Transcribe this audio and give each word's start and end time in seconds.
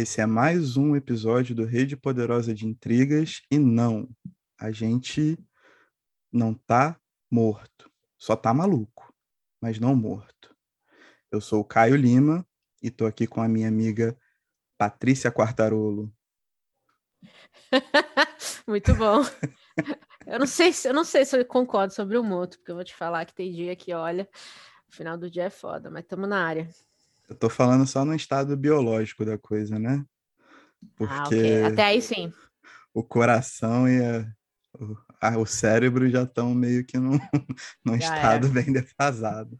Esse 0.00 0.20
é 0.20 0.26
mais 0.26 0.76
um 0.76 0.94
episódio 0.94 1.56
do 1.56 1.64
Rede 1.64 1.96
Poderosa 1.96 2.54
de 2.54 2.64
Intrigas 2.64 3.42
e 3.50 3.58
não, 3.58 4.08
a 4.56 4.70
gente 4.70 5.36
não 6.32 6.54
tá 6.54 6.96
morto, 7.28 7.90
só 8.16 8.36
tá 8.36 8.54
maluco, 8.54 9.12
mas 9.60 9.80
não 9.80 9.96
morto. 9.96 10.56
Eu 11.32 11.40
sou 11.40 11.62
o 11.62 11.64
Caio 11.64 11.96
Lima 11.96 12.46
e 12.80 12.92
tô 12.92 13.06
aqui 13.06 13.26
com 13.26 13.42
a 13.42 13.48
minha 13.48 13.66
amiga 13.66 14.16
Patrícia 14.78 15.32
Quartarolo. 15.32 16.14
Muito 18.68 18.94
bom. 18.94 19.22
Eu 20.24 20.38
não 20.38 20.46
sei 20.46 20.72
se 20.72 20.88
eu 20.88 20.94
não 20.94 21.02
sei 21.02 21.24
se 21.24 21.36
eu 21.36 21.44
concordo 21.44 21.92
sobre 21.92 22.16
o 22.16 22.22
moto, 22.22 22.56
porque 22.58 22.70
eu 22.70 22.76
vou 22.76 22.84
te 22.84 22.94
falar 22.94 23.24
que 23.24 23.34
tem 23.34 23.50
dia 23.50 23.74
que 23.74 23.92
olha, 23.92 24.28
o 24.88 24.94
final 24.94 25.18
do 25.18 25.28
dia 25.28 25.46
é 25.46 25.50
foda, 25.50 25.90
mas 25.90 26.04
estamos 26.04 26.28
na 26.28 26.46
área. 26.46 26.68
Eu 27.28 27.36
tô 27.36 27.50
falando 27.50 27.86
só 27.86 28.04
no 28.04 28.14
estado 28.14 28.56
biológico 28.56 29.24
da 29.24 29.36
coisa, 29.36 29.78
né? 29.78 30.02
Porque 30.96 31.14
ah, 31.14 31.24
okay. 31.26 31.62
até 31.64 31.84
aí 31.84 32.00
sim. 32.00 32.32
O 32.94 33.02
coração 33.02 33.88
e 33.88 34.02
a, 34.02 34.26
o, 34.80 34.96
a, 35.20 35.38
o 35.38 35.46
cérebro 35.46 36.08
já 36.08 36.22
estão 36.22 36.54
meio 36.54 36.84
que 36.84 36.98
num, 36.98 37.18
num 37.84 37.96
estado 37.96 38.46
é. 38.46 38.50
bem 38.50 38.72
defasado. 38.72 39.58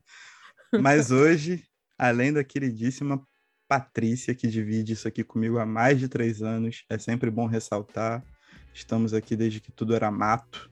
Mas 0.80 1.10
hoje, 1.10 1.64
além 1.98 2.32
da 2.32 2.42
queridíssima 2.42 3.22
Patrícia, 3.68 4.34
que 4.34 4.48
divide 4.48 4.94
isso 4.94 5.06
aqui 5.06 5.22
comigo 5.22 5.58
há 5.58 5.66
mais 5.66 5.98
de 5.98 6.08
três 6.08 6.40
anos, 6.40 6.84
é 6.88 6.98
sempre 6.98 7.30
bom 7.30 7.46
ressaltar. 7.46 8.24
Estamos 8.72 9.12
aqui 9.12 9.36
desde 9.36 9.60
que 9.60 9.70
tudo 9.70 9.94
era 9.94 10.10
mato. 10.10 10.70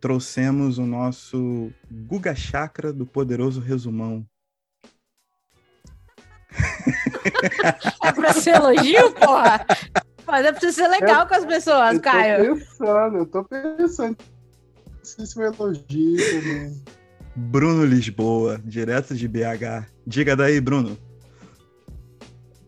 Trouxemos 0.00 0.78
o 0.78 0.86
nosso 0.86 1.70
Guga 1.90 2.34
Chakra 2.34 2.94
do 2.94 3.04
Poderoso 3.04 3.60
Resumão. 3.60 4.26
é 8.02 8.12
pra 8.12 8.32
ser 8.32 8.56
elogio, 8.56 9.12
porra? 9.12 9.64
Mas 10.26 10.46
é 10.46 10.52
pra 10.52 10.72
ser 10.72 10.88
legal 10.88 11.22
eu, 11.22 11.26
com 11.28 11.34
as 11.34 11.44
pessoas, 11.44 11.94
eu 11.94 12.00
Caio. 12.00 12.44
Eu 12.44 12.54
tô 12.54 12.64
pensando, 12.64 13.16
eu 13.16 13.26
tô 13.26 13.44
pensando 13.44 14.16
se 15.02 15.22
isso 15.22 15.42
é 15.42 15.50
um 15.50 15.54
elogio 15.54 16.40
também. 16.40 16.82
Bruno 17.34 17.84
Lisboa, 17.84 18.60
direto 18.64 19.14
de 19.14 19.28
BH. 19.28 19.86
Diga 20.06 20.34
daí, 20.36 20.60
Bruno. 20.60 20.98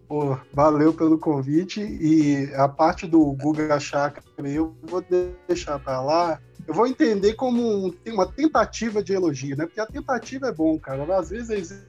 Pô, 0.08 0.36
valeu 0.52 0.92
pelo 0.92 1.18
convite 1.18 1.80
e 1.80 2.52
a 2.54 2.68
parte 2.68 3.06
do 3.06 3.32
Guga 3.32 3.78
Chakra 3.78 4.24
eu 4.38 4.74
vou 4.82 5.04
deixar 5.46 5.78
para 5.78 6.00
lá. 6.00 6.40
Eu 6.66 6.74
vou 6.74 6.86
entender 6.86 7.34
como 7.34 7.94
uma 8.06 8.26
tentativa 8.26 9.02
de 9.02 9.12
elogio, 9.12 9.56
né? 9.56 9.66
Porque 9.66 9.80
a 9.80 9.86
tentativa 9.86 10.48
é 10.48 10.52
bom, 10.52 10.78
cara. 10.78 11.16
Às 11.16 11.30
vezes 11.30 11.84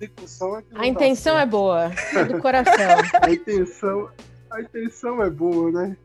execução 0.00 0.58
é 0.58 0.62
A 0.74 0.86
intenção 0.86 1.38
é 1.38 1.46
boa, 1.46 1.92
é 2.14 2.24
do 2.26 2.38
coração. 2.38 2.74
a 3.22 3.30
intenção, 3.30 4.10
a 4.50 4.60
intenção 4.60 5.22
é 5.22 5.30
boa, 5.30 5.70
né? 5.70 5.96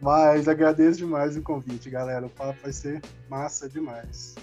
Mas 0.00 0.46
agradeço 0.46 0.98
demais 0.98 1.36
o 1.36 1.42
convite, 1.42 1.90
galera. 1.90 2.26
O 2.26 2.30
papo 2.30 2.58
vai 2.62 2.72
ser 2.72 3.02
massa 3.28 3.68
demais. 3.68 4.36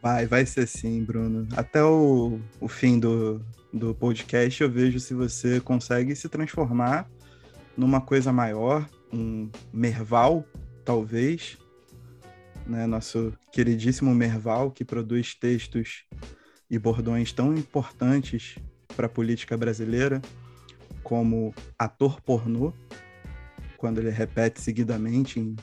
Vai, 0.00 0.26
vai 0.26 0.46
ser 0.46 0.68
sim, 0.68 1.02
Bruno. 1.02 1.48
Até 1.56 1.82
o, 1.82 2.38
o 2.60 2.68
fim 2.68 2.98
do, 3.00 3.40
do 3.72 3.92
podcast, 3.94 4.62
eu 4.62 4.70
vejo 4.70 5.00
se 5.00 5.14
você 5.14 5.60
consegue 5.60 6.14
se 6.14 6.28
transformar 6.28 7.08
numa 7.76 8.00
coisa 8.00 8.32
maior, 8.32 8.88
um 9.12 9.50
Merval, 9.72 10.44
talvez, 10.84 11.58
né? 12.64 12.86
Nosso 12.86 13.32
queridíssimo 13.52 14.14
Merval, 14.14 14.70
que 14.70 14.84
produz 14.84 15.34
textos 15.34 16.04
e 16.70 16.78
bordões 16.78 17.32
tão 17.32 17.54
importantes 17.54 18.56
para 18.96 19.06
a 19.06 19.10
política 19.10 19.56
brasileira, 19.56 20.20
como 21.02 21.54
ator 21.78 22.20
pornô, 22.20 22.72
quando 23.76 23.98
ele 23.98 24.10
repete 24.10 24.60
seguidamente 24.60 25.38
em 25.38 25.54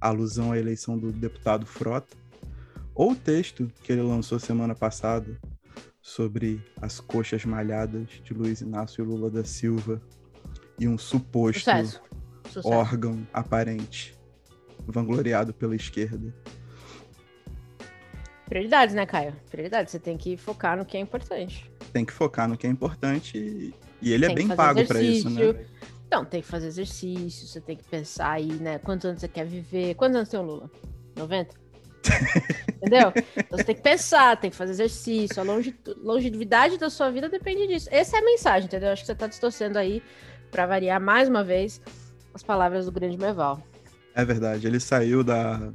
alusão 0.00 0.52
à 0.52 0.58
eleição 0.58 0.98
do 0.98 1.12
deputado 1.12 1.66
Frota, 1.66 2.16
ou 2.94 3.12
o 3.12 3.16
texto 3.16 3.70
que 3.82 3.92
ele 3.92 4.02
lançou 4.02 4.38
semana 4.38 4.74
passada 4.74 5.38
sobre 6.00 6.62
as 6.80 7.00
coxas 7.00 7.44
malhadas 7.44 8.08
de 8.22 8.32
Luiz 8.32 8.60
Inácio 8.60 9.04
Lula 9.04 9.28
da 9.28 9.44
Silva 9.44 10.00
e 10.78 10.86
um 10.86 10.96
suposto 10.96 11.58
Sucesso. 11.58 12.00
Sucesso. 12.44 12.68
órgão 12.68 13.26
aparente 13.32 14.16
vangloriado 14.86 15.52
pela 15.52 15.74
esquerda. 15.74 16.32
Prioridades, 18.46 18.94
né, 18.94 19.04
Caio? 19.04 19.34
Prioridades. 19.50 19.90
Você 19.90 19.98
tem 19.98 20.16
que 20.16 20.36
focar 20.36 20.76
no 20.76 20.84
que 20.84 20.96
é 20.96 21.00
importante. 21.00 21.70
Tem 21.92 22.04
que 22.04 22.12
focar 22.12 22.48
no 22.48 22.56
que 22.56 22.66
é 22.66 22.70
importante 22.70 23.36
e, 23.36 23.74
e 24.00 24.12
ele 24.12 24.24
é 24.24 24.28
tem 24.28 24.36
é 24.36 24.48
bem 24.48 24.56
pago 24.56 24.84
para 24.86 25.02
isso, 25.02 25.28
né? 25.28 25.66
Então, 26.06 26.24
tem 26.24 26.40
que 26.40 26.46
fazer 26.46 26.68
exercício, 26.68 27.48
você 27.48 27.60
tem 27.60 27.76
que 27.76 27.82
pensar 27.82 28.30
aí, 28.30 28.52
né? 28.52 28.78
Quantos 28.78 29.04
anos 29.06 29.20
você 29.20 29.26
quer 29.26 29.44
viver? 29.44 29.94
Quantos 29.94 30.16
anos 30.16 30.28
tem 30.28 30.38
o 30.38 30.42
Lula? 30.44 30.70
90? 31.16 31.54
Entendeu? 32.76 33.12
Então 33.36 33.58
você 33.58 33.64
tem 33.64 33.74
que 33.74 33.82
pensar, 33.82 34.36
tem 34.36 34.50
que 34.50 34.56
fazer 34.56 34.72
exercício. 34.72 35.42
A 35.42 35.44
longevidade 36.00 36.78
da 36.78 36.88
sua 36.88 37.10
vida 37.10 37.28
depende 37.28 37.66
disso. 37.66 37.88
Essa 37.90 38.16
é 38.16 38.20
a 38.20 38.24
mensagem, 38.24 38.66
entendeu? 38.66 38.90
Acho 38.90 39.02
que 39.02 39.06
você 39.06 39.12
está 39.12 39.26
distorcendo 39.26 39.76
aí, 39.76 40.00
para 40.52 40.66
variar 40.66 41.00
mais 41.00 41.28
uma 41.28 41.42
vez, 41.42 41.80
as 42.32 42.44
palavras 42.44 42.86
do 42.86 42.92
grande 42.92 43.16
Meval. 43.16 43.60
É 44.14 44.24
verdade. 44.24 44.66
Ele 44.66 44.78
saiu 44.78 45.24
da, 45.24 45.72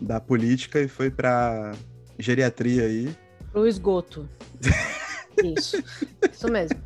da 0.00 0.20
política 0.20 0.80
e 0.80 0.88
foi 0.88 1.10
para 1.10 1.74
geriatria 2.18 2.84
aí. 2.84 3.16
Pro 3.52 3.66
esgoto. 3.66 4.28
Isso. 5.42 5.82
Isso 6.32 6.48
mesmo. 6.50 6.78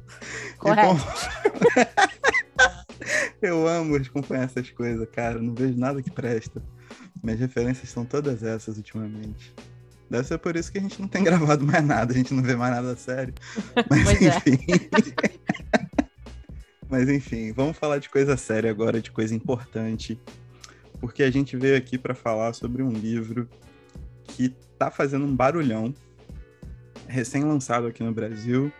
Correto. 0.58 0.96
Eu 3.40 3.66
amo 3.68 3.96
acompanhar 3.96 4.44
essas 4.44 4.70
coisas, 4.70 5.08
cara. 5.10 5.40
Não 5.40 5.54
vejo 5.54 5.78
nada 5.78 6.02
que 6.02 6.10
presta. 6.10 6.62
Minhas 7.22 7.40
referências 7.40 7.88
são 7.88 8.04
todas 8.04 8.42
essas 8.42 8.76
ultimamente. 8.76 9.54
Deve 10.10 10.26
ser 10.26 10.38
por 10.38 10.56
isso 10.56 10.72
que 10.72 10.78
a 10.78 10.80
gente 10.80 11.00
não 11.00 11.08
tem 11.08 11.22
gravado 11.24 11.64
mais 11.64 11.84
nada, 11.84 12.12
a 12.12 12.16
gente 12.16 12.32
não 12.32 12.42
vê 12.42 12.56
mais 12.56 12.74
nada 12.74 12.96
sério. 12.96 13.34
Mas 13.88 14.04
pois 14.04 14.22
é. 14.22 14.36
enfim. 14.36 14.58
É. 15.24 15.78
Mas 16.88 17.08
enfim, 17.08 17.52
vamos 17.52 17.76
falar 17.76 17.98
de 17.98 18.08
coisa 18.08 18.36
séria 18.36 18.70
agora, 18.70 19.00
de 19.00 19.10
coisa 19.10 19.34
importante. 19.34 20.18
Porque 21.00 21.22
a 21.22 21.30
gente 21.30 21.56
veio 21.56 21.76
aqui 21.76 21.96
para 21.96 22.14
falar 22.14 22.52
sobre 22.52 22.82
um 22.82 22.92
livro 22.92 23.48
que 24.24 24.48
tá 24.78 24.90
fazendo 24.90 25.24
um 25.24 25.34
barulhão, 25.34 25.94
recém-lançado 27.06 27.86
aqui 27.86 28.02
no 28.02 28.12
Brasil, 28.12 28.72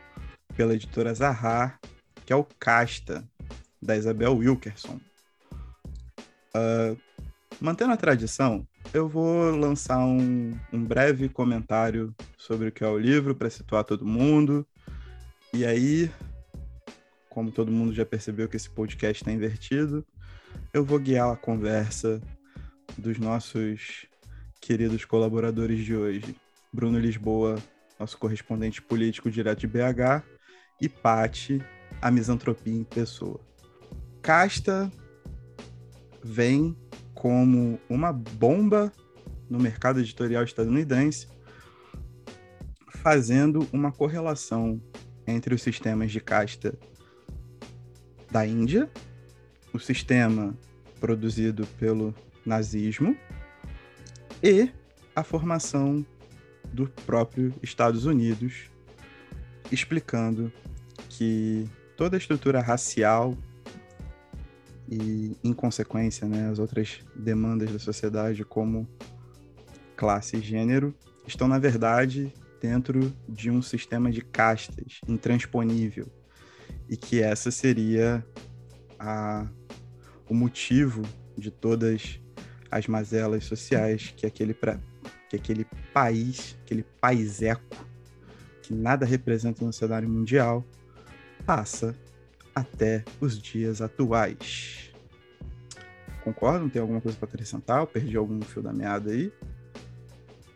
pela 0.56 0.74
editora 0.74 1.14
Zahar, 1.14 1.78
que 2.26 2.32
é 2.32 2.36
o 2.36 2.44
Casta, 2.58 3.28
da 3.80 3.96
Isabel 3.96 4.36
Wilkerson. 4.36 5.00
Uh, 6.54 6.96
Mantendo 7.60 7.92
a 7.92 7.96
tradição, 7.96 8.64
eu 8.94 9.08
vou 9.08 9.50
lançar 9.56 9.98
um, 9.98 10.56
um 10.72 10.84
breve 10.84 11.28
comentário 11.28 12.14
sobre 12.36 12.68
o 12.68 12.72
que 12.72 12.84
é 12.84 12.86
o 12.86 12.96
livro 12.96 13.34
para 13.34 13.50
situar 13.50 13.82
todo 13.82 14.06
mundo. 14.06 14.64
E 15.52 15.66
aí, 15.66 16.08
como 17.28 17.50
todo 17.50 17.72
mundo 17.72 17.92
já 17.92 18.06
percebeu 18.06 18.48
que 18.48 18.56
esse 18.56 18.70
podcast 18.70 19.24
está 19.24 19.32
invertido, 19.32 20.06
eu 20.72 20.84
vou 20.84 20.98
guiar 20.98 21.32
a 21.32 21.36
conversa 21.36 22.20
dos 22.96 23.18
nossos 23.18 24.06
queridos 24.60 25.04
colaboradores 25.04 25.84
de 25.84 25.96
hoje. 25.96 26.36
Bruno 26.72 26.98
Lisboa, 26.98 27.56
nosso 27.98 28.18
correspondente 28.18 28.82
político 28.82 29.30
direto 29.30 29.60
de 29.60 29.66
BH, 29.66 30.22
e 30.80 30.88
Pati, 30.88 31.62
a 32.00 32.10
misantropia 32.10 32.74
em 32.74 32.84
pessoa. 32.84 33.40
Casta 34.20 34.92
vem 36.22 36.76
como 37.14 37.80
uma 37.88 38.12
bomba 38.12 38.92
no 39.48 39.58
mercado 39.58 40.00
editorial 40.00 40.44
estadunidense, 40.44 41.26
fazendo 42.90 43.66
uma 43.72 43.90
correlação 43.90 44.80
entre 45.26 45.54
os 45.54 45.62
sistemas 45.62 46.12
de 46.12 46.20
casta 46.20 46.78
da 48.30 48.46
Índia, 48.46 48.90
o 49.78 49.80
sistema 49.80 50.54
produzido 51.00 51.64
pelo 51.78 52.12
nazismo 52.44 53.16
e 54.42 54.70
a 55.14 55.22
formação 55.22 56.04
do 56.72 56.88
próprio 57.06 57.54
Estados 57.62 58.04
Unidos, 58.04 58.68
explicando 59.70 60.52
que 61.08 61.64
toda 61.96 62.16
a 62.16 62.18
estrutura 62.18 62.60
racial 62.60 63.38
e, 64.88 65.36
em 65.44 65.52
consequência, 65.52 66.26
né, 66.26 66.50
as 66.50 66.58
outras 66.58 67.00
demandas 67.14 67.70
da 67.70 67.78
sociedade, 67.78 68.44
como 68.44 68.88
classe 69.96 70.38
e 70.38 70.40
gênero, 70.40 70.92
estão, 71.24 71.46
na 71.46 71.58
verdade, 71.58 72.32
dentro 72.60 73.12
de 73.28 73.48
um 73.48 73.62
sistema 73.62 74.10
de 74.10 74.22
castas 74.22 75.00
intransponível 75.06 76.08
e 76.88 76.96
que 76.96 77.20
essa 77.22 77.50
seria 77.52 78.26
a, 78.98 79.48
o 80.28 80.34
motivo 80.34 81.02
de 81.36 81.50
todas 81.50 82.20
as 82.70 82.86
mazelas 82.86 83.44
sociais 83.44 84.12
que 84.16 84.26
aquele, 84.26 84.52
pra, 84.52 84.78
que 85.28 85.36
aquele 85.36 85.66
país, 85.92 86.56
aquele 86.64 86.84
paiseco, 87.00 87.86
que 88.62 88.74
nada 88.74 89.06
representa 89.06 89.64
no 89.64 89.72
cenário 89.72 90.08
mundial, 90.08 90.64
passa 91.46 91.94
até 92.54 93.04
os 93.20 93.40
dias 93.40 93.80
atuais. 93.80 94.92
Concordam? 96.22 96.68
Tem 96.68 96.82
alguma 96.82 97.00
coisa 97.00 97.16
para 97.16 97.28
acrescentar? 97.28 97.80
Eu 97.80 97.86
perdi 97.86 98.16
algum 98.16 98.40
fio 98.42 98.62
da 98.62 98.72
meada 98.72 99.10
aí? 99.10 99.32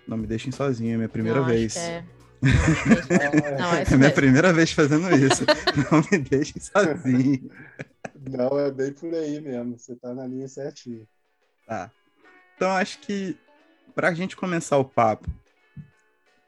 Não 0.07 0.17
me 0.17 0.27
deixem 0.27 0.53
sozinho, 0.53 0.95
é 0.95 0.97
minha 0.97 1.09
primeira 1.09 1.41
Não, 1.41 1.47
vez. 1.47 1.77
É... 1.77 2.05
Não, 3.59 3.73
é, 3.73 3.85
É 3.91 3.97
minha 3.97 4.11
primeira 4.11 4.53
vez 4.53 4.73
fazendo 4.73 5.09
isso. 5.15 5.45
Não 5.91 6.05
me 6.11 6.19
deixem 6.19 6.61
sozinho. 6.61 7.51
Não, 8.31 8.59
é 8.59 8.71
bem 8.71 8.93
por 8.93 9.13
aí 9.15 9.41
mesmo. 9.41 9.79
Você 9.79 9.97
tá 9.97 10.15
na 10.15 10.27
linha 10.27 10.49
certinha. 10.49 11.07
Tá. 11.67 11.91
Então 12.57 12.71
acho 12.71 12.99
que 13.01 13.37
para 13.95 14.09
a 14.09 14.15
gente 14.15 14.37
começar 14.37 14.79
o 14.79 14.85
papo, 14.85 15.29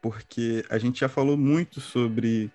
porque 0.01 0.63
a 0.69 0.77
gente 0.77 0.99
já 0.99 1.09
falou 1.09 1.35
muito 1.35 1.81
sobre, 1.81 2.51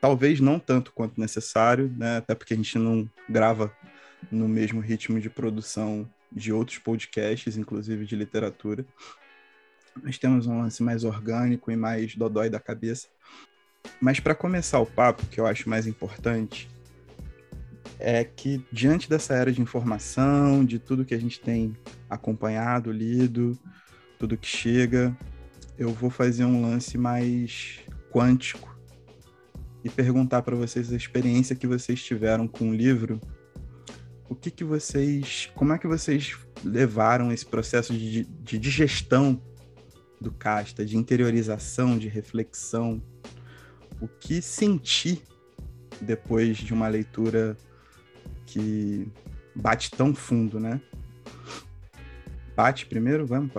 talvez 0.00 0.40
não 0.40 0.58
tanto 0.58 0.92
quanto 0.92 1.20
necessário, 1.20 1.92
né? 1.96 2.18
Até 2.18 2.34
porque 2.34 2.54
a 2.54 2.56
gente 2.56 2.78
não 2.78 3.08
grava 3.28 3.72
no 4.30 4.48
mesmo 4.48 4.80
ritmo 4.80 5.20
de 5.20 5.30
produção 5.30 6.08
de 6.30 6.52
outros 6.52 6.78
podcasts, 6.78 7.56
inclusive 7.56 8.04
de 8.04 8.16
literatura. 8.16 8.84
Nós 10.02 10.18
temos 10.18 10.46
um 10.46 10.60
lance 10.60 10.82
mais 10.82 11.04
orgânico 11.04 11.70
e 11.70 11.76
mais 11.76 12.14
dodói 12.14 12.50
da 12.50 12.60
cabeça. 12.60 13.08
Mas 14.00 14.20
para 14.20 14.34
começar 14.34 14.78
o 14.80 14.86
papo, 14.86 15.24
que 15.26 15.40
eu 15.40 15.46
acho 15.46 15.68
mais 15.68 15.86
importante, 15.86 16.68
é 17.98 18.24
que 18.24 18.64
diante 18.72 19.08
dessa 19.08 19.34
era 19.34 19.52
de 19.52 19.60
informação, 19.60 20.64
de 20.64 20.78
tudo 20.78 21.04
que 21.04 21.14
a 21.14 21.20
gente 21.20 21.40
tem 21.40 21.76
acompanhado, 22.08 22.92
lido, 22.92 23.58
tudo 24.18 24.36
que 24.36 24.46
chega, 24.46 25.16
eu 25.78 25.90
vou 25.90 26.10
fazer 26.10 26.44
um 26.44 26.62
lance 26.62 26.96
mais 26.96 27.80
quântico 28.10 28.76
e 29.84 29.88
perguntar 29.88 30.42
para 30.42 30.56
vocês 30.56 30.92
a 30.92 30.96
experiência 30.96 31.54
que 31.54 31.66
vocês 31.66 32.02
tiveram 32.02 32.48
com 32.48 32.70
o 32.70 32.74
livro. 32.74 33.20
O 34.28 34.34
que 34.34 34.50
que 34.50 34.64
vocês, 34.64 35.50
como 35.54 35.72
é 35.72 35.78
que 35.78 35.86
vocês 35.86 36.36
levaram 36.64 37.30
esse 37.30 37.46
processo 37.46 37.92
de, 37.92 38.24
de 38.24 38.58
digestão 38.58 39.40
do 40.20 40.32
casta, 40.32 40.84
de 40.84 40.96
interiorização, 40.96 41.96
de 41.96 42.08
reflexão? 42.08 43.00
O 44.00 44.08
que 44.08 44.42
sentir 44.42 45.22
depois 46.00 46.56
de 46.56 46.74
uma 46.74 46.88
leitura 46.88 47.56
que 48.46 49.08
bate 49.54 49.90
tão 49.90 50.14
fundo, 50.14 50.60
né? 50.60 50.80
Pati 52.54 52.86
primeiro, 52.86 53.26
vamos, 53.26 53.52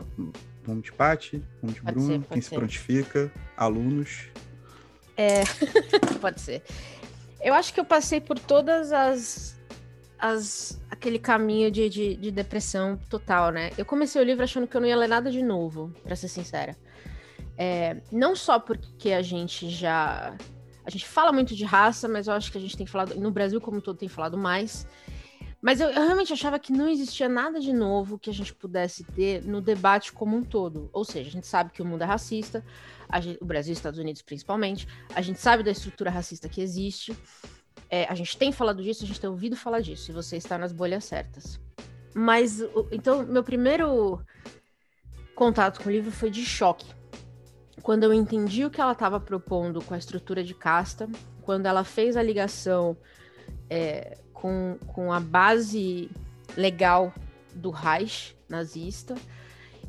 vamos 0.65 0.83
de 0.83 0.91
Pati, 0.91 1.43
vamos 1.61 1.75
de 1.75 1.81
Pode 1.81 1.93
Bruno, 1.93 2.23
ser, 2.23 2.29
quem 2.29 2.41
se 2.41 2.49
ser. 2.49 2.55
prontifica, 2.55 3.31
alunos. 3.55 4.29
É, 5.15 5.43
pode 6.19 6.41
ser. 6.41 6.63
Eu 7.39 7.53
acho 7.53 7.73
que 7.73 7.79
eu 7.79 7.85
passei 7.85 8.19
por 8.19 8.39
todas 8.39 8.91
as. 8.91 9.55
as 10.17 10.81
aquele 10.89 11.19
caminho 11.19 11.69
de, 11.69 11.87
de, 11.89 12.15
de 12.15 12.31
depressão 12.31 12.97
total, 13.09 13.51
né? 13.51 13.71
Eu 13.77 13.85
comecei 13.85 14.19
o 14.19 14.25
livro 14.25 14.43
achando 14.43 14.67
que 14.67 14.75
eu 14.75 14.81
não 14.81 14.87
ia 14.87 14.97
ler 14.97 15.07
nada 15.07 15.29
de 15.29 15.43
novo, 15.43 15.93
pra 16.03 16.15
ser 16.15 16.27
sincera. 16.27 16.75
É, 17.55 17.97
não 18.11 18.35
só 18.35 18.59
porque 18.59 19.11
a 19.11 19.21
gente 19.21 19.69
já. 19.69 20.35
A 20.87 20.89
gente 20.89 21.05
fala 21.05 21.33
muito 21.33 21.53
de 21.53 21.65
raça, 21.65 22.07
mas 22.07 22.27
eu 22.27 22.33
acho 22.33 22.49
que 22.49 22.57
a 22.57 22.61
gente 22.61 22.77
tem 22.77 22.85
falado. 22.85 23.13
No 23.15 23.29
Brasil, 23.29 23.59
como 23.59 23.77
um 23.77 23.81
todo, 23.81 23.97
tem 23.97 24.07
falado 24.07 24.37
mais. 24.37 24.87
Mas 25.61 25.81
eu, 25.81 25.89
eu 25.89 26.01
realmente 26.01 26.31
achava 26.31 26.57
que 26.57 26.71
não 26.71 26.87
existia 26.87 27.27
nada 27.27 27.59
de 27.59 27.73
novo 27.73 28.17
que 28.17 28.29
a 28.29 28.33
gente 28.33 28.53
pudesse 28.53 29.03
ter 29.03 29.43
no 29.43 29.59
debate 29.59 30.13
como 30.13 30.37
um 30.37 30.45
todo. 30.45 30.89
Ou 30.93 31.03
seja, 31.03 31.27
a 31.27 31.31
gente 31.33 31.45
sabe 31.45 31.73
que 31.73 31.81
o 31.81 31.85
mundo 31.85 32.03
é 32.03 32.05
racista, 32.05 32.63
gente- 33.15 33.37
o 33.41 33.45
Brasil 33.45 33.71
e 33.71 33.73
os 33.73 33.79
Estados 33.79 33.99
Unidos 33.99 34.21
principalmente, 34.21 34.87
a 35.13 35.21
gente 35.21 35.41
sabe 35.41 35.61
da 35.61 35.71
estrutura 35.71 36.09
racista 36.09 36.47
que 36.47 36.61
existe, 36.61 37.13
é, 37.89 38.05
a 38.05 38.15
gente 38.15 38.37
tem 38.37 38.53
falado 38.53 38.81
disso, 38.81 39.03
a 39.03 39.07
gente 39.07 39.19
tem 39.19 39.29
ouvido 39.29 39.57
falar 39.57 39.81
disso, 39.81 40.09
e 40.09 40.13
você 40.13 40.37
está 40.37 40.57
nas 40.57 40.71
bolhas 40.71 41.03
certas. 41.03 41.59
Mas, 42.15 42.61
então, 42.93 43.23
meu 43.25 43.43
primeiro 43.43 44.21
contato 45.35 45.81
com 45.81 45.89
o 45.89 45.91
livro 45.91 46.11
foi 46.11 46.29
de 46.29 46.45
choque. 46.45 46.85
Quando 47.81 48.03
eu 48.03 48.13
entendi 48.13 48.65
o 48.65 48.69
que 48.69 48.81
ela 48.81 48.91
estava 48.91 49.19
propondo 49.19 49.81
com 49.81 49.93
a 49.93 49.97
estrutura 49.97 50.43
de 50.43 50.53
casta, 50.53 51.07
quando 51.41 51.65
ela 51.65 51.83
fez 51.83 52.17
a 52.17 52.23
ligação 52.23 52.97
é, 53.69 54.17
com, 54.33 54.77
com 54.87 55.13
a 55.13 55.19
base 55.19 56.09
legal 56.55 57.13
do 57.53 57.69
Reich 57.69 58.35
nazista, 58.49 59.15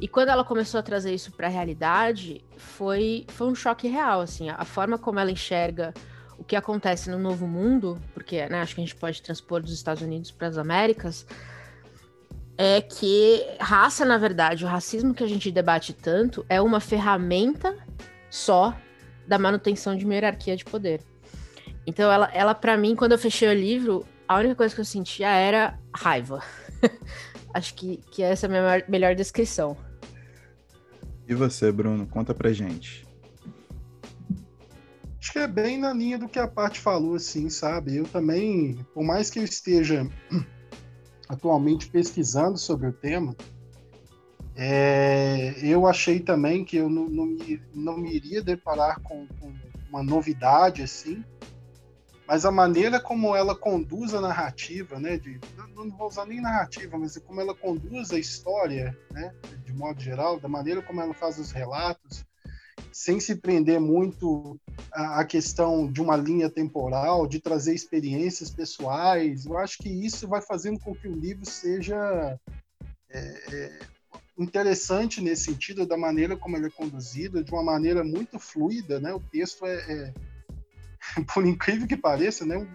e 0.00 0.06
quando 0.06 0.28
ela 0.28 0.44
começou 0.44 0.78
a 0.78 0.82
trazer 0.82 1.12
isso 1.12 1.32
para 1.32 1.48
a 1.48 1.50
realidade, 1.50 2.44
foi, 2.56 3.26
foi 3.28 3.48
um 3.48 3.54
choque 3.54 3.88
real, 3.88 4.20
assim, 4.20 4.48
a 4.48 4.64
forma 4.64 4.96
como 4.96 5.18
ela 5.18 5.30
enxerga 5.30 5.92
o 6.38 6.44
que 6.44 6.54
acontece 6.54 7.10
no 7.10 7.18
Novo 7.18 7.48
Mundo, 7.48 8.00
porque 8.14 8.46
né, 8.46 8.60
acho 8.60 8.76
que 8.76 8.80
a 8.80 8.84
gente 8.84 8.94
pode 8.94 9.20
transpor 9.20 9.60
dos 9.60 9.72
Estados 9.72 10.02
Unidos 10.02 10.30
para 10.30 10.46
as 10.46 10.56
Américas, 10.56 11.26
é 12.58 12.80
que 12.80 13.46
raça, 13.60 14.04
na 14.04 14.18
verdade, 14.18 14.64
o 14.64 14.68
racismo 14.68 15.14
que 15.14 15.22
a 15.22 15.28
gente 15.28 15.50
debate 15.52 15.92
tanto 15.92 16.44
é 16.48 16.60
uma 16.60 16.80
ferramenta 16.80 17.76
só 18.28 18.76
da 19.28 19.38
manutenção 19.38 19.96
de 19.96 20.04
uma 20.04 20.14
hierarquia 20.14 20.56
de 20.56 20.64
poder. 20.64 21.00
Então, 21.86 22.10
ela, 22.10 22.28
ela 22.34 22.54
para 22.54 22.76
mim, 22.76 22.96
quando 22.96 23.12
eu 23.12 23.18
fechei 23.18 23.48
o 23.48 23.54
livro, 23.54 24.04
a 24.26 24.36
única 24.38 24.56
coisa 24.56 24.74
que 24.74 24.80
eu 24.80 24.84
sentia 24.84 25.28
era 25.30 25.78
raiva. 25.94 26.42
Acho 27.54 27.74
que, 27.74 27.98
que 28.10 28.22
essa 28.22 28.46
é 28.46 28.48
a 28.48 28.50
minha 28.50 28.62
maior- 28.62 28.84
melhor 28.88 29.14
descrição. 29.14 29.76
E 31.28 31.34
você, 31.34 31.70
Bruno, 31.70 32.06
conta 32.06 32.34
pra 32.34 32.52
gente. 32.52 33.06
Acho 35.20 35.32
que 35.32 35.38
é 35.38 35.46
bem 35.46 35.78
na 35.78 35.92
linha 35.92 36.18
do 36.18 36.28
que 36.28 36.38
a 36.38 36.48
Paty 36.48 36.80
falou, 36.80 37.14
assim, 37.14 37.48
sabe? 37.50 37.96
Eu 37.96 38.04
também, 38.04 38.78
por 38.94 39.04
mais 39.04 39.30
que 39.30 39.38
eu 39.38 39.44
esteja 39.44 40.08
atualmente 41.28 41.88
pesquisando 41.88 42.58
sobre 42.58 42.88
o 42.88 42.92
tema, 42.92 43.36
é, 44.56 45.54
eu 45.62 45.86
achei 45.86 46.18
também 46.18 46.64
que 46.64 46.76
eu 46.76 46.88
não, 46.88 47.08
não, 47.08 47.26
me, 47.26 47.62
não 47.72 47.96
me 47.96 48.12
iria 48.12 48.42
deparar 48.42 49.00
com, 49.00 49.26
com 49.38 49.54
uma 49.88 50.02
novidade, 50.02 50.82
assim, 50.82 51.24
mas 52.26 52.44
a 52.44 52.50
maneira 52.50 53.00
como 53.00 53.34
ela 53.34 53.56
conduz 53.56 54.12
a 54.12 54.20
narrativa, 54.20 54.98
né? 54.98 55.16
De, 55.16 55.40
não, 55.74 55.88
vou 55.90 56.08
usar 56.08 56.26
nem 56.26 56.42
narrativa, 56.42 56.98
mas 56.98 57.16
como 57.18 57.40
ela 57.40 57.54
conduz 57.54 58.12
a 58.12 58.18
história, 58.18 58.94
né? 59.10 59.32
De 59.64 59.72
modo 59.72 59.98
geral, 60.00 60.38
da 60.38 60.48
maneira 60.48 60.82
como 60.82 61.00
ela 61.00 61.14
faz 61.14 61.38
os 61.38 61.52
relatos, 61.52 62.26
sem 62.98 63.20
se 63.20 63.36
prender 63.36 63.78
muito 63.78 64.58
à 64.90 65.24
questão 65.24 65.86
de 65.86 66.02
uma 66.02 66.16
linha 66.16 66.50
temporal, 66.50 67.28
de 67.28 67.38
trazer 67.38 67.72
experiências 67.72 68.50
pessoais. 68.50 69.46
Eu 69.46 69.56
acho 69.56 69.78
que 69.78 69.88
isso 69.88 70.26
vai 70.26 70.42
fazendo 70.42 70.80
com 70.80 70.92
que 70.96 71.06
o 71.06 71.14
livro 71.14 71.46
seja 71.46 72.36
é, 73.08 73.18
é, 73.18 73.78
interessante 74.36 75.20
nesse 75.20 75.44
sentido, 75.44 75.86
da 75.86 75.96
maneira 75.96 76.36
como 76.36 76.56
ele 76.56 76.66
é 76.66 76.70
conduzido, 76.70 77.44
de 77.44 77.52
uma 77.52 77.62
maneira 77.62 78.02
muito 78.02 78.36
fluida, 78.36 78.98
né? 78.98 79.14
O 79.14 79.20
texto 79.20 79.64
é, 79.64 79.76
é 79.76 80.14
por 81.32 81.46
incrível 81.46 81.86
que 81.86 81.96
pareça, 81.96 82.44
né? 82.44 82.66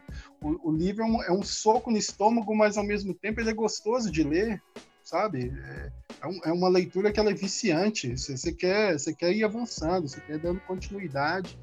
O, 0.42 0.70
o 0.70 0.72
livro 0.72 1.04
é 1.04 1.06
um, 1.06 1.24
é 1.24 1.32
um 1.34 1.44
soco 1.44 1.92
no 1.92 1.98
estômago, 1.98 2.56
mas 2.56 2.78
ao 2.78 2.86
mesmo 2.86 3.14
tempo 3.14 3.42
ele 3.42 3.50
é 3.50 3.54
gostoso 3.54 4.10
de 4.10 4.24
ler, 4.24 4.64
sabe? 5.04 5.52
É, 5.56 5.92
é, 6.22 6.28
um- 6.28 6.42
é 6.46 6.52
uma 6.52 6.70
leitura 6.70 7.12
que 7.12 7.20
ela 7.20 7.32
é 7.32 7.34
viciante. 7.36 8.18
Você, 8.18 8.52
quer, 8.52 8.98
você 8.98 9.14
quer 9.14 9.32
ir 9.34 9.44
avançando, 9.44 10.08
você 10.08 10.22
quer 10.22 10.40
dando 10.40 10.60
continuidade 10.62 11.58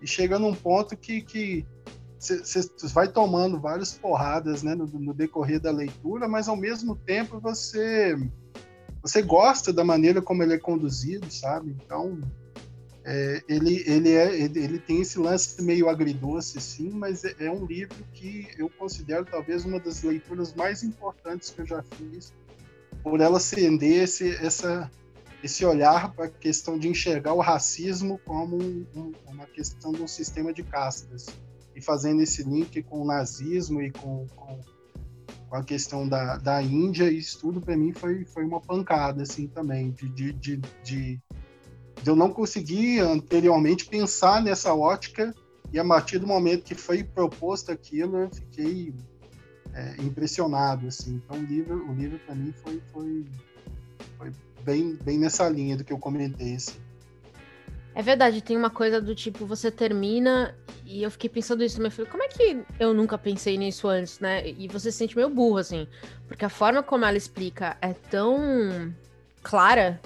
e 0.00 0.06
chega 0.06 0.38
num 0.38 0.54
ponto 0.54 0.96
que, 0.96 1.20
que 1.22 1.66
você 2.18 2.60
vai 2.92 3.08
tomando 3.08 3.60
várias 3.60 3.92
porradas, 3.92 4.62
né, 4.62 4.74
no, 4.74 4.86
no 4.86 5.14
decorrer 5.14 5.60
da 5.60 5.70
leitura, 5.70 6.26
mas 6.28 6.48
ao 6.48 6.56
mesmo 6.56 6.96
tempo 6.96 7.40
você 7.40 8.16
você 9.00 9.22
gosta 9.22 9.72
da 9.72 9.84
maneira 9.84 10.20
como 10.20 10.42
ele 10.42 10.54
é 10.54 10.58
conduzido, 10.58 11.30
sabe? 11.30 11.76
Então 11.84 12.20
é, 13.04 13.42
ele, 13.48 13.82
ele, 13.86 14.10
é, 14.10 14.38
ele, 14.38 14.58
ele 14.62 14.78
tem 14.78 15.00
esse 15.00 15.18
lance 15.18 15.62
meio 15.62 15.88
agridoce, 15.88 16.60
sim, 16.60 16.90
mas 16.90 17.24
é, 17.24 17.34
é 17.38 17.50
um 17.50 17.64
livro 17.64 17.96
que 18.12 18.48
eu 18.58 18.68
considero 18.68 19.24
talvez 19.24 19.64
uma 19.64 19.80
das 19.80 20.02
leituras 20.02 20.52
mais 20.54 20.82
importantes 20.82 21.50
que 21.50 21.60
eu 21.60 21.66
já 21.66 21.82
fiz, 21.82 22.34
por 23.02 23.20
ela 23.20 23.36
acender 23.38 24.04
esse, 24.04 24.30
essa, 24.36 24.90
esse 25.42 25.64
olhar 25.64 26.12
para 26.12 26.26
a 26.26 26.28
questão 26.28 26.78
de 26.78 26.88
enxergar 26.88 27.32
o 27.34 27.40
racismo 27.40 28.20
como 28.24 28.56
um- 28.56 28.86
um- 28.94 29.12
uma 29.26 29.46
questão 29.46 29.92
de 29.92 30.02
um 30.02 30.08
sistema 30.08 30.52
de 30.52 30.62
castas, 30.62 31.26
e 31.74 31.80
fazendo 31.80 32.22
esse 32.22 32.42
link 32.42 32.82
com 32.82 33.00
o 33.02 33.06
nazismo 33.06 33.80
e 33.80 33.90
com, 33.90 34.26
com, 34.34 34.60
com 35.48 35.56
a 35.56 35.62
questão 35.62 36.08
da, 36.08 36.36
da 36.36 36.60
Índia, 36.62 37.10
isso 37.10 37.38
tudo 37.40 37.60
para 37.60 37.76
mim 37.76 37.92
foi, 37.92 38.24
foi 38.24 38.44
uma 38.44 38.60
pancada, 38.60 39.22
assim, 39.22 39.46
também, 39.46 39.92
de, 39.92 40.08
de, 40.08 40.32
de, 40.32 40.56
de 40.82 41.20
de 42.00 42.10
eu 42.10 42.14
não 42.14 42.30
conseguir 42.30 43.00
anteriormente 43.00 43.84
pensar 43.86 44.40
nessa 44.40 44.72
ótica 44.72 45.34
e 45.72 45.80
a 45.80 45.84
partir 45.84 46.20
do 46.20 46.28
momento 46.28 46.62
que 46.62 46.76
foi 46.76 47.02
proposto 47.02 47.72
aquilo 47.72 48.18
eu 48.18 48.30
fiquei 48.30 48.94
é, 49.78 50.02
impressionado 50.02 50.88
assim 50.88 51.14
então 51.24 51.38
o 51.38 51.44
livro 51.44 51.88
o 51.88 51.94
livro 51.94 52.18
para 52.26 52.34
mim 52.34 52.52
foi, 52.62 52.82
foi 52.92 53.24
foi 54.16 54.32
bem 54.64 54.96
bem 54.96 55.18
nessa 55.18 55.48
linha 55.48 55.76
do 55.76 55.84
que 55.84 55.92
eu 55.92 55.98
comentei 55.98 56.56
assim. 56.56 56.78
É 57.94 58.02
verdade, 58.02 58.40
tem 58.40 58.56
uma 58.56 58.70
coisa 58.70 59.00
do 59.00 59.12
tipo, 59.12 59.44
você 59.44 59.72
termina 59.72 60.56
e 60.86 61.02
eu 61.02 61.10
fiquei 61.10 61.28
pensando 61.28 61.64
isso, 61.64 61.82
mas 61.82 61.92
falei, 61.92 62.08
como 62.08 62.22
é 62.22 62.28
que 62.28 62.62
eu 62.78 62.94
nunca 62.94 63.18
pensei 63.18 63.58
nisso 63.58 63.88
antes, 63.88 64.20
né? 64.20 64.48
E 64.50 64.68
você 64.68 64.92
se 64.92 64.98
sente 64.98 65.16
meio 65.16 65.28
burro, 65.28 65.56
assim, 65.56 65.88
porque 66.28 66.44
a 66.44 66.48
forma 66.48 66.80
como 66.80 67.04
ela 67.04 67.16
explica 67.16 67.76
é 67.82 67.92
tão 67.92 68.94
clara, 69.42 70.00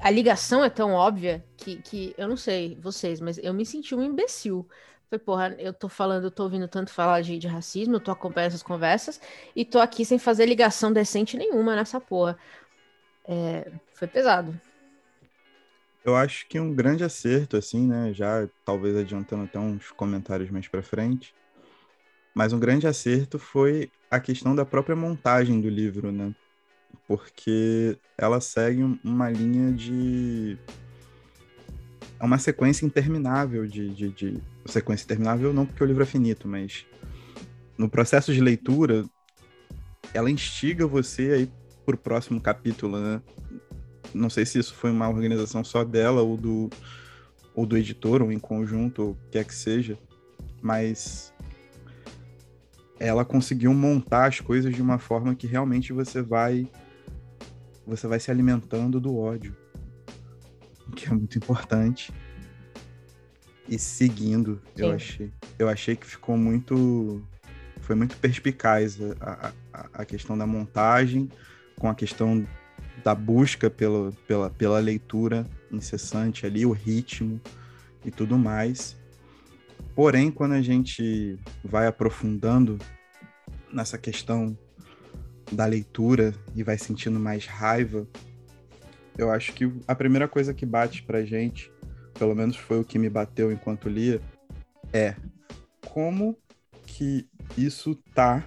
a 0.00 0.10
ligação 0.10 0.64
é 0.64 0.70
tão 0.70 0.92
óbvia 0.92 1.44
que, 1.58 1.76
que 1.76 2.14
eu 2.16 2.26
não 2.26 2.38
sei 2.38 2.78
vocês, 2.80 3.20
mas 3.20 3.36
eu 3.36 3.52
me 3.52 3.66
senti 3.66 3.94
um 3.94 4.02
imbecil. 4.02 4.66
Falei, 5.10 5.24
porra, 5.24 5.56
eu 5.58 5.72
tô 5.72 5.88
falando, 5.88 6.24
eu 6.24 6.30
tô 6.30 6.44
ouvindo 6.44 6.68
tanto 6.68 6.92
falar 6.92 7.22
de, 7.22 7.38
de 7.38 7.46
racismo, 7.48 7.96
eu 7.96 8.00
tô 8.00 8.10
acompanhando 8.10 8.48
essas 8.48 8.62
conversas 8.62 9.20
e 9.56 9.64
tô 9.64 9.78
aqui 9.78 10.04
sem 10.04 10.18
fazer 10.18 10.44
ligação 10.44 10.92
decente 10.92 11.36
nenhuma 11.36 11.74
nessa 11.74 11.98
porra. 11.98 12.38
É, 13.26 13.70
foi 13.94 14.06
pesado. 14.06 14.58
Eu 16.04 16.14
acho 16.16 16.46
que 16.48 16.60
um 16.60 16.74
grande 16.74 17.04
acerto, 17.04 17.56
assim, 17.56 17.86
né? 17.86 18.12
Já 18.12 18.48
talvez 18.64 18.96
adiantando 18.96 19.44
até 19.44 19.58
uns 19.58 19.90
comentários 19.92 20.50
mais 20.50 20.68
para 20.68 20.82
frente, 20.82 21.34
mas 22.34 22.52
um 22.52 22.58
grande 22.60 22.86
acerto 22.86 23.38
foi 23.38 23.90
a 24.10 24.20
questão 24.20 24.54
da 24.54 24.64
própria 24.64 24.96
montagem 24.96 25.60
do 25.60 25.68
livro, 25.68 26.12
né? 26.12 26.32
Porque 27.06 27.98
ela 28.16 28.40
segue 28.40 28.82
uma 29.04 29.30
linha 29.30 29.72
de. 29.72 30.58
É 32.20 32.24
uma 32.24 32.38
sequência 32.38 32.84
interminável 32.84 33.66
de, 33.66 33.88
de, 33.90 34.08
de. 34.10 34.42
Sequência 34.66 35.04
interminável 35.04 35.52
não 35.52 35.64
porque 35.64 35.82
o 35.82 35.86
livro 35.86 36.02
é 36.02 36.06
finito, 36.06 36.48
mas 36.48 36.84
no 37.76 37.88
processo 37.88 38.32
de 38.32 38.40
leitura, 38.40 39.04
ela 40.12 40.30
instiga 40.30 40.86
você 40.86 41.30
aí 41.32 41.50
pro 41.86 41.96
próximo 41.96 42.40
capítulo, 42.40 43.00
né? 43.00 43.22
não 44.14 44.30
sei 44.30 44.46
se 44.46 44.58
isso 44.58 44.74
foi 44.74 44.90
uma 44.90 45.08
organização 45.08 45.62
só 45.62 45.84
dela 45.84 46.22
ou 46.22 46.36
do, 46.36 46.70
ou 47.54 47.66
do 47.66 47.76
editor, 47.76 48.22
ou 48.22 48.32
em 48.32 48.38
conjunto, 48.38 49.02
ou 49.02 49.10
o 49.12 49.18
que 49.30 49.38
é 49.38 49.44
que 49.44 49.54
seja, 49.54 49.98
mas 50.60 51.32
ela 52.98 53.24
conseguiu 53.24 53.72
montar 53.72 54.26
as 54.26 54.40
coisas 54.40 54.74
de 54.74 54.82
uma 54.82 54.98
forma 54.98 55.34
que 55.34 55.46
realmente 55.46 55.92
você 55.92 56.20
vai 56.20 56.68
você 57.86 58.06
vai 58.06 58.20
se 58.20 58.30
alimentando 58.30 59.00
do 59.00 59.16
ódio, 59.16 59.56
que 60.94 61.06
é 61.06 61.10
muito 61.10 61.38
importante. 61.38 62.12
E 63.68 63.78
seguindo, 63.78 64.60
Sim. 64.74 64.82
eu 64.82 64.90
achei, 64.92 65.32
eu 65.58 65.68
achei 65.68 65.96
que 65.96 66.06
ficou 66.06 66.36
muito 66.36 67.22
foi 67.82 67.96
muito 67.96 68.16
perspicaz 68.18 68.98
a, 69.18 69.52
a, 69.72 69.86
a 69.94 70.04
questão 70.04 70.36
da 70.36 70.46
montagem 70.46 71.30
com 71.78 71.88
a 71.88 71.94
questão 71.94 72.46
da 73.02 73.14
busca 73.14 73.70
pela, 73.70 74.12
pela, 74.26 74.50
pela 74.50 74.78
leitura 74.78 75.46
incessante 75.70 76.44
ali, 76.44 76.66
o 76.66 76.72
ritmo 76.72 77.40
e 78.04 78.10
tudo 78.10 78.36
mais. 78.36 78.96
Porém, 79.94 80.30
quando 80.30 80.52
a 80.52 80.60
gente 80.60 81.38
vai 81.64 81.86
aprofundando 81.86 82.78
nessa 83.72 83.96
questão 83.96 84.56
da 85.50 85.64
leitura 85.64 86.34
e 86.54 86.62
vai 86.62 86.76
sentindo 86.76 87.18
mais 87.18 87.46
raiva, 87.46 88.06
eu 89.18 89.30
acho 89.32 89.52
que 89.52 89.70
a 89.86 89.94
primeira 89.94 90.28
coisa 90.28 90.54
que 90.54 90.64
bate 90.64 91.02
pra 91.02 91.24
gente, 91.24 91.72
pelo 92.14 92.34
menos 92.34 92.56
foi 92.56 92.78
o 92.78 92.84
que 92.84 92.98
me 92.98 93.10
bateu 93.10 93.50
enquanto 93.50 93.88
lia, 93.88 94.22
é 94.92 95.16
como 95.86 96.38
que 96.86 97.28
isso 97.56 97.96
tá 98.14 98.46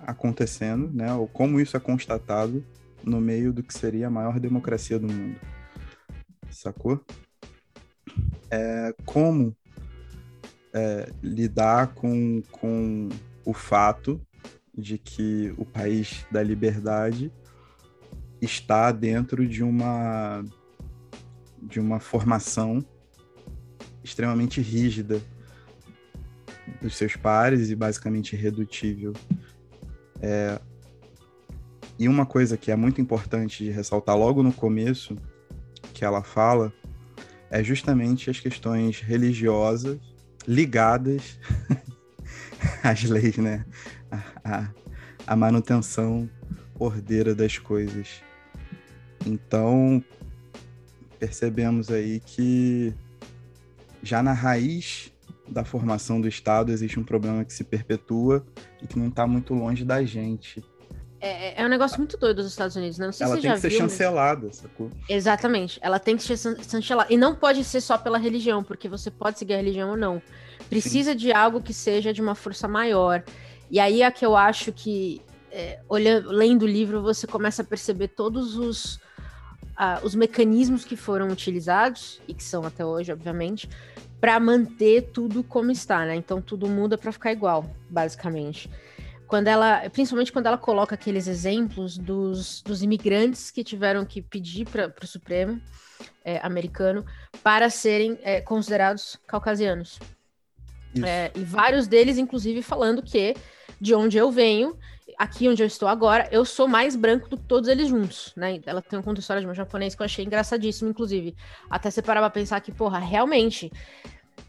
acontecendo, 0.00 0.90
né? 0.90 1.12
Ou 1.12 1.28
como 1.28 1.60
isso 1.60 1.76
é 1.76 1.80
constatado 1.80 2.64
no 3.04 3.20
meio 3.20 3.52
do 3.52 3.62
que 3.62 3.72
seria 3.72 4.06
a 4.06 4.10
maior 4.10 4.40
democracia 4.40 4.98
do 4.98 5.06
mundo. 5.06 5.38
Sacou? 6.50 7.04
É, 8.50 8.94
como 9.04 9.54
é, 10.72 11.12
lidar 11.22 11.88
com, 11.94 12.42
com 12.50 13.10
o 13.44 13.52
fato 13.52 14.20
de 14.76 14.96
que 14.96 15.52
o 15.58 15.64
país 15.66 16.24
da 16.30 16.42
liberdade 16.42 17.32
está 18.40 18.92
dentro 18.92 19.46
de 19.46 19.62
uma 19.62 20.44
de 21.60 21.80
uma 21.80 21.98
formação 21.98 22.84
extremamente 24.02 24.60
rígida 24.60 25.20
dos 26.80 26.96
seus 26.96 27.16
pares 27.16 27.70
e 27.70 27.74
basicamente 27.74 28.34
irredutível. 28.34 29.12
É, 30.20 30.60
e 31.98 32.08
uma 32.08 32.24
coisa 32.24 32.56
que 32.56 32.70
é 32.70 32.76
muito 32.76 33.00
importante 33.00 33.64
de 33.64 33.70
ressaltar 33.70 34.16
logo 34.16 34.42
no 34.42 34.52
começo, 34.52 35.16
que 35.92 36.04
ela 36.04 36.22
fala, 36.22 36.72
é 37.50 37.62
justamente 37.62 38.30
as 38.30 38.38
questões 38.38 39.00
religiosas 39.00 39.98
ligadas 40.46 41.38
às 42.82 43.02
leis, 43.02 43.36
né? 43.36 43.64
A, 44.10 44.22
a, 44.44 44.70
a 45.26 45.36
manutenção 45.36 46.30
ordeira 46.78 47.34
das 47.34 47.58
coisas. 47.58 48.22
Então, 49.28 50.02
percebemos 51.18 51.90
aí 51.90 52.20
que 52.20 52.94
já 54.02 54.22
na 54.22 54.32
raiz 54.32 55.12
da 55.46 55.64
formação 55.64 56.20
do 56.20 56.28
Estado 56.28 56.72
existe 56.72 56.98
um 56.98 57.04
problema 57.04 57.44
que 57.44 57.52
se 57.52 57.64
perpetua 57.64 58.44
e 58.82 58.86
que 58.86 58.98
não 58.98 59.08
está 59.08 59.26
muito 59.26 59.54
longe 59.54 59.84
da 59.84 60.02
gente, 60.04 60.62
é, 61.20 61.48
é, 61.48 61.62
é 61.62 61.66
um 61.66 61.68
negócio 61.68 61.98
muito 61.98 62.16
doido 62.16 62.36
dos 62.36 62.46
Estados 62.46 62.76
Unidos, 62.76 62.98
né? 62.98 63.06
Não 63.06 63.12
sei 63.12 63.26
ela 63.26 63.36
se 63.36 63.42
tem 63.42 63.50
já 63.50 63.54
que 63.56 63.60
ser 63.60 63.68
viu, 63.70 63.78
chancelada, 63.78 64.46
mas... 64.46 64.56
sacou? 64.56 64.90
Exatamente. 65.08 65.78
Ela 65.82 65.98
tem 65.98 66.16
que 66.16 66.22
ser 66.22 66.36
chancelada. 66.36 67.12
E 67.12 67.16
não 67.16 67.34
pode 67.34 67.64
ser 67.64 67.80
só 67.80 67.98
pela 67.98 68.18
religião, 68.18 68.62
porque 68.62 68.88
você 68.88 69.10
pode 69.10 69.38
seguir 69.38 69.54
a 69.54 69.56
religião 69.56 69.90
ou 69.90 69.96
não. 69.96 70.22
Precisa 70.68 71.12
Sim. 71.12 71.16
de 71.16 71.32
algo 71.32 71.60
que 71.60 71.74
seja 71.74 72.12
de 72.12 72.22
uma 72.22 72.34
força 72.34 72.68
maior. 72.68 73.24
E 73.70 73.80
aí 73.80 74.02
é 74.02 74.10
que 74.10 74.24
eu 74.24 74.36
acho 74.36 74.72
que, 74.72 75.20
é, 75.50 75.80
olhando, 75.88 76.30
lendo 76.30 76.62
o 76.62 76.68
livro, 76.68 77.02
você 77.02 77.26
começa 77.26 77.62
a 77.62 77.64
perceber 77.64 78.08
todos 78.08 78.56
os, 78.56 79.00
uh, 79.78 80.04
os 80.04 80.14
mecanismos 80.14 80.84
que 80.84 80.96
foram 80.96 81.28
utilizados, 81.28 82.20
e 82.26 82.34
que 82.34 82.42
são 82.42 82.64
até 82.64 82.84
hoje, 82.84 83.12
obviamente, 83.12 83.68
para 84.20 84.38
manter 84.40 85.10
tudo 85.12 85.44
como 85.44 85.70
está, 85.70 86.04
né? 86.04 86.16
Então 86.16 86.42
tudo 86.42 86.66
muda 86.68 86.98
para 86.98 87.12
ficar 87.12 87.32
igual, 87.32 87.64
basicamente 87.88 88.68
quando 89.28 89.46
ela, 89.46 89.88
principalmente 89.90 90.32
quando 90.32 90.46
ela 90.46 90.56
coloca 90.56 90.94
aqueles 90.94 91.28
exemplos 91.28 91.98
dos, 91.98 92.62
dos 92.62 92.82
imigrantes 92.82 93.50
que 93.50 93.62
tiveram 93.62 94.04
que 94.04 94.22
pedir 94.22 94.66
para 94.66 94.92
o 95.02 95.06
Supremo 95.06 95.60
é, 96.24 96.38
americano 96.38 97.04
para 97.42 97.68
serem 97.68 98.18
é, 98.22 98.40
considerados 98.40 99.18
caucasianos. 99.26 100.00
É, 101.04 101.30
e 101.34 101.44
vários 101.44 101.86
deles, 101.86 102.16
inclusive, 102.16 102.62
falando 102.62 103.02
que 103.02 103.36
de 103.78 103.94
onde 103.94 104.16
eu 104.16 104.32
venho, 104.32 104.76
aqui 105.16 105.48
onde 105.48 105.62
eu 105.62 105.66
estou 105.66 105.88
agora, 105.88 106.28
eu 106.30 106.44
sou 106.44 106.68
mais 106.68 106.94
branco 106.94 107.28
do 107.28 107.36
que 107.36 107.44
todos 107.44 107.68
eles 107.68 107.88
juntos, 107.88 108.32
né? 108.36 108.60
Ela 108.66 108.82
tem 108.82 108.98
um 108.98 109.02
conto 109.02 109.20
história 109.20 109.40
de 109.40 109.48
um 109.48 109.54
japonês 109.54 109.94
que 109.94 110.02
eu 110.02 110.04
achei 110.04 110.24
engraçadíssimo, 110.24 110.90
inclusive. 110.90 111.34
Até 111.70 111.90
você 111.90 112.02
parar 112.02 112.20
pra 112.20 112.30
pensar 112.30 112.60
que, 112.60 112.72
porra, 112.72 112.98
realmente. 112.98 113.72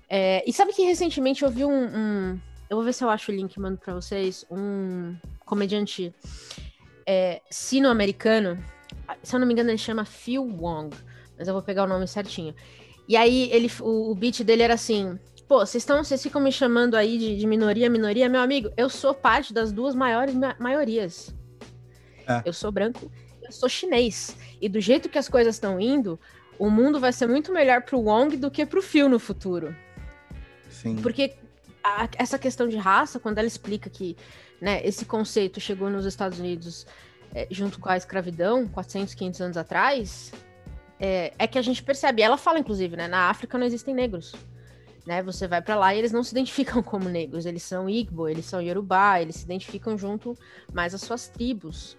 É... 0.10 0.44
E 0.48 0.52
sabe 0.52 0.74
que 0.74 0.84
recentemente 0.84 1.44
eu 1.44 1.50
vi 1.50 1.64
um, 1.64 1.72
um, 1.72 2.40
eu 2.70 2.78
vou 2.78 2.84
ver 2.84 2.94
se 2.94 3.04
eu 3.04 3.10
acho 3.10 3.32
o 3.32 3.36
link 3.36 3.60
mando 3.60 3.78
pra 3.78 3.94
vocês. 3.94 4.46
Um 4.50 5.16
comediante 5.46 6.14
é, 7.06 7.42
sino-americano. 7.50 8.64
Se 9.24 9.36
eu 9.36 9.40
não 9.40 9.48
me 9.48 9.54
engano, 9.54 9.70
ele 9.70 9.78
chama 9.78 10.06
Phil 10.06 10.44
Wong. 10.44 10.96
Mas 11.38 11.48
eu 11.48 11.54
vou 11.54 11.64
pegar 11.64 11.84
o 11.84 11.88
nome 11.88 12.08
certinho. 12.08 12.54
E 13.08 13.16
aí, 13.18 13.50
ele, 13.52 13.72
o, 13.80 14.12
o 14.12 14.16
beat 14.16 14.44
dele 14.44 14.62
era 14.62 14.76
assim: 14.76 15.18
pô, 15.50 15.66
vocês 15.66 15.82
estão, 15.82 16.04
vocês 16.04 16.22
ficam 16.22 16.40
me 16.40 16.52
chamando 16.52 16.94
aí 16.94 17.18
de, 17.18 17.36
de, 17.36 17.48
minoria, 17.48 17.90
minoria, 17.90 18.30
meu 18.30 18.40
amigo. 18.40 18.72
Eu 18.78 18.88
sou 18.88 19.16
parte 19.16 19.52
das 19.52 19.72
duas 19.72 19.96
maiores 19.96 20.36
ma 20.36 20.56
maiorias. 20.60 21.34
É. 22.28 22.44
Eu 22.46 22.54
sou 22.54 22.72
branco, 22.72 23.12
eu 23.42 23.52
sou 23.52 23.68
chinês. 23.68 24.38
E 24.62 24.70
do 24.70 24.80
jeito 24.80 25.10
que 25.10 25.18
as 25.18 25.28
coisas 25.28 25.56
estão 25.56 25.80
indo, 25.80 26.20
o 26.60 26.70
mundo 26.70 27.00
vai 27.00 27.12
ser 27.12 27.28
muito 27.28 27.52
melhor 27.52 27.82
pro 27.82 28.00
Wong 28.00 28.38
do 28.38 28.52
que 28.52 28.64
pro 28.64 28.80
Phil 28.80 29.10
no 29.10 29.18
futuro. 29.18 29.76
Sim. 30.70 30.98
Porque 30.98 31.36
a, 31.84 32.08
essa 32.16 32.38
questão 32.38 32.68
de 32.68 32.78
raça, 32.78 33.20
quando 33.20 33.40
ela 33.40 33.48
explica 33.48 33.90
que 33.90 34.16
né, 34.62 34.86
esse 34.86 35.04
conceito 35.04 35.60
chegou 35.60 35.90
nos 35.90 36.06
Estados 36.06 36.38
Unidos 36.38 36.86
é, 37.34 37.48
junto 37.50 37.80
com 37.80 37.90
a 37.90 37.98
escravidão, 37.98 38.68
400, 38.68 39.16
500 39.16 39.42
anos 39.42 39.58
atrás, 39.58 40.32
é, 41.00 41.34
é, 41.40 41.48
que 41.48 41.58
a 41.58 41.62
gente 41.64 41.82
percebe. 41.82 42.22
Ela 42.22 42.38
fala, 42.38 42.60
inclusive, 42.60 42.96
né, 42.96 43.08
na 43.08 43.32
África 43.32 43.58
não 43.58 43.66
existem 43.66 43.96
negros. 43.96 44.36
Né, 45.10 45.24
você 45.24 45.48
vai 45.48 45.60
para 45.60 45.76
lá 45.76 45.96
e 45.96 45.98
eles 45.98 46.12
não 46.12 46.22
se 46.24 46.34
identificam 46.34 46.84
como 46.84 47.10
negros, 47.10 47.48
eles 47.48 47.64
são 47.64 47.90
Igbo, 47.90 48.30
eles 48.30 48.46
são 48.46 48.62
Yorubá, 48.62 49.20
eles 49.20 49.38
se 49.38 49.44
identificam 49.44 49.98
junto 49.98 50.38
mais 50.72 50.94
às 50.94 51.02
suas 51.02 51.28
tribos. 51.28 51.98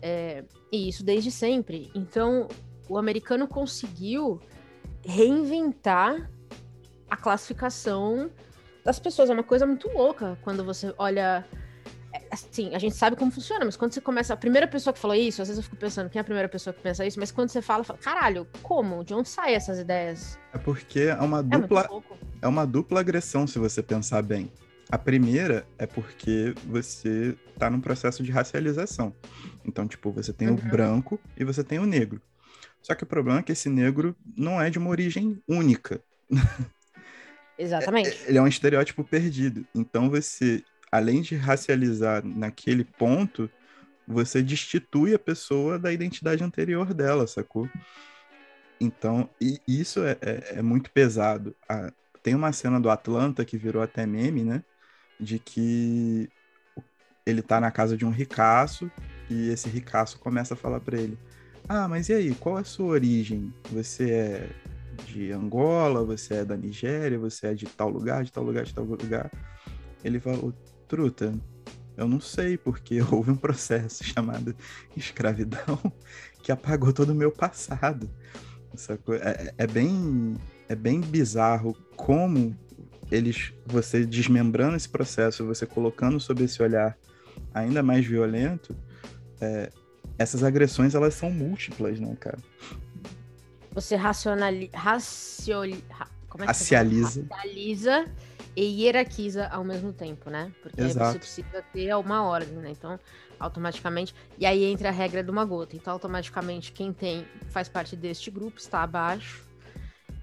É, 0.00 0.42
e 0.72 0.88
isso 0.88 1.04
desde 1.04 1.30
sempre. 1.30 1.90
Então, 1.94 2.48
o 2.88 2.96
americano 2.96 3.46
conseguiu 3.46 4.40
reinventar 5.04 6.30
a 7.10 7.16
classificação 7.18 8.30
das 8.82 8.98
pessoas. 8.98 9.28
É 9.28 9.34
uma 9.34 9.44
coisa 9.44 9.66
muito 9.66 9.86
louca 9.88 10.38
quando 10.40 10.64
você 10.64 10.94
olha. 10.96 11.44
É, 12.10 12.22
assim, 12.30 12.74
a 12.74 12.78
gente 12.78 12.96
sabe 12.96 13.16
como 13.16 13.30
funciona, 13.30 13.66
mas 13.66 13.76
quando 13.76 13.92
você 13.92 14.00
começa. 14.00 14.32
A 14.32 14.36
primeira 14.36 14.66
pessoa 14.66 14.94
que 14.94 14.98
falou 14.98 15.14
isso, 15.14 15.42
às 15.42 15.48
vezes 15.48 15.58
eu 15.58 15.62
fico 15.62 15.76
pensando 15.76 16.08
quem 16.08 16.18
é 16.18 16.22
a 16.22 16.24
primeira 16.24 16.48
pessoa 16.48 16.72
que 16.72 16.80
pensa 16.80 17.04
isso, 17.04 17.20
mas 17.20 17.30
quando 17.30 17.50
você 17.50 17.60
fala, 17.60 17.84
fala 17.84 17.98
caralho, 17.98 18.48
como? 18.62 19.04
De 19.04 19.12
onde 19.12 19.28
saem 19.28 19.54
essas 19.54 19.78
ideias? 19.78 20.38
É 20.54 20.58
porque 20.58 21.00
é 21.00 21.20
uma 21.20 21.42
dupla. 21.42 21.82
É, 21.82 22.25
é 22.40 22.46
uma 22.48 22.66
dupla 22.66 23.00
agressão, 23.00 23.46
se 23.46 23.58
você 23.58 23.82
pensar 23.82 24.22
bem. 24.22 24.50
A 24.88 24.96
primeira 24.96 25.66
é 25.78 25.86
porque 25.86 26.54
você 26.64 27.36
tá 27.58 27.68
num 27.68 27.80
processo 27.80 28.22
de 28.22 28.30
racialização. 28.30 29.12
Então, 29.64 29.86
tipo, 29.88 30.12
você 30.12 30.32
tem 30.32 30.48
uhum. 30.48 30.54
o 30.54 30.58
branco 30.58 31.20
e 31.36 31.44
você 31.44 31.64
tem 31.64 31.78
o 31.78 31.86
negro. 31.86 32.20
Só 32.80 32.94
que 32.94 33.02
o 33.02 33.06
problema 33.06 33.40
é 33.40 33.42
que 33.42 33.50
esse 33.50 33.68
negro 33.68 34.14
não 34.36 34.60
é 34.60 34.70
de 34.70 34.78
uma 34.78 34.90
origem 34.90 35.42
única. 35.48 36.00
Exatamente. 37.58 38.16
Ele 38.26 38.38
é 38.38 38.42
um 38.42 38.46
estereótipo 38.46 39.02
perdido. 39.02 39.66
Então 39.74 40.08
você, 40.08 40.62
além 40.92 41.20
de 41.20 41.34
racializar 41.34 42.24
naquele 42.24 42.84
ponto, 42.84 43.50
você 44.06 44.40
destitui 44.40 45.14
a 45.14 45.18
pessoa 45.18 45.78
da 45.78 45.92
identidade 45.92 46.44
anterior 46.44 46.94
dela, 46.94 47.26
sacou? 47.26 47.68
Então, 48.80 49.28
isso 49.66 50.04
é, 50.04 50.16
é, 50.20 50.58
é 50.58 50.62
muito 50.62 50.90
pesado. 50.90 51.56
Ah, 51.68 51.90
tem 52.26 52.34
uma 52.34 52.50
cena 52.50 52.80
do 52.80 52.90
Atlanta 52.90 53.44
que 53.44 53.56
virou 53.56 53.80
até 53.80 54.04
meme, 54.04 54.42
né? 54.42 54.64
De 55.20 55.38
que 55.38 56.28
ele 57.24 57.40
tá 57.40 57.60
na 57.60 57.70
casa 57.70 57.96
de 57.96 58.04
um 58.04 58.10
ricaço 58.10 58.90
e 59.30 59.48
esse 59.50 59.68
ricaço 59.68 60.18
começa 60.18 60.54
a 60.54 60.56
falar 60.56 60.80
para 60.80 60.98
ele: 60.98 61.16
Ah, 61.68 61.86
mas 61.86 62.08
e 62.08 62.14
aí, 62.14 62.34
qual 62.34 62.58
é 62.58 62.62
a 62.62 62.64
sua 62.64 62.86
origem? 62.86 63.54
Você 63.70 64.10
é 64.10 64.48
de 65.04 65.30
Angola, 65.30 66.04
você 66.04 66.38
é 66.38 66.44
da 66.44 66.56
Nigéria, 66.56 67.16
você 67.16 67.46
é 67.46 67.54
de 67.54 67.66
tal 67.66 67.90
lugar, 67.90 68.24
de 68.24 68.32
tal 68.32 68.42
lugar, 68.42 68.64
de 68.64 68.74
tal 68.74 68.84
lugar. 68.84 69.30
Ele 70.02 70.18
falou, 70.18 70.52
truta, 70.88 71.32
eu 71.96 72.08
não 72.08 72.18
sei, 72.18 72.58
porque 72.58 73.00
houve 73.08 73.30
um 73.30 73.36
processo 73.36 74.02
chamado 74.02 74.52
escravidão 74.96 75.80
que 76.42 76.50
apagou 76.50 76.92
todo 76.92 77.10
o 77.10 77.14
meu 77.14 77.30
passado. 77.30 78.10
É, 79.22 79.54
é, 79.58 79.66
bem, 79.66 80.36
é 80.68 80.74
bem 80.74 81.00
bizarro 81.00 81.76
como 81.96 82.56
eles, 83.10 83.52
você 83.64 84.04
desmembrando 84.04 84.76
esse 84.76 84.88
processo, 84.88 85.46
você 85.46 85.64
colocando 85.64 86.18
sob 86.18 86.44
esse 86.44 86.62
olhar 86.62 86.96
ainda 87.54 87.82
mais 87.82 88.04
violento, 88.04 88.74
é, 89.40 89.70
essas 90.18 90.42
agressões 90.42 90.94
elas 90.94 91.14
são 91.14 91.30
múltiplas, 91.30 92.00
né, 92.00 92.16
cara? 92.18 92.38
você 93.76 93.94
racionaliza, 93.94 94.70
racioli, 94.74 95.84
como 96.30 96.44
é 96.44 96.46
racializa. 96.46 97.26
racializa 97.30 98.06
e 98.56 98.62
hierarquiza 98.62 99.48
ao 99.48 99.62
mesmo 99.62 99.92
tempo, 99.92 100.30
né? 100.30 100.50
Porque 100.62 100.80
Exato. 100.80 101.12
você 101.12 101.18
precisa 101.18 101.62
ter 101.74 101.94
uma 101.94 102.24
ordem, 102.24 102.56
né? 102.56 102.70
Então, 102.70 102.98
automaticamente. 103.38 104.14
E 104.38 104.46
aí 104.46 104.64
entra 104.64 104.88
a 104.88 104.92
regra 104.92 105.22
de 105.22 105.30
uma 105.30 105.44
gota. 105.44 105.76
Então, 105.76 105.92
automaticamente, 105.92 106.72
quem 106.72 106.90
tem, 106.90 107.26
faz 107.50 107.68
parte 107.68 107.94
deste 107.94 108.30
grupo, 108.30 108.58
está 108.58 108.82
abaixo. 108.82 109.45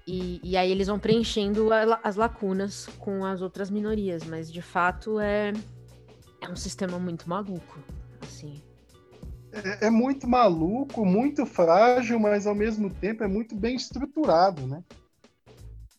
E, 0.06 0.40
e 0.42 0.56
aí 0.56 0.70
eles 0.70 0.86
vão 0.86 0.98
preenchendo 0.98 1.72
a, 1.72 2.00
as 2.02 2.16
lacunas 2.16 2.86
com 2.98 3.24
as 3.24 3.40
outras 3.40 3.70
minorias. 3.70 4.24
Mas, 4.24 4.52
de 4.52 4.60
fato, 4.60 5.18
é, 5.18 5.52
é 6.40 6.48
um 6.48 6.56
sistema 6.56 6.98
muito 6.98 7.28
maluco, 7.28 7.78
assim 8.22 8.62
é, 9.54 9.86
é, 9.86 9.90
muito 9.90 10.26
maluco, 10.26 11.04
muito 11.04 11.46
frágil, 11.46 12.18
mas 12.18 12.46
ao 12.46 12.54
mesmo 12.54 12.90
tempo 12.90 13.22
é 13.22 13.28
muito 13.28 13.54
bem 13.54 13.76
estruturado, 13.76 14.66
né? 14.66 14.82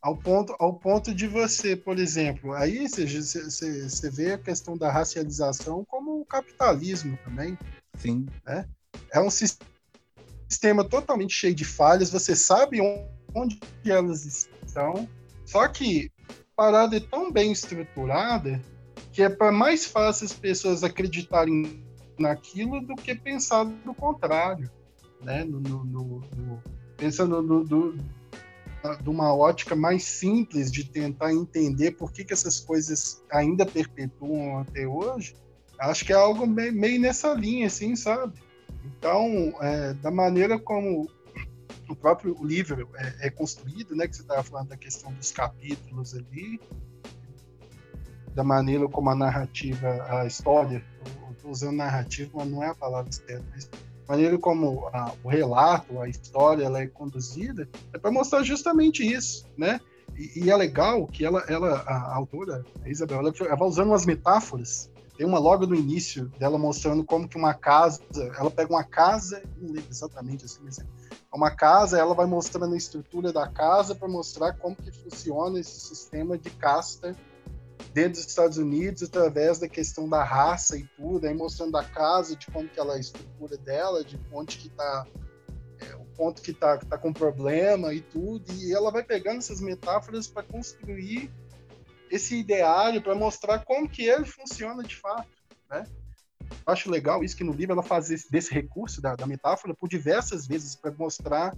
Ao 0.02 0.16
ponto, 0.16 0.56
ao 0.60 0.74
ponto 0.74 1.16
de 1.16 1.26
você, 1.26 1.76
por 1.76 1.98
exemplo, 1.98 2.54
aí 2.54 2.88
você 2.88 4.10
vê 4.12 4.34
a 4.34 4.38
questão 4.38 4.78
da 4.78 4.92
racialização 4.92 5.84
como 5.86 6.22
o 6.22 6.26
capitalismo 6.26 7.18
também. 7.24 7.58
Sim. 7.98 8.28
Né? 8.46 8.68
É 9.12 9.20
um 9.20 9.32
sistema 9.32 10.84
totalmente 10.84 11.34
cheio 11.34 11.56
de 11.56 11.66
falhas, 11.66 12.12
você 12.12 12.36
sabe 12.36 12.82
onde 13.36 13.60
elas 13.86 14.26
estão, 14.26 15.08
só 15.46 15.68
que 15.68 16.10
a 16.30 16.34
parada 16.56 16.98
é 16.98 17.00
tão 17.00 17.32
bem 17.32 17.52
estruturada 17.52 18.62
que 19.12 19.22
é 19.22 19.30
para 19.30 19.52
mais 19.52 19.86
fácil 19.86 20.26
as 20.26 20.34
pessoas 20.34 20.84
acreditarem 20.84 21.84
naquilo 22.18 22.82
do 22.82 22.96
que 22.96 23.14
pensar 23.14 23.66
do 23.66 23.94
contrário, 23.94 24.70
né? 25.22 25.44
No, 25.44 25.60
no, 25.60 25.86
no, 25.86 26.04
no 26.36 26.64
pensando 26.98 27.64
do, 27.64 27.94
de 29.02 29.10
uma 29.10 29.34
ótica 29.34 29.76
mais 29.76 30.04
simples 30.04 30.72
de 30.72 30.84
tentar 30.84 31.34
entender 31.34 31.92
por 31.92 32.12
que, 32.12 32.24
que 32.24 32.34
essas 32.34 32.60
coisas 32.60 33.24
ainda 33.32 33.66
perpetuam 33.66 34.60
até 34.60 34.88
hoje, 34.88 35.36
acho 35.80 36.06
que 36.06 36.14
é 36.14 36.16
algo 36.16 36.46
meio 36.46 37.00
nessa 37.00 37.34
linha, 37.34 37.68
assim, 37.68 37.96
sabe? 37.96 38.34
Então, 38.84 39.54
é, 39.62 39.94
da 39.94 40.12
maneira 40.12 40.60
como 40.60 41.10
o 41.90 41.96
próprio 41.96 42.36
livro 42.44 42.90
é, 42.96 43.28
é 43.28 43.30
construído, 43.30 43.96
né, 43.96 44.08
que 44.08 44.16
você 44.16 44.22
estava 44.22 44.44
falando 44.44 44.70
da 44.70 44.78
questão 44.78 45.12
dos 45.14 45.32
capítulos 45.32 46.16
ali, 46.16 46.60
da 48.34 48.44
maneira 48.44 48.88
como 48.88 49.10
a 49.10 49.16
narrativa, 49.16 49.88
a 50.10 50.26
história, 50.26 50.84
usando 51.44 51.78
narrativa, 51.78 52.32
mas 52.34 52.48
não 52.50 52.64
é 52.64 52.70
a 52.70 52.76
palavra 52.76 53.12
certa, 53.12 53.46
mas 53.52 53.70
a 54.08 54.12
maneira 54.12 54.38
como 54.38 54.88
a, 54.88 55.14
o 55.24 55.30
relato, 55.30 56.00
a 56.00 56.08
história, 56.08 56.64
ela 56.66 56.82
é 56.82 56.88
conduzida, 56.88 57.68
é 57.94 57.98
para 57.98 58.12
mostrar 58.12 58.44
justamente 58.44 59.06
isso, 59.06 59.46
né? 59.58 59.80
E, 60.16 60.46
e, 60.46 60.50
é 60.50 60.56
legal 60.56 61.06
que 61.08 61.26
ela, 61.26 61.44
ela 61.48 61.84
a, 61.86 61.94
a 61.94 62.16
autora, 62.16 62.64
a 62.84 62.90
Isabel, 62.90 63.20
ela, 63.20 63.34
ela 63.40 63.56
vai 63.56 63.68
usando 63.68 63.88
umas 63.88 64.06
metáforas. 64.06 64.90
Tem 65.18 65.26
uma 65.26 65.40
logo 65.40 65.66
no 65.66 65.76
início 65.76 66.26
dela 66.38 66.58
mostrando 66.58 67.04
como 67.04 67.28
que 67.28 67.38
uma 67.38 67.54
casa, 67.54 68.02
ela 68.38 68.52
pega 68.52 68.72
uma 68.72 68.84
casa, 68.84 69.42
não 69.58 69.72
lembro 69.72 69.90
exatamente 69.90 70.46
assim, 70.46 70.60
mas 70.64 70.80
é 70.80 70.84
uma 71.36 71.52
casa, 71.52 72.00
ela 72.00 72.14
vai 72.14 72.26
mostrando 72.26 72.74
a 72.74 72.78
estrutura 72.78 73.32
da 73.32 73.48
casa 73.48 73.94
para 73.94 74.08
mostrar 74.08 74.54
como 74.54 74.76
que 74.76 74.92
funciona 74.92 75.60
esse 75.60 75.80
sistema 75.80 76.38
de 76.38 76.50
casta 76.50 77.16
dentro 77.94 78.14
dos 78.14 78.28
Estados 78.28 78.58
Unidos 78.58 79.04
através 79.04 79.60
da 79.60 79.68
questão 79.68 80.08
da 80.08 80.24
raça 80.24 80.78
e 80.78 80.84
tudo, 80.98 81.26
aí 81.28 81.34
mostrando 81.34 81.78
a 81.78 81.84
casa, 81.84 82.36
de 82.36 82.48
como 82.48 82.68
que 82.68 82.80
ela 82.80 82.94
é 82.94 82.98
a 82.98 83.00
estrutura 83.00 83.58
dela, 83.58 84.04
de 84.04 84.20
onde 84.32 84.58
que 84.58 84.70
tá 84.70 85.06
é, 85.80 85.96
o 85.96 86.06
ponto 86.16 86.42
que 86.42 86.54
tá, 86.54 86.78
que 86.78 86.86
tá 86.86 86.98
com 86.98 87.12
problema 87.12 87.94
e 87.94 88.02
tudo, 88.02 88.52
e 88.54 88.74
ela 88.74 88.92
vai 88.92 89.04
pegando 89.04 89.38
essas 89.38 89.60
metáforas 89.60 90.28
para 90.28 90.44
construir 90.44 91.32
esse 92.10 92.40
ideário 92.40 93.02
para 93.02 93.16
mostrar 93.16 93.60
como 93.66 93.90
que 93.90 94.06
ele 94.06 94.26
funciona 94.26 94.84
de 94.84 94.96
fato, 94.96 95.28
né? 95.70 95.86
Acho 96.66 96.90
legal 96.90 97.24
isso 97.24 97.38
que 97.38 97.44
no 97.44 97.54
livro 97.54 97.74
ela 97.74 97.84
faz 97.84 98.10
esse, 98.10 98.30
desse 98.32 98.54
recurso 98.54 99.02
da, 99.02 99.16
da 99.16 99.26
metáfora 99.26 99.74
por 99.74 99.88
diversas 99.88 100.48
vezes 100.48 100.76
para 100.76 100.92
mostrar 100.92 101.56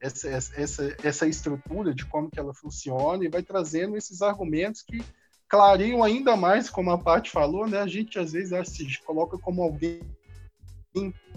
essa, 0.00 0.28
essa, 0.28 0.96
essa 1.02 1.26
estrutura 1.26 1.94
de 1.94 2.04
como 2.04 2.30
que 2.30 2.38
ela 2.38 2.52
funciona 2.52 3.24
e 3.24 3.28
vai 3.28 3.42
trazendo 3.42 3.96
esses 3.96 4.20
argumentos 4.20 4.82
que 4.82 5.02
clareiam 5.48 6.02
ainda 6.02 6.36
mais, 6.36 6.68
como 6.68 6.90
a 6.90 6.98
Paty 6.98 7.30
falou, 7.30 7.66
né? 7.66 7.78
A 7.78 7.86
gente 7.86 8.18
às 8.18 8.32
vezes 8.32 8.68
se 8.68 9.00
coloca 9.04 9.38
como 9.38 9.62
alguém 9.62 10.00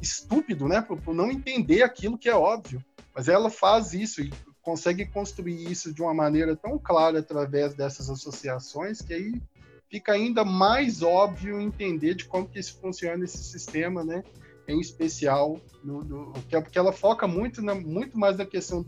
estúpido, 0.01 0.67
né? 0.67 0.81
Por, 0.81 0.99
por, 0.99 1.13
não 1.13 1.31
entender 1.31 1.81
aquilo 1.83 2.17
que 2.17 2.29
é 2.29 2.35
óbvio. 2.35 2.83
Mas 3.15 3.27
ela 3.27 3.49
faz 3.49 3.93
isso 3.93 4.21
e 4.21 4.31
consegue 4.61 5.05
construir 5.05 5.71
isso 5.71 5.93
de 5.93 6.01
uma 6.01 6.13
maneira 6.13 6.55
tão 6.55 6.77
clara 6.77 7.19
através 7.19 7.73
dessas 7.73 8.09
associações 8.09 9.01
que 9.01 9.13
aí 9.13 9.41
fica 9.89 10.13
ainda 10.13 10.43
mais 10.43 11.01
óbvio 11.01 11.59
entender 11.59 12.15
de 12.15 12.25
como 12.25 12.47
que 12.47 12.61
funciona 12.63 13.23
esse 13.23 13.37
sistema, 13.37 14.03
né? 14.03 14.23
Em 14.67 14.79
especial, 14.79 15.59
no, 15.83 16.03
no, 16.03 16.33
é 16.51 16.59
porque 16.59 16.77
ela 16.77 16.91
foca 16.91 17.25
muito, 17.25 17.61
na, 17.61 17.73
muito 17.73 18.17
mais 18.17 18.37
na 18.37 18.45
questão 18.45 18.85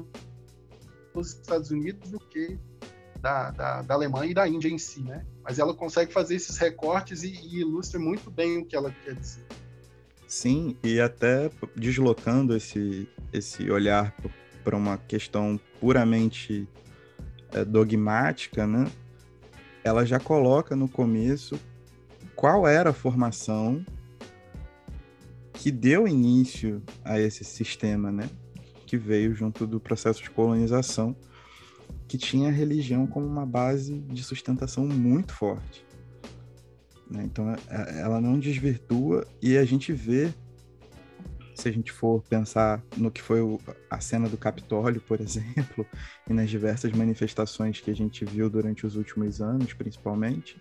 dos 1.13 1.33
Estados 1.33 1.71
Unidos 1.71 2.09
do 2.11 2.19
que 2.19 2.59
da, 3.21 3.51
da, 3.51 3.81
da, 3.81 3.93
Alemanha 3.93 4.31
e 4.31 4.33
da 4.33 4.47
Índia 4.47 4.67
em 4.67 4.77
si, 4.77 5.01
né? 5.01 5.25
Mas 5.43 5.57
ela 5.57 5.73
consegue 5.73 6.11
fazer 6.11 6.35
esses 6.35 6.57
recortes 6.57 7.23
e, 7.23 7.29
e 7.29 7.61
ilustra 7.61 7.99
muito 7.99 8.29
bem 8.29 8.57
o 8.57 8.65
que 8.65 8.75
ela 8.75 8.93
quer 9.03 9.15
dizer. 9.15 9.45
Sim, 10.27 10.77
e 10.83 10.99
até 10.99 11.49
deslocando 11.75 12.55
esse, 12.55 13.07
esse 13.33 13.69
olhar 13.71 14.13
para 14.63 14.75
uma 14.75 14.97
questão 14.97 15.59
puramente 15.79 16.67
é, 17.51 17.65
dogmática, 17.65 18.67
né? 18.67 18.85
Ela 19.83 20.05
já 20.05 20.19
coloca 20.19 20.75
no 20.75 20.87
começo 20.87 21.59
qual 22.35 22.67
era 22.67 22.91
a 22.91 22.93
formação 22.93 23.85
que 25.53 25.71
deu 25.71 26.07
início 26.07 26.81
a 27.03 27.19
esse 27.19 27.43
sistema, 27.43 28.11
né? 28.11 28.29
Que 28.85 28.97
veio 28.97 29.35
junto 29.35 29.67
do 29.67 29.79
processo 29.79 30.21
de 30.23 30.29
colonização 30.29 31.15
que 32.07 32.17
tinha 32.17 32.49
a 32.49 32.51
religião 32.51 33.05
como 33.05 33.27
uma 33.27 33.45
base 33.45 33.99
de 33.99 34.23
sustentação 34.23 34.87
muito 34.87 35.31
forte. 35.33 35.85
Né? 37.09 37.23
Então, 37.23 37.49
é, 37.51 37.57
é, 37.69 38.01
ela 38.01 38.19
não 38.19 38.39
desvirtua 38.39 39.27
e 39.41 39.57
a 39.57 39.63
gente 39.63 39.93
vê, 39.93 40.33
se 41.59 41.69
a 41.69 41.71
gente 41.71 41.91
for 41.91 42.21
pensar 42.23 42.81
no 42.95 43.11
que 43.11 43.21
foi 43.21 43.41
o, 43.41 43.59
a 43.89 43.99
cena 43.99 44.29
do 44.29 44.37
Capitólio, 44.37 45.01
por 45.01 45.19
exemplo, 45.21 45.85
e 46.27 46.33
nas 46.33 46.49
diversas 46.49 46.91
manifestações 46.91 47.79
que 47.79 47.91
a 47.91 47.95
gente 47.95 48.23
viu 48.25 48.49
durante 48.49 48.85
os 48.85 48.95
últimos 48.95 49.41
anos, 49.41 49.73
principalmente, 49.73 50.57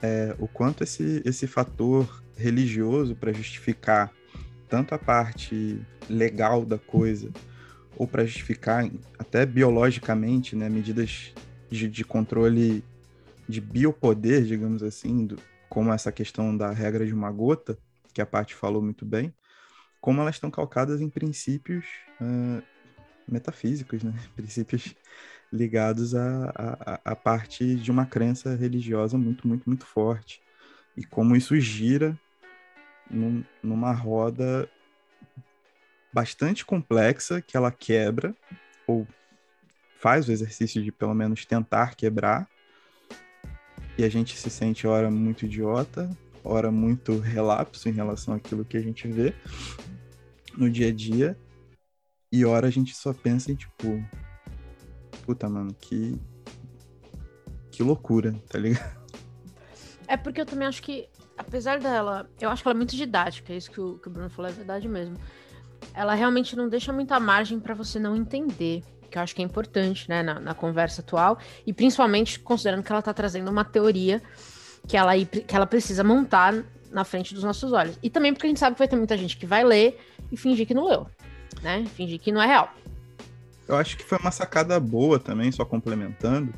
é, 0.00 0.34
o 0.38 0.46
quanto 0.46 0.84
esse, 0.84 1.22
esse 1.24 1.46
fator 1.46 2.22
religioso 2.36 3.16
para 3.16 3.32
justificar 3.32 4.12
tanto 4.68 4.94
a 4.94 4.98
parte 4.98 5.80
legal 6.08 6.64
da 6.64 6.78
coisa 6.78 7.30
ou 7.96 8.06
para 8.06 8.24
justificar 8.24 8.88
até 9.18 9.44
biologicamente, 9.44 10.54
né, 10.54 10.68
medidas 10.68 11.34
de, 11.68 11.88
de 11.88 12.04
controle 12.04 12.84
de 13.48 13.60
biopoder, 13.60 14.44
digamos 14.44 14.82
assim, 14.82 15.26
do, 15.26 15.36
como 15.68 15.92
essa 15.92 16.12
questão 16.12 16.56
da 16.56 16.70
regra 16.70 17.04
de 17.04 17.12
uma 17.12 17.30
gota, 17.32 17.76
que 18.12 18.20
a 18.20 18.26
parte 18.26 18.54
falou 18.54 18.80
muito 18.80 19.04
bem, 19.04 19.32
como 20.00 20.20
elas 20.20 20.36
estão 20.36 20.50
calcadas 20.50 21.00
em 21.00 21.08
princípios 21.08 21.86
uh, 22.20 22.62
metafísicos, 23.26 24.02
né? 24.02 24.12
princípios 24.36 24.94
ligados 25.52 26.14
à, 26.14 27.16
parte 27.16 27.74
de 27.74 27.90
uma 27.90 28.04
crença 28.04 28.54
religiosa 28.54 29.16
muito, 29.16 29.48
muito, 29.48 29.64
muito 29.66 29.86
forte. 29.86 30.42
E 30.96 31.04
como 31.04 31.34
isso 31.34 31.58
gira 31.58 32.18
num, 33.10 33.42
numa 33.62 33.92
roda 33.92 34.68
bastante 36.12 36.64
complexa 36.64 37.40
que 37.40 37.56
ela 37.56 37.70
quebra, 37.70 38.34
ou 38.86 39.06
faz 39.98 40.28
o 40.28 40.32
exercício 40.32 40.82
de 40.82 40.92
pelo 40.92 41.14
menos 41.14 41.44
tentar 41.44 41.94
quebrar, 41.94 42.48
e 43.96 44.04
a 44.04 44.08
gente 44.08 44.36
se 44.36 44.48
sente, 44.48 44.86
ora, 44.86 45.10
muito 45.10 45.44
idiota, 45.44 46.10
ora, 46.44 46.70
muito 46.70 47.18
relapso 47.18 47.88
em 47.88 47.92
relação 47.92 48.34
àquilo 48.34 48.64
que 48.64 48.76
a 48.76 48.80
gente 48.80 49.06
vê 49.08 49.34
no 50.56 50.70
dia 50.70 50.88
a 50.88 50.92
dia, 50.92 51.38
e 52.32 52.44
ora 52.44 52.66
a 52.66 52.70
gente 52.70 52.94
só 52.94 53.12
pensa 53.12 53.52
em, 53.52 53.54
tipo, 53.54 54.04
puta, 55.24 55.48
mano, 55.48 55.74
que. 55.74 56.18
Que 57.70 57.82
loucura, 57.82 58.34
tá 58.48 58.58
ligado? 58.58 58.98
É 60.08 60.16
porque 60.16 60.40
eu 60.40 60.46
também 60.46 60.66
acho 60.66 60.82
que, 60.82 61.08
apesar 61.36 61.78
dela, 61.78 62.28
eu 62.40 62.50
acho 62.50 62.62
que 62.62 62.68
ela 62.68 62.74
é 62.74 62.78
muito 62.78 62.96
didática, 62.96 63.54
isso 63.54 63.70
que 63.70 63.80
o, 63.80 63.98
que 63.98 64.08
o 64.08 64.10
Bruno 64.10 64.30
falou 64.30 64.50
é 64.50 64.54
verdade 64.54 64.88
mesmo 64.88 65.16
ela 65.94 66.14
realmente 66.14 66.56
não 66.56 66.68
deixa 66.68 66.92
muita 66.92 67.18
margem 67.18 67.58
para 67.58 67.74
você 67.74 67.98
não 67.98 68.16
entender, 68.16 68.82
que 69.10 69.18
eu 69.18 69.22
acho 69.22 69.34
que 69.34 69.42
é 69.42 69.44
importante, 69.44 70.08
né, 70.08 70.22
na, 70.22 70.38
na 70.38 70.54
conversa 70.54 71.00
atual, 71.00 71.38
e 71.66 71.72
principalmente 71.72 72.38
considerando 72.38 72.82
que 72.82 72.92
ela 72.92 73.00
está 73.00 73.12
trazendo 73.12 73.50
uma 73.50 73.64
teoria 73.64 74.22
que 74.88 74.96
ela, 74.96 75.12
que 75.24 75.54
ela 75.54 75.66
precisa 75.66 76.02
montar 76.02 76.64
na 76.90 77.04
frente 77.04 77.34
dos 77.34 77.44
nossos 77.44 77.72
olhos. 77.72 77.98
E 78.02 78.08
também 78.08 78.32
porque 78.32 78.46
a 78.46 78.48
gente 78.48 78.58
sabe 78.58 78.74
que 78.74 78.78
vai 78.78 78.88
ter 78.88 78.96
muita 78.96 79.16
gente 79.16 79.36
que 79.36 79.46
vai 79.46 79.62
ler 79.62 80.00
e 80.32 80.36
fingir 80.36 80.66
que 80.66 80.72
não 80.72 80.88
leu, 80.88 81.06
né? 81.62 81.84
Fingir 81.94 82.18
que 82.18 82.32
não 82.32 82.42
é 82.42 82.46
real. 82.46 82.72
Eu 83.68 83.76
acho 83.76 83.98
que 83.98 84.02
foi 84.02 84.16
uma 84.18 84.30
sacada 84.30 84.80
boa 84.80 85.18
também, 85.18 85.52
só 85.52 85.62
complementando, 85.62 86.54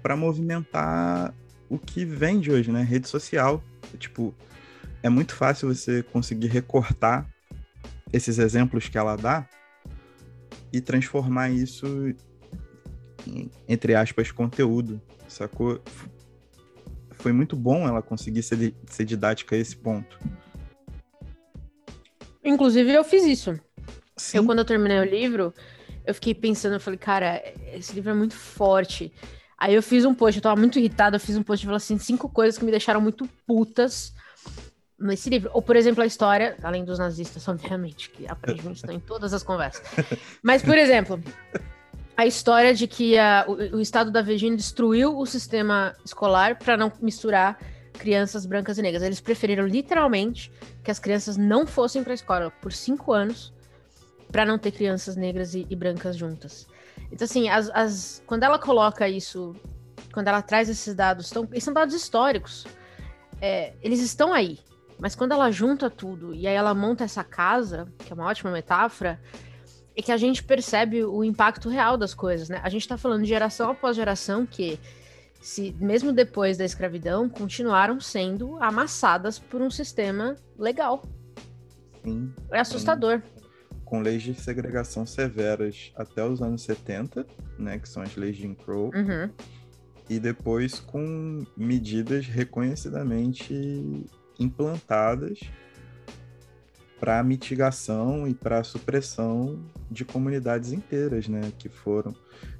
para 0.00 0.16
movimentar 0.16 1.34
o 1.68 1.76
que 1.76 2.04
vende 2.04 2.52
hoje, 2.52 2.70
né? 2.70 2.82
Rede 2.82 3.08
social. 3.08 3.62
Tipo, 3.98 4.32
é 5.02 5.08
muito 5.08 5.34
fácil 5.34 5.74
você 5.74 6.04
conseguir 6.04 6.46
recortar 6.46 7.28
esses 8.12 8.38
exemplos 8.38 8.88
que 8.88 8.96
ela 8.96 9.16
dá 9.16 9.48
e 10.72 10.80
transformar 10.80 11.50
isso 11.50 12.14
em, 13.26 13.50
entre 13.68 13.96
aspas, 13.96 14.30
conteúdo, 14.30 15.02
sacou? 15.26 15.82
Foi 17.20 17.32
muito 17.32 17.54
bom 17.54 17.86
ela 17.86 18.00
conseguir 18.00 18.42
ser, 18.42 18.74
ser 18.86 19.04
didática 19.04 19.54
a 19.54 19.58
esse 19.58 19.76
ponto. 19.76 20.18
Inclusive, 22.42 22.92
eu 22.92 23.04
fiz 23.04 23.24
isso. 23.24 23.60
Sim. 24.16 24.38
Eu, 24.38 24.44
quando 24.46 24.60
eu 24.60 24.64
terminei 24.64 24.98
o 24.98 25.04
livro, 25.04 25.54
eu 26.06 26.14
fiquei 26.14 26.34
pensando, 26.34 26.74
eu 26.74 26.80
falei, 26.80 26.98
cara, 26.98 27.42
esse 27.74 27.92
livro 27.92 28.10
é 28.10 28.14
muito 28.14 28.34
forte. 28.34 29.12
Aí 29.58 29.74
eu 29.74 29.82
fiz 29.82 30.04
um 30.06 30.14
post, 30.14 30.38
eu 30.38 30.42
tava 30.42 30.58
muito 30.58 30.78
irritada, 30.78 31.16
eu 31.16 31.20
fiz 31.20 31.36
um 31.36 31.42
post 31.42 31.64
e 31.64 31.66
falei 31.66 31.76
assim, 31.76 31.98
cinco 31.98 32.28
coisas 32.28 32.58
que 32.58 32.64
me 32.64 32.70
deixaram 32.70 33.00
muito 33.00 33.28
putas 33.46 34.14
nesse 34.98 35.28
livro. 35.28 35.50
Ou, 35.52 35.60
por 35.60 35.76
exemplo, 35.76 36.02
a 36.02 36.06
história, 36.06 36.56
além 36.62 36.84
dos 36.84 36.98
nazistas, 36.98 37.46
obviamente, 37.46 38.10
que 38.10 38.26
aparentemente 38.26 38.76
estão 38.76 38.94
em 38.94 39.00
todas 39.00 39.34
as 39.34 39.42
conversas. 39.42 39.82
Mas, 40.42 40.62
por 40.62 40.78
exemplo, 40.78 41.22
a 42.20 42.26
história 42.26 42.74
de 42.74 42.86
que 42.86 43.18
a, 43.18 43.46
o, 43.48 43.76
o, 43.76 43.80
estado 43.80 44.10
da 44.10 44.20
Virgínia 44.20 44.54
destruiu 44.54 45.16
o 45.16 45.24
sistema 45.24 45.96
escolar 46.04 46.58
para 46.58 46.76
não 46.76 46.92
misturar 47.00 47.58
crianças 47.94 48.44
brancas 48.44 48.76
e 48.76 48.82
negras. 48.82 49.02
Eles 49.02 49.22
preferiram 49.22 49.66
literalmente 49.66 50.52
que 50.84 50.90
as 50.90 50.98
crianças 50.98 51.38
não 51.38 51.66
fossem 51.66 52.02
para 52.02 52.12
a 52.12 52.14
escola 52.14 52.50
por 52.60 52.74
cinco 52.74 53.14
anos 53.14 53.54
para 54.30 54.44
não 54.44 54.58
ter 54.58 54.70
crianças 54.70 55.16
negras 55.16 55.54
e, 55.54 55.66
e 55.70 55.74
brancas 55.74 56.14
juntas. 56.14 56.66
Então, 57.10 57.24
assim, 57.24 57.48
as, 57.48 57.70
as, 57.70 58.22
quando 58.26 58.42
ela 58.42 58.58
coloca 58.58 59.08
isso, 59.08 59.56
quando 60.12 60.28
ela 60.28 60.42
traz 60.42 60.68
esses 60.68 60.94
dados, 60.94 61.30
tão, 61.30 61.48
esses 61.52 61.64
são 61.64 61.72
dados 61.72 61.94
históricos. 61.94 62.66
É, 63.40 63.72
eles 63.80 64.00
estão 64.00 64.30
aí. 64.34 64.58
Mas 64.98 65.14
quando 65.14 65.32
ela 65.32 65.50
junta 65.50 65.88
tudo 65.88 66.34
e 66.34 66.46
aí 66.46 66.54
ela 66.54 66.74
monta 66.74 67.02
essa 67.02 67.24
casa, 67.24 67.90
que 67.96 68.12
é 68.12 68.14
uma 68.14 68.26
ótima 68.26 68.50
metáfora, 68.50 69.18
é 70.00 70.02
que 70.02 70.12
a 70.12 70.16
gente 70.16 70.42
percebe 70.42 71.04
o 71.04 71.22
impacto 71.22 71.68
real 71.68 71.96
das 71.96 72.14
coisas, 72.14 72.48
né? 72.48 72.60
A 72.64 72.68
gente 72.68 72.88
tá 72.88 72.96
falando 72.96 73.22
de 73.22 73.28
geração 73.28 73.70
após 73.70 73.94
geração 73.94 74.46
que, 74.46 74.80
se 75.40 75.76
mesmo 75.78 76.12
depois 76.12 76.56
da 76.56 76.64
escravidão, 76.64 77.28
continuaram 77.28 78.00
sendo 78.00 78.56
amassadas 78.62 79.38
por 79.38 79.60
um 79.60 79.70
sistema 79.70 80.36
legal. 80.58 81.02
Sim. 82.02 82.32
É 82.50 82.60
assustador. 82.60 83.22
Com 83.84 84.00
leis 84.00 84.22
de 84.22 84.34
segregação 84.34 85.04
severas 85.04 85.92
até 85.94 86.24
os 86.24 86.40
anos 86.40 86.62
70, 86.62 87.26
né? 87.58 87.78
Que 87.78 87.88
são 87.88 88.02
as 88.02 88.16
leis 88.16 88.36
de 88.36 88.42
Jim 88.42 88.54
Crow. 88.54 88.90
Uhum. 88.94 89.30
E 90.08 90.18
depois 90.18 90.80
com 90.80 91.44
medidas 91.56 92.26
reconhecidamente 92.26 94.06
implantadas 94.38 95.40
para 97.00 97.22
mitigação 97.22 98.28
e 98.28 98.34
para 98.34 98.62
supressão 98.62 99.58
de 99.90 100.04
comunidades 100.04 100.70
inteiras, 100.70 101.26
né, 101.26 101.40
que 101.58 101.68
foram 101.68 102.14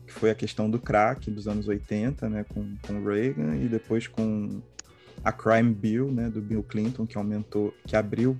que 0.06 0.12
foi 0.12 0.30
a 0.30 0.34
questão 0.34 0.68
do 0.68 0.80
crack 0.80 1.30
dos 1.30 1.46
anos 1.46 1.68
80, 1.68 2.28
né, 2.28 2.44
com, 2.44 2.74
com 2.82 3.04
Reagan 3.04 3.54
e 3.56 3.68
depois 3.68 4.08
com 4.08 4.60
a 5.22 5.30
Crime 5.30 5.72
Bill, 5.72 6.10
né, 6.10 6.28
do 6.28 6.40
Bill 6.40 6.64
Clinton, 6.64 7.06
que 7.06 7.16
aumentou, 7.16 7.72
que 7.86 7.94
abriu 7.94 8.36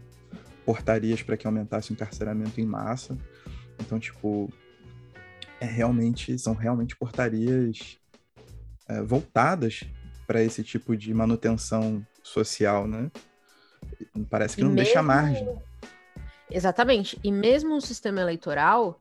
portarias 0.65 1.23
para 1.23 1.37
que 1.37 1.47
aumentasse 1.47 1.91
o 1.91 1.93
encarceramento 1.93 2.61
em 2.61 2.67
massa. 2.67 3.17
Então, 3.79 4.01
tipo, 4.01 4.53
é 5.61 5.67
realmente 5.67 6.37
são 6.39 6.55
realmente 6.55 6.97
portarias 6.97 7.99
é, 8.89 9.01
voltadas 9.03 9.85
para 10.27 10.43
esse 10.43 10.65
tipo 10.65 10.97
de 10.97 11.13
manutenção 11.15 12.05
social, 12.23 12.89
né? 12.89 13.11
Parece 14.29 14.57
que 14.57 14.63
não 14.63 14.71
mesmo... 14.71 14.85
deixa 14.85 15.03
margem. 15.03 15.47
Exatamente. 16.51 17.19
E 17.23 17.31
mesmo 17.31 17.77
o 17.77 17.81
sistema 17.81 18.21
eleitoral, 18.21 19.01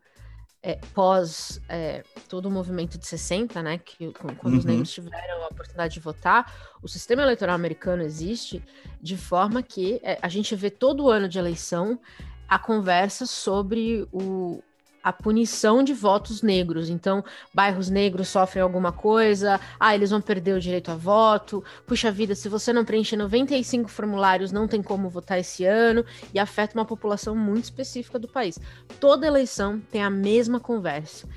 é, 0.62 0.76
pós 0.94 1.62
é, 1.70 2.04
todo 2.28 2.48
o 2.48 2.52
movimento 2.52 2.98
de 2.98 3.08
60, 3.08 3.62
né, 3.64 3.78
que 3.78 4.12
quando 4.12 4.54
uhum. 4.54 4.58
os 4.58 4.66
negros 4.66 4.92
tiveram 4.92 5.44
a 5.44 5.48
oportunidade 5.48 5.94
de 5.94 6.00
votar, 6.00 6.54
o 6.82 6.88
sistema 6.88 7.22
eleitoral 7.22 7.56
americano 7.56 8.04
existe 8.04 8.64
de 9.02 9.16
forma 9.16 9.64
que 9.64 10.00
é, 10.04 10.20
a 10.22 10.28
gente 10.28 10.56
vê 10.56 10.70
todo 10.70 11.10
ano 11.10 11.30
de 11.30 11.40
eleição 11.40 12.00
a 12.48 12.60
conversa 12.60 13.26
sobre 13.26 14.08
o, 14.12 14.62
a 15.04 15.14
punição 15.14 15.84
de 15.84 15.94
votos 15.94 16.42
negros. 16.42 16.90
Então, 16.90 17.24
bairros 17.54 17.90
negros 17.90 18.28
sofrem 18.28 18.62
alguma 18.62 18.92
coisa, 18.92 19.60
ah, 19.80 19.96
eles 19.96 20.10
vão 20.10 20.22
perder 20.22 20.56
o 20.56 20.60
direito 20.60 20.92
a 20.92 20.96
voto. 20.96 21.64
Puxa 21.86 22.12
vida, 22.12 22.36
se 22.36 22.50
você 22.50 22.74
não 22.74 22.86
preencher 22.86 23.18
95 23.18 23.90
formulários, 23.90 24.52
não 24.52 24.68
tem 24.68 24.82
como 24.82 25.10
votar 25.10 25.40
esse 25.40 25.66
ano, 25.66 26.06
e 26.34 26.40
afeta 26.40 26.78
uma 26.78 26.86
população 26.86 27.36
muito 27.36 27.66
específica 27.66 28.20
do 28.20 28.28
país. 28.28 28.60
Toda 29.00 29.28
eleição 29.28 29.80
tem 29.92 30.04
a 30.04 30.10
mesma 30.10 30.60
conversa. 30.60 31.28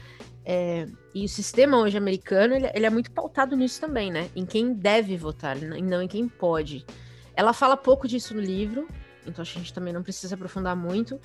É, 0.44 0.88
e 1.14 1.24
o 1.24 1.28
sistema 1.28 1.78
hoje 1.78 1.96
americano, 1.96 2.54
ele, 2.54 2.68
ele, 2.74 2.86
é 2.86 2.90
muito 2.90 3.10
pautado 3.12 3.56
nisso 3.56 3.80
também, 3.80 4.10
né? 4.10 4.28
Em 4.34 4.44
quem 4.44 4.72
deve 4.72 5.16
votar, 5.16 5.56
e 5.56 5.82
não 5.82 6.02
em 6.02 6.08
quem 6.08 6.26
pode. 6.26 6.84
Ela 7.34 7.52
fala 7.52 7.76
pouco 7.76 8.08
disso 8.08 8.34
no 8.34 8.40
livro, 8.40 8.88
então 9.26 9.42
a 9.42 9.44
gente 9.44 9.72
também 9.72 9.92
não 9.92 10.02
precisa 10.02 10.34
aprofundar 10.34 10.76
muito, 10.76 11.20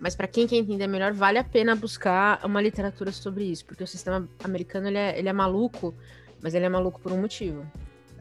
mas 0.00 0.14
para 0.14 0.26
quem 0.26 0.46
quer 0.46 0.56
entender 0.56 0.86
melhor, 0.86 1.12
vale 1.12 1.38
a 1.38 1.44
pena 1.44 1.74
buscar 1.74 2.44
uma 2.44 2.60
literatura 2.60 3.12
sobre 3.12 3.44
isso, 3.44 3.64
porque 3.64 3.82
o 3.82 3.86
sistema 3.86 4.28
americano 4.42 4.88
ele 4.88 4.98
é, 4.98 5.18
ele 5.18 5.28
é 5.28 5.32
maluco, 5.32 5.94
mas 6.42 6.54
ele 6.54 6.64
é 6.64 6.68
maluco 6.68 7.00
por 7.00 7.12
um 7.12 7.20
motivo. 7.20 7.66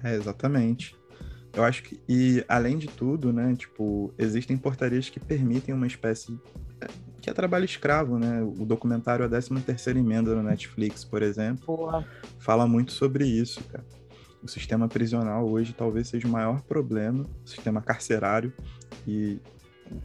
É, 0.03 0.15
exatamente. 0.15 0.95
Eu 1.53 1.63
acho 1.63 1.83
que, 1.83 1.99
e 2.07 2.43
além 2.47 2.77
de 2.77 2.87
tudo, 2.87 3.33
né, 3.33 3.55
tipo, 3.55 4.13
existem 4.17 4.57
portarias 4.57 5.09
que 5.09 5.19
permitem 5.19 5.73
uma 5.73 5.87
espécie 5.87 6.39
é, 6.81 6.87
que 7.19 7.29
é 7.29 7.33
trabalho 7.33 7.65
escravo, 7.65 8.17
né? 8.17 8.41
O 8.41 8.65
documentário 8.65 9.25
A 9.25 9.27
13 9.27 9.61
Terceira 9.61 9.99
Emenda 9.99 10.35
no 10.35 10.43
Netflix, 10.43 11.03
por 11.03 11.21
exemplo, 11.21 11.75
Boa. 11.75 12.05
fala 12.39 12.67
muito 12.67 12.91
sobre 12.91 13.25
isso, 13.25 13.63
cara. 13.65 13.83
O 14.41 14.47
sistema 14.47 14.87
prisional 14.87 15.49
hoje 15.49 15.73
talvez 15.73 16.07
seja 16.07 16.27
o 16.27 16.31
maior 16.31 16.61
problema, 16.61 17.25
o 17.43 17.49
sistema 17.49 17.81
carcerário, 17.81 18.53
e 19.05 19.39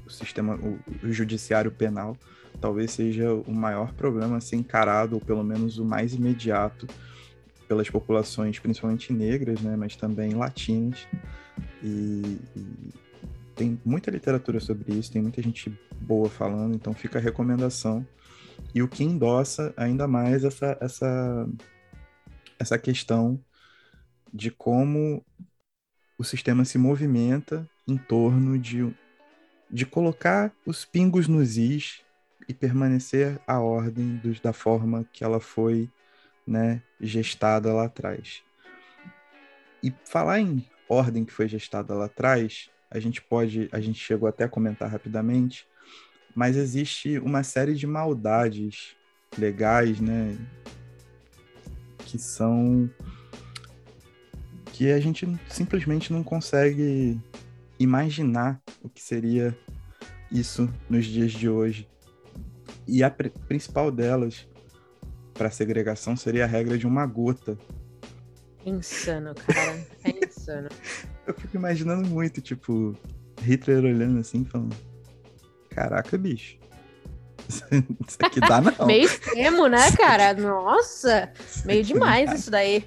o 0.07 0.11
sistema, 0.11 0.55
o, 0.57 0.79
o 1.07 1.13
judiciário 1.13 1.71
penal, 1.71 2.17
talvez 2.61 2.93
seja 2.93 3.33
o 3.33 3.53
maior 3.53 3.93
problema 3.93 4.37
a 4.37 4.41
ser 4.41 4.57
encarado, 4.57 5.17
ou 5.17 5.21
pelo 5.21 5.43
menos 5.43 5.79
o 5.79 5.85
mais 5.85 6.15
imediato, 6.15 6.87
pelas 7.67 7.89
populações, 7.89 8.59
principalmente 8.59 9.13
negras, 9.13 9.61
né, 9.61 9.77
mas 9.77 9.97
também 9.97 10.35
latinas. 10.35 11.07
E, 11.83 12.39
e, 12.57 12.93
tem 13.55 13.81
muita 13.85 14.11
literatura 14.11 14.61
sobre 14.61 14.95
isso, 14.95 15.13
tem 15.13 15.23
muita 15.23 15.43
gente 15.43 15.73
boa 16.01 16.29
falando, 16.29 16.75
então 16.75 16.93
fica 16.93 17.19
a 17.19 17.23
recomendação. 17.23 18.07
E 18.75 18.83
o 18.83 18.89
que 18.89 19.05
endossa 19.05 19.73
ainda 19.77 20.07
mais 20.07 20.45
essa, 20.45 20.77
essa, 20.81 21.49
essa 22.59 22.79
questão 22.79 23.39
de 24.33 24.51
como 24.51 25.25
o 26.19 26.25
sistema 26.25 26.65
se 26.65 26.79
movimenta 26.79 27.69
em 27.87 27.97
torno 27.97 28.59
de, 28.59 28.95
de 29.73 29.87
colocar 29.87 30.53
os 30.67 30.85
pingos 30.85 31.27
nos 31.27 31.57
is 31.57 32.03
e 32.47 32.53
permanecer 32.53 33.41
a 33.47 33.59
ordem 33.59 34.17
dos, 34.17 34.39
da 34.39 34.53
forma 34.53 35.07
que 35.11 35.25
ela 35.25 35.41
foi 35.41 35.89
né, 36.47 36.83
gestada 37.01 37.73
lá 37.73 37.85
atrás. 37.85 38.43
E 39.83 39.93
falar 40.05 40.41
em 40.41 40.65
ordem 40.89 41.25
que 41.25 41.33
foi 41.33 41.49
gestada 41.49 41.95
lá 41.95 42.05
atrás, 42.05 42.69
a 42.91 43.01
gente 43.01 43.23
pode, 43.23 43.71
a 43.73 43.81
gente 43.81 43.99
chegou 43.99 44.29
até 44.29 44.45
a 44.45 44.49
comentar 44.49 44.91
rapidamente, 44.91 45.67
mas 46.35 46.57
existe 46.57 47.19
uma 47.19 47.43
série 47.43 47.75
de 47.75 47.87
maldades 47.87 48.95
legais, 49.39 50.01
né, 50.01 50.37
que 51.99 52.19
são 52.19 52.91
que 54.67 54.91
a 54.91 55.01
gente 55.01 55.27
simplesmente 55.49 56.13
não 56.13 56.23
consegue 56.23 57.21
imaginar 57.79 58.61
o 58.83 58.89
que 58.89 59.03
seria 59.03 59.57
isso 60.31 60.69
nos 60.89 61.07
dias 61.07 61.33
de 61.33 61.49
hoje. 61.49 61.89
E 62.87 63.03
a 63.03 63.11
principal 63.11 63.91
delas 63.91 64.47
para 65.35 65.51
segregação 65.51 66.17
seria 66.17 66.45
a 66.45 66.49
regra 66.49 66.77
de 66.77 66.87
uma 66.87 67.07
gota. 67.07 67.57
Insano, 68.65 69.35
cara. 69.35 69.87
É 70.05 70.27
insano. 70.27 70.69
Eu 71.27 71.35
fico 71.35 71.57
imaginando 71.57 72.09
muito, 72.09 72.41
tipo, 72.41 72.97
Hitler 73.41 73.85
olhando 73.85 74.21
assim, 74.21 74.45
falando: 74.45 74.77
Caraca, 75.71 76.19
bicho. 76.19 76.59
Isso 77.49 78.19
aqui 78.23 78.41
dá 78.41 78.61
não. 78.61 78.87
Meio 78.87 79.05
extremo, 79.05 79.67
né, 79.67 79.91
cara? 79.93 80.33
Nossa, 80.35 81.33
meio 81.65 81.83
demais 81.83 82.33
isso 82.33 82.51
daí. 82.51 82.85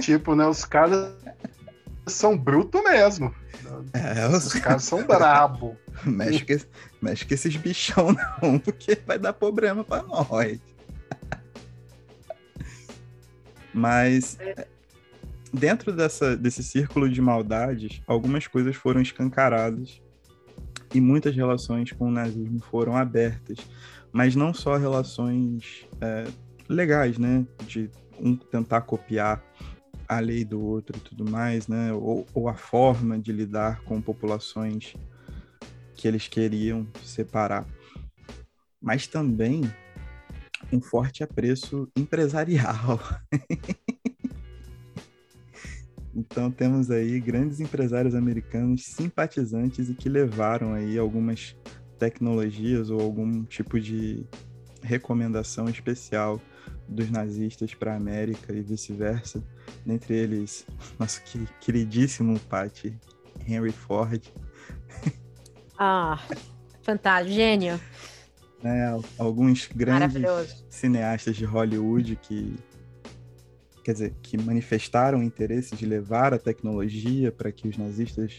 tipo, 0.00 0.34
né, 0.34 0.46
os 0.46 0.64
caras 0.64 1.12
são 2.06 2.36
brutos 2.36 2.82
mesmo. 2.82 3.34
É, 3.92 4.26
os... 4.28 4.46
os 4.46 4.54
caras 4.54 4.84
são 4.84 5.06
brabo. 5.06 5.76
Mexe 6.04 6.44
com, 6.44 6.66
mexe 7.02 7.24
com 7.24 7.34
esses 7.34 7.56
bichão 7.56 8.12
não, 8.12 8.58
porque 8.60 8.98
vai 9.06 9.18
dar 9.18 9.32
problema 9.32 9.82
pra 9.82 10.02
nós. 10.02 10.58
Mas 13.74 14.38
dentro 15.52 15.92
dessa, 15.92 16.36
desse 16.36 16.62
círculo 16.62 17.08
de 17.08 17.20
maldades, 17.20 18.00
algumas 18.06 18.46
coisas 18.46 18.76
foram 18.76 19.00
escancaradas 19.00 20.00
e 20.94 21.00
muitas 21.00 21.34
relações 21.34 21.92
com 21.92 22.08
o 22.08 22.10
nazismo 22.10 22.60
foram 22.60 22.96
abertas. 22.96 23.58
Mas 24.12 24.34
não 24.34 24.54
só 24.54 24.76
relações 24.76 25.86
é, 26.00 26.26
legais, 26.68 27.18
né? 27.18 27.44
De 27.66 27.90
um 28.18 28.34
tentar 28.34 28.82
copiar 28.82 29.42
a 30.08 30.20
lei 30.20 30.44
do 30.44 30.60
outro 30.60 30.96
e 30.96 31.00
tudo 31.00 31.30
mais, 31.30 31.68
né? 31.68 31.92
Ou, 31.92 32.26
ou 32.32 32.48
a 32.48 32.54
forma 32.54 33.18
de 33.18 33.30
lidar 33.30 33.82
com 33.82 34.00
populações 34.00 34.94
que 35.94 36.08
eles 36.08 36.26
queriam 36.26 36.86
separar. 37.04 37.66
Mas 38.80 39.06
também 39.06 39.62
um 40.72 40.80
forte 40.80 41.22
apreço 41.22 41.88
empresarial. 41.96 42.98
então 46.14 46.50
temos 46.50 46.90
aí 46.90 47.20
grandes 47.20 47.60
empresários 47.60 48.14
americanos 48.14 48.86
simpatizantes 48.86 49.90
e 49.90 49.94
que 49.94 50.08
levaram 50.08 50.72
aí 50.72 50.96
algumas 50.96 51.54
tecnologias 51.98 52.90
ou 52.90 53.00
algum 53.00 53.44
tipo 53.44 53.78
de 53.78 54.24
recomendação 54.82 55.68
especial 55.68 56.40
dos 56.88 57.10
nazistas 57.10 57.74
para 57.74 57.92
a 57.92 57.96
América 57.96 58.52
e 58.52 58.62
vice-versa, 58.62 59.42
dentre 59.84 60.14
eles 60.14 60.66
nosso 60.98 61.22
queridíssimo 61.60 62.38
Pat 62.40 62.86
Henry 63.46 63.72
Ford. 63.72 64.22
Ah, 65.80 66.20
fantástico, 66.82 67.32
gênio. 67.32 67.80
Né, 68.60 69.00
alguns 69.16 69.68
grandes 69.72 70.64
cineastas 70.68 71.36
de 71.36 71.44
Hollywood 71.44 72.16
que 72.16 72.56
quer 73.88 73.92
dizer, 73.92 74.14
que 74.20 74.36
manifestaram 74.36 75.22
interesse 75.22 75.74
de 75.74 75.86
levar 75.86 76.34
a 76.34 76.38
tecnologia 76.38 77.32
para 77.32 77.50
que 77.50 77.68
os 77.68 77.78
nazistas 77.78 78.36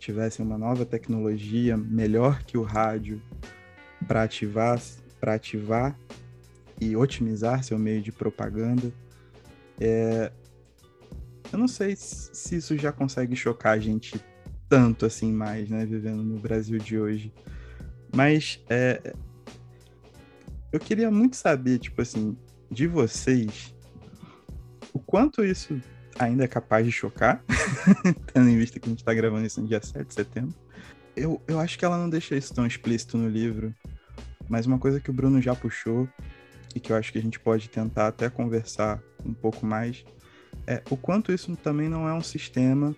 tivessem 0.00 0.44
uma 0.44 0.58
nova 0.58 0.84
tecnologia 0.84 1.76
melhor 1.76 2.42
que 2.42 2.58
o 2.58 2.62
rádio 2.62 3.22
para 4.08 4.24
ativar, 4.24 4.80
para 5.20 5.34
ativar 5.34 5.96
e 6.80 6.96
otimizar 6.96 7.62
seu 7.62 7.78
meio 7.78 8.00
de 8.00 8.10
propaganda. 8.10 8.92
É... 9.78 10.32
Eu 11.52 11.58
não 11.58 11.68
sei 11.68 11.94
se 11.96 12.56
isso 12.56 12.76
já 12.78 12.92
consegue 12.92 13.34
chocar 13.36 13.74
a 13.74 13.78
gente 13.78 14.20
tanto 14.68 15.04
assim 15.04 15.32
mais, 15.32 15.68
né, 15.68 15.84
vivendo 15.84 16.22
no 16.22 16.38
Brasil 16.38 16.78
de 16.78 16.98
hoje. 16.98 17.32
Mas 18.14 18.62
é... 18.68 19.14
eu 20.72 20.80
queria 20.80 21.10
muito 21.10 21.36
saber, 21.36 21.78
tipo 21.78 22.00
assim, 22.00 22.36
de 22.70 22.86
vocês, 22.86 23.74
o 24.92 24.98
quanto 24.98 25.44
isso 25.44 25.80
ainda 26.18 26.44
é 26.44 26.48
capaz 26.48 26.84
de 26.84 26.92
chocar, 26.92 27.42
tendo 28.32 28.48
em 28.48 28.56
vista 28.56 28.78
que 28.78 28.88
a 28.88 28.90
gente 28.90 29.00
está 29.00 29.12
gravando 29.12 29.46
isso 29.46 29.60
no 29.60 29.66
dia 29.66 29.82
7 29.82 30.06
de 30.06 30.14
setembro. 30.14 30.54
Eu, 31.16 31.42
eu 31.48 31.58
acho 31.58 31.78
que 31.78 31.84
ela 31.84 31.98
não 31.98 32.08
deixa 32.08 32.36
isso 32.36 32.54
tão 32.54 32.66
explícito 32.66 33.16
no 33.18 33.28
livro, 33.28 33.74
mas 34.48 34.66
uma 34.66 34.78
coisa 34.78 35.00
que 35.00 35.10
o 35.10 35.12
Bruno 35.12 35.40
já 35.40 35.54
puxou 35.54 36.08
e 36.74 36.80
que 36.80 36.92
eu 36.92 36.96
acho 36.96 37.12
que 37.12 37.18
a 37.18 37.22
gente 37.22 37.38
pode 37.38 37.68
tentar 37.68 38.08
até 38.08 38.28
conversar 38.28 39.02
um 39.24 39.34
pouco 39.34 39.66
mais, 39.66 40.04
é 40.66 40.82
o 40.90 40.96
quanto 40.96 41.32
isso 41.32 41.54
também 41.56 41.88
não 41.88 42.08
é 42.08 42.14
um 42.14 42.22
sistema. 42.22 42.94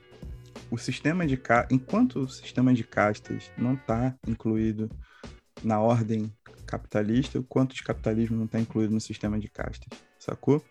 O 0.70 0.78
sistema 0.78 1.26
de 1.26 1.40
enquanto 1.70 2.20
o 2.20 2.28
sistema 2.28 2.72
de 2.72 2.84
castas 2.84 3.50
não 3.56 3.74
está 3.74 4.14
incluído 4.26 4.90
na 5.62 5.80
ordem 5.80 6.32
capitalista, 6.66 7.38
o 7.38 7.44
quanto 7.44 7.74
de 7.74 7.82
capitalismo 7.82 8.36
não 8.36 8.46
está 8.46 8.58
incluído 8.58 8.94
no 8.94 9.00
sistema 9.00 9.38
de 9.38 9.48
castas, 9.48 9.88
sacou? 10.18 10.64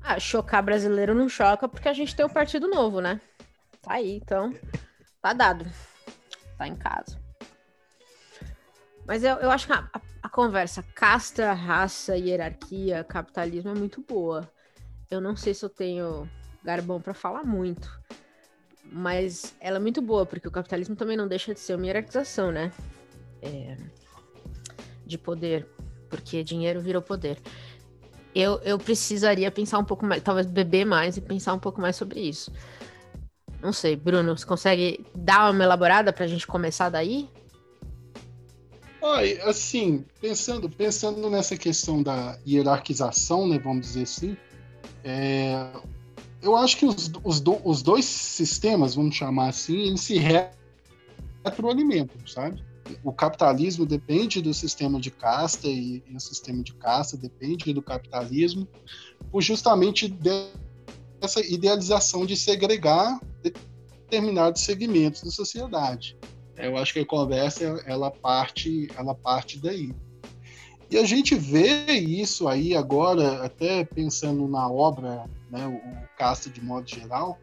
Ah, 0.00 0.18
chocar 0.18 0.62
brasileiro 0.62 1.14
não 1.14 1.28
choca 1.28 1.68
porque 1.68 1.88
a 1.88 1.92
gente 1.92 2.16
tem 2.16 2.24
o 2.24 2.30
Partido 2.30 2.68
Novo, 2.68 3.00
né? 3.00 3.20
Tá 3.80 3.94
aí, 3.94 4.16
então. 4.16 4.52
Tá 5.20 5.32
dado. 5.32 5.64
Tá 6.58 6.66
em 6.66 6.76
casa. 6.76 7.21
Mas 9.12 9.24
eu, 9.24 9.36
eu 9.36 9.50
acho 9.50 9.66
que 9.66 9.74
a, 9.74 9.86
a, 10.22 10.28
conversa 10.30 10.82
casta, 10.94 11.52
raça, 11.52 12.16
hierarquia, 12.16 13.04
capitalismo 13.04 13.70
é 13.70 13.74
muito 13.74 14.00
boa. 14.00 14.50
Eu 15.10 15.20
não 15.20 15.36
sei 15.36 15.52
se 15.52 15.62
eu 15.62 15.68
tenho 15.68 16.26
garbão 16.64 16.98
para 16.98 17.12
falar 17.12 17.44
muito, 17.44 17.90
mas 18.90 19.54
ela 19.60 19.76
é 19.76 19.80
muito 19.80 20.00
boa, 20.00 20.24
porque 20.24 20.48
o 20.48 20.50
capitalismo 20.50 20.96
também 20.96 21.14
não 21.14 21.28
deixa 21.28 21.52
de 21.52 21.60
ser 21.60 21.74
uma 21.74 21.84
hierarquização, 21.84 22.50
né? 22.50 22.72
É, 23.42 23.76
de 25.04 25.18
poder, 25.18 25.68
porque 26.08 26.42
dinheiro 26.42 26.80
virou 26.80 27.02
poder. 27.02 27.36
Eu, 28.34 28.60
eu 28.60 28.78
precisaria 28.78 29.50
pensar 29.50 29.78
um 29.78 29.84
pouco 29.84 30.06
mais, 30.06 30.22
talvez 30.22 30.46
beber 30.46 30.86
mais 30.86 31.18
e 31.18 31.20
pensar 31.20 31.52
um 31.52 31.58
pouco 31.58 31.82
mais 31.82 31.96
sobre 31.96 32.18
isso. 32.18 32.50
Não 33.60 33.74
sei, 33.74 33.94
Bruno, 33.94 34.38
você 34.38 34.46
consegue 34.46 35.04
dar 35.14 35.50
uma 35.50 35.64
elaborada 35.64 36.14
para 36.14 36.24
a 36.24 36.28
gente 36.28 36.46
começar 36.46 36.88
daí? 36.88 37.28
Olha, 39.02 39.44
assim, 39.46 40.04
pensando, 40.20 40.70
pensando 40.70 41.28
nessa 41.28 41.56
questão 41.56 42.00
da 42.00 42.38
hierarquização, 42.46 43.48
né, 43.48 43.58
vamos 43.58 43.88
dizer 43.88 44.04
assim, 44.04 44.36
é, 45.02 45.72
eu 46.40 46.54
acho 46.54 46.76
que 46.76 46.86
os, 46.86 47.10
os, 47.24 47.40
do, 47.40 47.60
os, 47.68 47.82
dois 47.82 48.04
sistemas, 48.04 48.94
vamos 48.94 49.16
chamar 49.16 49.48
assim, 49.48 49.76
eles 49.88 50.02
se 50.02 50.20
retroalimentam, 51.42 52.24
sabe? 52.28 52.62
O 53.02 53.12
capitalismo 53.12 53.84
depende 53.84 54.40
do 54.40 54.54
sistema 54.54 55.00
de 55.00 55.10
casta 55.10 55.66
e, 55.66 56.00
e, 56.06 56.14
o 56.14 56.20
sistema 56.20 56.62
de 56.62 56.72
casta 56.74 57.16
depende 57.16 57.72
do 57.72 57.82
capitalismo, 57.82 58.68
por 59.32 59.42
justamente 59.42 60.06
dessa 60.08 61.40
idealização 61.40 62.24
de 62.24 62.36
segregar 62.36 63.18
determinados 63.42 64.62
segmentos 64.62 65.24
da 65.24 65.30
sociedade. 65.30 66.16
Eu 66.62 66.76
acho 66.76 66.92
que 66.92 67.00
a 67.00 67.06
conversa 67.06 67.82
ela 67.86 68.10
parte, 68.10 68.88
ela 68.96 69.14
parte 69.14 69.58
daí. 69.58 69.92
E 70.88 70.96
a 70.96 71.04
gente 71.04 71.34
vê 71.34 71.90
isso 71.92 72.46
aí 72.46 72.76
agora, 72.76 73.42
até 73.44 73.84
pensando 73.84 74.46
na 74.46 74.68
obra, 74.68 75.24
né, 75.50 75.66
o 75.66 76.16
Casta 76.18 76.50
de 76.50 76.62
modo 76.62 76.88
geral, 76.88 77.38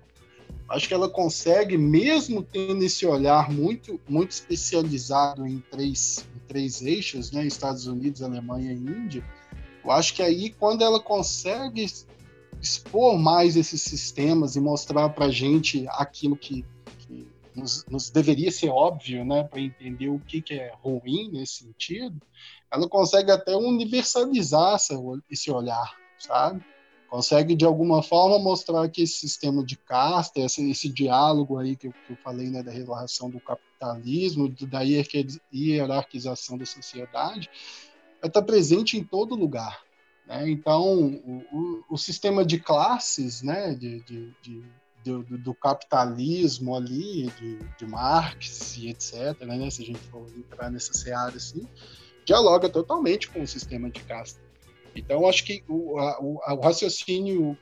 acho 0.69 0.88
que 0.88 0.93
ela 0.93 1.10
consegue, 1.10 1.77
mesmo 1.77 2.43
tendo 2.43 2.84
esse 2.84 3.05
olhar 3.05 3.51
muito, 3.51 3.99
muito 4.08 4.32
especializado 4.32 5.45
em 5.45 5.60
três, 5.71 6.25
em 6.36 6.47
três 6.47 6.82
eixos, 6.82 7.32
né, 7.32 7.45
Estados 7.45 7.88
Unidos, 7.88 8.21
Alemanha 8.21 8.71
e 8.71 8.77
Índia, 8.77 9.23
Eu 9.84 9.91
acho 9.91 10.13
que 10.13 10.21
aí, 10.21 10.51
quando 10.51 10.84
ela 10.84 10.99
consegue 10.99 11.86
expor 12.62 13.17
mais 13.17 13.55
esses 13.55 13.82
sistemas 13.82 14.55
e 14.55 14.62
mostrar 14.62 15.10
para 15.10 15.29
gente 15.29 15.86
aquilo 15.89 16.36
que 16.36 16.63
nos, 17.60 17.86
nos, 17.86 18.10
deveria 18.10 18.52
ser 18.52 18.69
óbvio, 18.69 19.24
né, 19.26 19.43
para 19.43 19.60
entender 19.60 20.10
o 20.10 20.19
que, 20.19 20.41
que 20.41 20.54
é 20.54 20.74
ruim 20.82 21.30
nesse 21.32 21.63
sentido, 21.63 22.22
ela 22.72 22.88
consegue 22.88 23.32
até 23.32 23.56
universalizar 23.56 24.76
essa, 24.76 24.95
esse 25.30 25.52
olhar, 25.52 25.95
sabe? 26.17 26.63
Consegue, 27.10 27.56
de 27.56 27.65
alguma 27.65 28.04
forma, 28.04 28.38
mostrar 28.38 28.88
que 28.88 29.02
esse 29.02 29.15
sistema 29.15 29.63
de 29.63 29.76
casta, 29.76 30.39
esse, 30.41 30.69
esse 30.69 30.88
diálogo 30.88 31.58
aí 31.58 31.76
que 31.76 31.88
eu, 31.88 31.93
que 32.06 32.13
eu 32.13 32.17
falei, 32.17 32.50
né, 32.50 32.62
da 32.62 32.72
relação 32.72 33.30
do 33.30 33.39
capitalismo, 33.39 34.48
da 34.48 34.82
hierarquização 34.82 36.58
da 36.58 36.65
sociedade, 36.65 37.50
está 38.24 38.41
presente 38.41 38.98
em 38.98 39.04
todo 39.04 39.36
lugar. 39.36 39.82
Né? 40.28 40.52
Então, 40.52 40.84
o, 40.86 41.43
o, 41.52 41.84
o, 41.89 41.98
sistema 41.98 42.45
de 42.45 42.60
classes 42.60 43.41
né, 43.41 43.74
de, 43.74 44.02
de, 44.04 44.32
de 44.43 44.63
do, 45.17 45.38
do, 45.38 45.54
capitalismo 45.54 46.76
ali, 46.76 47.32
de, 47.39 47.60
de 47.78 47.86
Marx 47.86 48.78
e 48.78 48.89
etc., 48.89 49.41
né, 49.41 49.69
se 49.69 49.82
a 49.82 49.86
gente 49.86 50.00
for 50.12 50.26
entrar 50.38 50.69
nessa 50.69 50.93
seara 50.93 51.36
assim, 51.36 51.67
dialoga 52.26 52.69
totalmente 52.69 53.30
com 53.30 53.41
o 53.41 53.48
sistema 53.48 53.89
de 53.89 54.02
casta. 54.02 54.39
Então, 54.95 55.28
acho 55.28 55.45
que 55.45 55.63
o, 55.67 55.98
a, 55.98 56.19
o, 56.19 56.62
raciocínio 56.62 57.58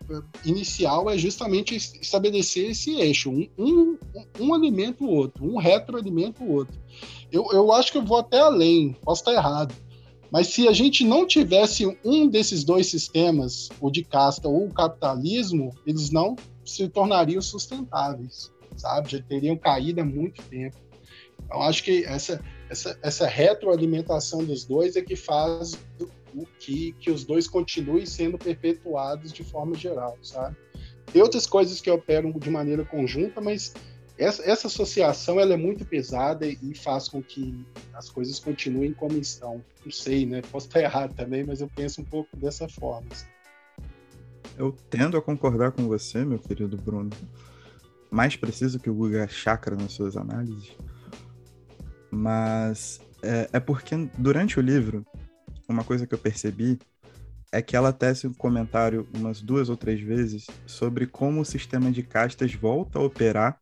inicial 0.45 1.09
é 1.09 1.17
justamente 1.17 1.75
estabelecer 1.75 2.71
esse 2.71 2.99
eixo. 2.99 3.29
Um, 3.29 3.47
um, 3.57 3.97
um 4.39 4.53
alimenta 4.53 5.03
o 5.03 5.09
outro, 5.09 5.45
um 5.45 5.57
retroalimenta 5.57 6.43
o 6.43 6.51
outro. 6.51 6.77
Eu, 7.31 7.47
eu 7.51 7.71
acho 7.71 7.91
que 7.91 7.97
eu 7.97 8.05
vou 8.05 8.17
até 8.17 8.39
além, 8.39 8.93
posso 9.03 9.21
estar 9.21 9.33
errado. 9.33 9.75
Mas 10.31 10.47
se 10.47 10.67
a 10.67 10.73
gente 10.73 11.05
não 11.05 11.25
tivesse 11.25 11.85
um 12.03 12.27
desses 12.27 12.63
dois 12.63 12.87
sistemas, 12.87 13.69
o 13.79 13.89
de 13.89 14.03
casta 14.03 14.47
ou 14.47 14.65
o 14.65 14.73
capitalismo, 14.73 15.73
eles 15.85 16.09
não 16.11 16.35
se 16.67 16.87
tornariam 16.89 17.41
sustentáveis, 17.41 18.51
sabe? 18.75 19.11
Já 19.11 19.21
teriam 19.21 19.57
caído 19.57 20.01
há 20.01 20.05
muito 20.05 20.41
tempo. 20.43 20.77
Então, 21.45 21.61
acho 21.61 21.83
que 21.83 22.03
essa, 22.05 22.43
essa, 22.69 22.97
essa 23.01 23.27
retroalimentação 23.27 24.43
dos 24.43 24.65
dois 24.65 24.95
é 24.95 25.01
que 25.01 25.15
faz 25.15 25.79
o 26.35 26.45
que, 26.59 26.93
que 26.99 27.09
os 27.09 27.23
dois 27.23 27.47
continuem 27.47 28.05
sendo 28.05 28.37
perpetuados 28.37 29.31
de 29.31 29.43
forma 29.43 29.75
geral, 29.75 30.17
sabe? 30.21 30.55
Tem 31.11 31.21
outras 31.21 31.47
coisas 31.47 31.79
que 31.79 31.89
operam 31.89 32.31
de 32.31 32.49
maneira 32.49 32.83
conjunta, 32.83 33.39
mas 33.39 33.73
essa, 34.17 34.43
essa 34.43 34.67
associação 34.67 35.39
ela 35.39 35.53
é 35.53 35.57
muito 35.57 35.85
pesada 35.85 36.45
e 36.45 36.75
faz 36.75 37.07
com 37.07 37.21
que 37.21 37.65
as 37.93 38.09
coisas 38.09 38.39
continuem 38.39 38.93
como 38.93 39.17
estão. 39.17 39.63
Não 39.85 39.91
sei, 39.91 40.25
né? 40.25 40.41
Posso 40.51 40.67
estar 40.67 40.81
errado 40.81 41.15
também, 41.15 41.43
mas 41.43 41.61
eu 41.61 41.69
penso 41.75 42.01
um 42.01 42.05
pouco 42.05 42.35
dessa 42.35 42.67
forma. 42.67 43.07
Assim. 43.11 43.27
Eu 44.57 44.75
tendo 44.89 45.15
a 45.15 45.21
concordar 45.21 45.71
com 45.71 45.87
você, 45.87 46.25
meu 46.25 46.39
querido 46.39 46.75
Bruno. 46.77 47.11
Mais 48.09 48.35
preciso 48.35 48.79
que 48.79 48.89
o 48.89 48.93
Guga 48.93 49.27
Chakra 49.27 49.75
nas 49.75 49.91
suas 49.91 50.17
análises. 50.17 50.75
Mas 52.09 52.99
é, 53.21 53.49
é 53.53 53.59
porque 53.59 53.95
durante 54.17 54.59
o 54.59 54.61
livro, 54.61 55.05
uma 55.67 55.83
coisa 55.83 56.07
que 56.07 56.13
eu 56.13 56.17
percebi 56.17 56.79
é 57.51 57.61
que 57.61 57.75
ela 57.75 57.93
tece 57.93 58.27
um 58.27 58.33
comentário 58.33 59.07
umas 59.13 59.41
duas 59.41 59.69
ou 59.69 59.77
três 59.77 60.01
vezes 60.01 60.47
sobre 60.65 61.05
como 61.05 61.41
o 61.41 61.45
sistema 61.45 61.91
de 61.91 62.03
castas 62.03 62.53
volta 62.53 62.99
a 62.99 63.03
operar 63.03 63.59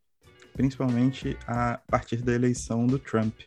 principalmente 0.56 1.36
a 1.46 1.78
partir 1.86 2.22
da 2.22 2.32
eleição 2.32 2.86
do 2.86 2.98
Trump. 2.98 3.40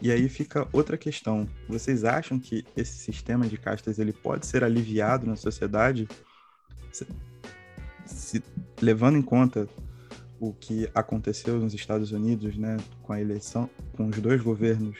E 0.00 0.10
aí 0.10 0.28
fica 0.28 0.66
outra 0.72 0.98
questão. 0.98 1.48
Vocês 1.68 2.04
acham 2.04 2.38
que 2.38 2.64
esse 2.76 2.98
sistema 2.98 3.46
de 3.46 3.56
castas 3.56 3.98
ele 3.98 4.12
pode 4.12 4.46
ser 4.46 4.64
aliviado 4.64 5.26
na 5.26 5.36
sociedade, 5.36 6.08
se, 6.92 7.06
se, 8.04 8.42
levando 8.80 9.18
em 9.18 9.22
conta 9.22 9.68
o 10.38 10.52
que 10.52 10.88
aconteceu 10.94 11.58
nos 11.58 11.72
Estados 11.74 12.12
Unidos, 12.12 12.56
né, 12.56 12.76
com 13.02 13.12
a 13.12 13.20
eleição, 13.20 13.70
com 13.96 14.08
os 14.08 14.18
dois 14.18 14.40
governos 14.40 14.98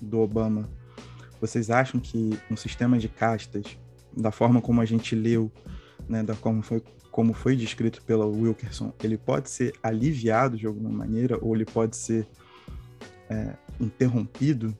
do 0.00 0.20
Obama? 0.20 0.68
Vocês 1.40 1.70
acham 1.70 1.98
que 1.98 2.38
um 2.50 2.56
sistema 2.56 2.98
de 2.98 3.08
castas, 3.08 3.64
da 4.16 4.30
forma 4.30 4.60
como 4.60 4.80
a 4.80 4.84
gente 4.84 5.14
leu, 5.14 5.50
né, 6.08 6.22
da 6.22 6.34
como 6.34 6.62
foi 6.62 6.82
como 7.10 7.34
foi 7.34 7.56
descrito 7.56 8.02
pela 8.04 8.24
Wilkerson, 8.24 8.92
ele 9.02 9.18
pode 9.18 9.50
ser 9.50 9.74
aliviado 9.82 10.56
de 10.56 10.66
alguma 10.66 10.90
maneira 10.90 11.36
ou 11.42 11.54
ele 11.54 11.64
pode 11.64 11.96
ser 11.96 12.26
é, 13.28 13.54
interrompido 13.80 14.76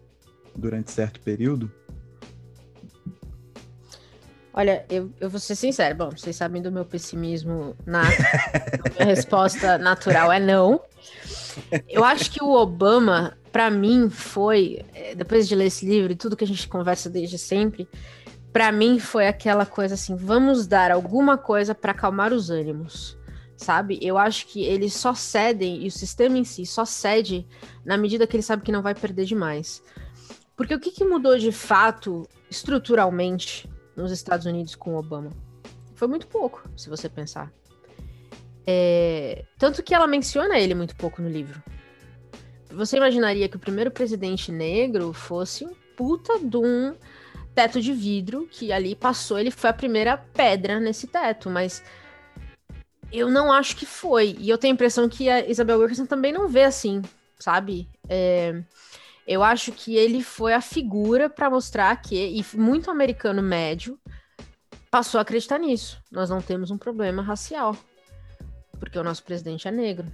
durante 0.55 0.91
certo 0.91 1.21
período? 1.21 1.71
Olha, 4.53 4.85
eu, 4.91 5.13
eu 5.21 5.31
vou 5.31 5.39
ser 5.39 5.55
sincero. 5.55 5.95
Bom, 5.95 6.11
vocês 6.11 6.35
sabem 6.35 6.61
do 6.61 6.73
meu 6.73 6.85
pessimismo 6.85 7.77
na 7.87 8.03
resposta 8.99 9.79
natural 9.79 10.33
é 10.33 10.41
não. 10.41 10.81
Eu 11.89 12.05
acho 12.05 12.31
que 12.31 12.43
o 12.43 12.51
Obama, 12.51 13.37
para 13.53 13.71
mim, 13.71 14.11
foi, 14.11 14.85
é, 14.93 15.15
depois 15.15 15.47
de 15.47 15.55
ler 15.55 15.67
esse 15.67 15.87
livro 15.87 16.13
e 16.13 16.17
tudo 16.17 16.37
que 16.37 16.45
a 16.45 16.47
gente 16.47 16.67
conversa 16.69 17.09
desde 17.09 17.39
sempre, 17.39 17.89
para 18.53 18.73
mim 18.73 18.99
foi 18.99 19.29
aquela 19.29 19.65
coisa 19.65 19.95
assim, 19.95 20.17
vamos 20.17 20.67
dar 20.67 20.91
alguma 20.91 21.39
coisa 21.39 21.75
para 21.75 21.93
acalmar 21.93 22.33
os 22.33 22.51
ânimos, 22.51 23.17
sabe? 23.57 23.99
Eu 24.03 24.19
acho 24.19 24.47
que 24.49 24.65
eles 24.65 24.95
só 24.95 25.15
cedem 25.15 25.85
e 25.85 25.87
o 25.87 25.93
sistema 25.93 26.37
em 26.37 26.45
si 26.45 26.67
só 26.67 26.85
cede 26.85 27.47
na 27.85 27.97
medida 27.97 28.27
que 28.27 28.37
ele 28.37 28.43
sabe 28.43 28.63
que 28.63 28.73
não 28.73 28.83
vai 28.83 28.95
perder 28.95 29.25
demais. 29.25 29.83
Porque 30.57 30.75
o 30.75 30.81
que, 30.81 30.91
que 30.91 31.05
mudou 31.05 31.39
de 31.39 31.53
fato 31.53 32.29
estruturalmente 32.51 33.71
nos 34.01 34.13
Estados 34.13 34.47
Unidos 34.47 34.75
com 34.75 34.97
Obama? 34.97 35.31
Foi 35.95 36.09
muito 36.09 36.27
pouco, 36.27 36.63
se 36.77 36.89
você 36.89 37.09
pensar. 37.09 37.53
É... 38.67 39.45
Tanto 39.59 39.83
que 39.83 39.95
ela 39.95 40.07
menciona 40.07 40.59
ele 40.59 40.75
muito 40.75 40.97
pouco 40.97 41.21
no 41.21 41.29
livro. 41.29 41.63
Você 42.73 42.97
imaginaria 42.97 43.49
que 43.49 43.57
o 43.57 43.61
primeiro 43.61 43.91
presidente 43.91 44.53
negro 44.53 45.13
fosse 45.13 45.65
um 45.65 45.75
puta 45.97 46.39
de 46.39 46.57
um 46.57 46.95
teto 47.55 47.81
de 47.81 47.93
vidro 47.93 48.49
que 48.51 48.73
ali 48.73 48.95
passou, 48.95 49.39
ele 49.39 49.51
foi 49.51 49.69
a 49.69 49.75
primeira 49.75 50.17
pedra 50.17 50.81
nesse 50.81 51.07
teto, 51.07 51.51
mas 51.51 51.83
eu 53.13 53.29
não 53.29 53.53
acho 53.53 53.77
que 53.77 53.85
foi. 53.85 54.37
E 54.39 54.49
eu 54.49 54.57
tenho 54.57 54.73
a 54.73 54.77
impressão 54.77 55.09
que 55.09 55.29
a 55.29 55.47
Isabel 55.47 55.79
Wilkerson 55.79 56.07
também 56.07 56.33
não 56.33 56.49
vê 56.49 56.63
assim, 56.63 57.03
sabe? 57.39 57.89
É, 58.09 58.63
eu 59.31 59.45
acho 59.45 59.71
que 59.71 59.95
ele 59.95 60.25
foi 60.25 60.53
a 60.53 60.61
figura 60.61 61.31
para 61.31 61.49
mostrar 61.49 61.95
que, 62.03 62.17
e 62.17 62.45
muito 62.57 62.91
americano 62.91 63.41
médio 63.41 63.97
passou 64.91 65.19
a 65.19 65.23
acreditar 65.23 65.57
nisso. 65.57 66.03
Nós 66.11 66.29
não 66.29 66.43
temos 66.43 66.73
um 66.73 66.77
problema 66.77 67.23
racial, 67.23 67.77
porque 68.81 68.99
o 68.99 69.05
nosso 69.05 69.23
presidente 69.23 69.69
é 69.69 69.71
negro. 69.71 70.11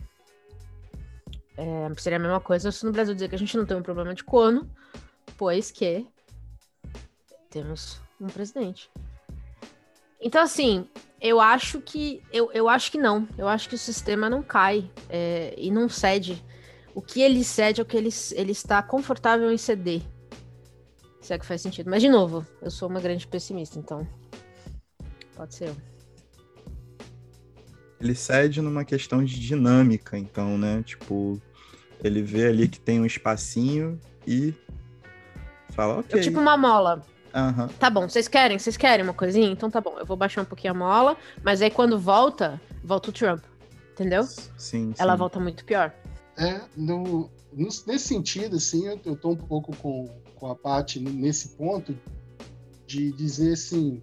É, 1.57 1.89
seria 1.97 2.19
a 2.19 2.21
mesma 2.21 2.41
coisa 2.41 2.71
se 2.71 2.85
no 2.85 2.93
Brasil 2.93 3.15
dizer 3.15 3.31
que 3.31 3.35
a 3.35 3.39
gente 3.39 3.57
não 3.57 3.65
tem 3.65 3.75
um 3.75 3.83
problema 3.83 4.15
de 4.15 4.23
cono, 4.23 4.71
pois 5.39 5.71
que 5.71 6.07
temos 7.49 7.99
um 8.21 8.27
presidente. 8.27 8.91
Então, 10.21 10.43
assim, 10.43 10.87
eu 11.23 11.41
acho 11.41 11.81
que. 11.81 12.23
Eu, 12.31 12.53
eu 12.53 12.69
acho 12.69 12.93
que 12.93 12.99
não. 12.99 13.27
Eu 13.39 13.49
acho 13.49 13.67
que 13.67 13.77
o 13.77 13.79
sistema 13.79 14.29
não 14.29 14.43
cai 14.43 14.91
é, 15.09 15.55
e 15.57 15.71
não 15.71 15.89
cede. 15.89 16.45
O 16.97 17.03
que 17.03 17.21
ele 17.21 17.45
cede 17.45 17.79
é 17.79 17.83
o 17.83 17.85
que 17.85 17.95
ele, 17.95 18.09
ele 18.33 18.53
está 18.53 18.83
confortável 18.83 19.53
em 19.53 19.59
ceder. 19.59 20.01
Se 21.21 21.35
é 21.35 21.39
que 21.39 21.45
faz 21.45 21.61
sentido. 21.61 21.91
Mas, 21.91 22.01
de 22.01 22.09
novo, 22.09 22.47
eu 22.63 22.71
sou 22.71 22.89
uma 22.89 22.99
grande 23.01 23.27
pessimista, 23.27 23.79
então. 23.79 24.09
Pode 25.37 25.55
ser 25.55 25.69
eu. 25.69 25.77
Ele 28.01 28.15
cede 28.15 28.63
numa 28.63 28.83
questão 28.83 29.23
de 29.23 29.39
dinâmica, 29.39 30.17
então, 30.17 30.57
né? 30.57 30.83
Tipo, 30.85 31.39
ele 32.03 32.23
vê 32.23 32.47
ali 32.47 32.67
que 32.67 32.81
tem 32.81 32.99
um 32.99 33.05
espacinho 33.05 34.01
e 34.27 34.55
fala, 35.73 35.99
ok. 35.99 36.19
É 36.19 36.23
tipo 36.23 36.41
uma 36.41 36.57
mola. 36.57 37.03
Uhum. 37.35 37.69
Tá 37.79 37.91
bom, 37.91 38.09
vocês 38.09 38.27
querem? 38.27 38.59
Vocês 38.59 38.79
querem 38.79 39.05
uma 39.05 39.13
coisinha? 39.13 39.49
Então 39.51 39.71
tá 39.71 39.83
bom, 39.83 39.99
eu 39.99 40.07
vou 40.07 40.17
baixar 40.17 40.41
um 40.41 40.47
pouquinho 40.47 40.73
a 40.73 40.77
mola, 40.77 41.15
mas 41.45 41.61
aí 41.61 41.71
quando 41.71 41.99
volta, 41.99 42.59
volta 42.83 43.11
o 43.11 43.13
Trump. 43.13 43.45
Entendeu? 43.93 44.23
Sim. 44.57 44.95
Ela 44.99 45.13
sim. 45.13 45.19
volta 45.19 45.39
muito 45.39 45.63
pior. 45.63 45.93
É, 46.39 46.61
no, 46.77 47.31
no, 47.53 47.69
nesse 47.87 47.99
sentido, 47.99 48.57
assim, 48.57 48.87
eu, 48.87 49.01
eu 49.05 49.17
tô 49.17 49.31
um 49.31 49.37
pouco 49.37 49.75
com, 49.77 50.09
com 50.35 50.51
a 50.51 50.55
parte 50.55 51.01
nesse 51.01 51.51
ponto 51.51 51.97
de 52.87 53.11
dizer 53.13 53.55
assim, 53.55 54.03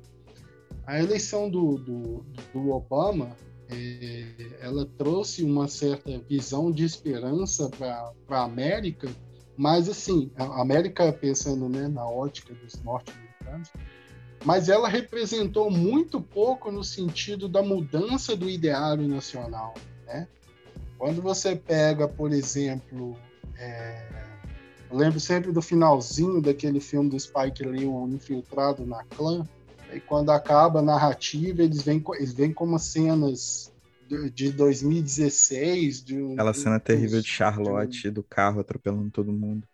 a 0.85 0.99
eleição 0.99 1.49
do, 1.49 1.77
do, 1.77 2.25
do 2.51 2.71
Obama, 2.71 3.35
é, 3.69 4.57
ela 4.59 4.85
trouxe 4.97 5.43
uma 5.43 5.67
certa 5.67 6.17
visão 6.19 6.71
de 6.71 6.83
esperança 6.83 7.69
para 7.69 8.13
a 8.29 8.43
América, 8.43 9.09
mas 9.55 9.87
assim, 9.87 10.31
a 10.35 10.61
América 10.61 11.13
pensando 11.13 11.69
né, 11.69 11.87
na 11.87 12.05
ótica 12.05 12.53
dos 12.53 12.81
norte-americanos, 12.83 13.69
mas 14.43 14.67
ela 14.67 14.89
representou 14.89 15.71
muito 15.71 16.19
pouco 16.19 16.71
no 16.71 16.83
sentido 16.83 17.47
da 17.47 17.61
mudança 17.61 18.35
do 18.35 18.49
ideário 18.49 19.07
nacional. 19.07 19.73
Né? 20.05 20.27
Quando 21.03 21.21
você 21.21 21.53
pega, 21.53 22.07
por 22.07 22.31
exemplo, 22.31 23.17
é... 23.57 24.07
eu 24.89 24.95
lembro 24.95 25.19
sempre 25.19 25.51
do 25.51 25.61
finalzinho 25.61 26.41
daquele 26.41 26.79
filme 26.79 27.09
do 27.09 27.19
Spike 27.19 27.61
Lee, 27.61 27.85
o 27.85 28.07
Infiltrado 28.07 28.85
na 28.85 29.03
Clã, 29.03 29.45
E 29.93 29.99
quando 29.99 30.29
acaba 30.29 30.79
a 30.79 30.81
narrativa, 30.81 31.61
eles 31.61 31.83
vêm, 31.83 32.01
eles 32.13 32.31
vêm 32.31 32.53
como 32.53 32.79
cenas 32.79 33.69
de 34.33 34.49
2016. 34.53 36.05
De 36.05 36.23
um, 36.23 36.33
Aquela 36.35 36.53
cena 36.53 36.79
terrível 36.79 37.19
de 37.19 37.27
Charlotte, 37.27 38.03
de 38.03 38.07
um... 38.07 38.13
do 38.13 38.23
carro 38.23 38.61
atropelando 38.61 39.11
todo 39.11 39.33
mundo. 39.33 39.67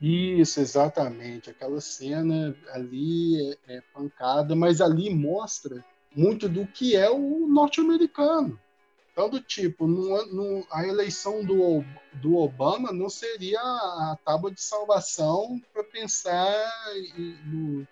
Isso, 0.00 0.60
exatamente. 0.60 1.50
Aquela 1.50 1.80
cena 1.80 2.54
ali 2.72 3.50
é, 3.66 3.78
é 3.78 3.82
pancada, 3.92 4.54
mas 4.54 4.80
ali 4.80 5.12
mostra 5.12 5.84
muito 6.14 6.48
do 6.48 6.64
que 6.68 6.94
é 6.94 7.10
o 7.10 7.48
norte-americano. 7.48 8.56
Então, 9.12 9.28
do 9.28 9.40
tipo, 9.40 9.86
no, 9.86 10.26
no, 10.26 10.66
a 10.70 10.86
eleição 10.86 11.44
do, 11.44 11.84
do 12.14 12.36
Obama 12.36 12.90
não 12.92 13.10
seria 13.10 13.60
a, 13.60 14.16
tábua 14.24 14.50
de 14.50 14.62
salvação 14.62 15.60
para 15.70 15.84
pensar 15.84 16.72
no, 17.44 17.86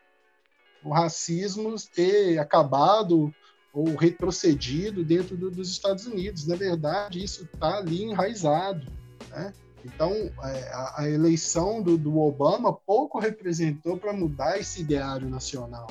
racismo 0.91 1.75
ter 1.95 2.39
acabado 2.39 3.33
ou 3.71 3.95
retrocedido 3.97 5.05
dentro 5.05 5.37
do, 5.37 5.51
dos 5.51 5.71
Estados 5.71 6.07
Unidos. 6.07 6.47
Na 6.47 6.57
verdade, 6.57 7.23
isso 7.23 7.45
está 7.45 7.77
ali 7.77 8.03
enraizado. 8.03 8.91
Né? 9.29 9.53
Então, 9.85 10.13
é, 10.13 10.71
a, 10.73 11.03
a, 11.03 11.11
eleição 11.11 11.83
do, 11.83 11.99
do, 11.99 12.19
Obama 12.19 12.73
pouco 12.73 13.19
representou 13.19 13.99
para 13.99 14.15
mudar 14.15 14.59
esse 14.59 14.81
ideário 14.81 15.29
nacional, 15.29 15.89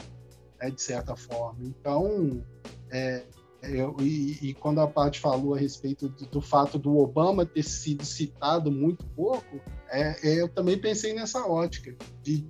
né, 0.60 0.72
de 0.72 0.82
certa 0.82 1.16
forma. 1.16 1.60
Então, 1.62 2.44
é, 2.90 3.24
eu, 3.62 3.96
e, 4.00 4.38
e, 4.42 4.54
quando 4.54 4.80
a 4.80 4.88
Paty 4.88 5.20
falou 5.20 5.54
a 5.54 5.58
respeito 5.58 6.08
do, 6.08 6.26
do, 6.26 6.42
fato 6.42 6.80
do 6.80 6.98
Obama 6.98 7.46
ter 7.46 7.64
sido 7.64 8.06
citado 8.06 8.72
muito 8.72 9.06
pouco, 9.08 9.60
é, 9.90 10.16
é, 10.28 10.42
eu 10.42 10.48
também 10.48 10.78
pensei 10.78 11.14
nessa 11.14 11.46
ótica 11.46 11.96
de 12.24 12.46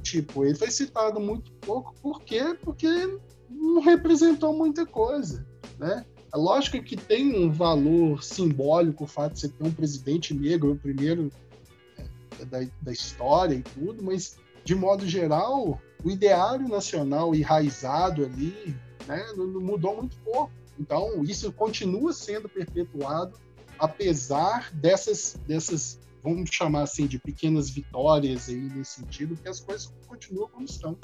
tipo 0.00 0.44
ele 0.44 0.54
foi 0.54 0.70
citado 0.70 1.18
muito 1.18 1.50
pouco 1.54 1.94
por 2.00 2.22
quê? 2.22 2.56
Porque 2.62 2.88
não 3.50 3.80
representou 3.80 4.56
muita 4.56 4.86
coisa, 4.86 5.46
né? 5.78 6.04
É 6.32 6.36
lógico 6.36 6.82
que 6.82 6.96
tem 6.96 7.34
um 7.36 7.50
valor 7.50 8.22
simbólico 8.22 9.04
o 9.04 9.08
fato 9.08 9.34
de 9.34 9.40
você 9.40 9.48
ter 9.48 9.66
um 9.66 9.72
presidente 9.72 10.34
negro, 10.34 10.72
o 10.72 10.78
primeiro 10.78 11.30
é, 11.98 12.44
da, 12.44 12.58
da 12.82 12.92
história 12.92 13.54
e 13.54 13.62
tudo, 13.62 14.02
mas 14.02 14.36
de 14.64 14.74
modo 14.74 15.06
geral, 15.06 15.80
o 16.02 16.10
ideário 16.10 16.68
nacional 16.68 17.34
enraizado 17.34 18.24
ali 18.24 18.76
né, 19.06 19.32
não, 19.36 19.46
não 19.46 19.60
mudou 19.60 19.96
muito 19.96 20.16
pouco. 20.18 20.52
Então, 20.78 21.22
isso 21.22 21.52
continua 21.52 22.12
sendo 22.12 22.48
perpetuado, 22.48 23.38
apesar 23.78 24.72
dessas, 24.72 25.36
dessas, 25.46 26.00
vamos 26.22 26.50
chamar 26.50 26.82
assim, 26.82 27.06
de 27.06 27.18
pequenas 27.18 27.70
vitórias 27.70 28.48
aí 28.48 28.56
nesse 28.56 29.00
sentido, 29.00 29.36
que 29.36 29.48
as 29.48 29.60
coisas 29.60 29.92
continuam 30.06 30.48
como 30.48 30.64
estão. 30.64 30.98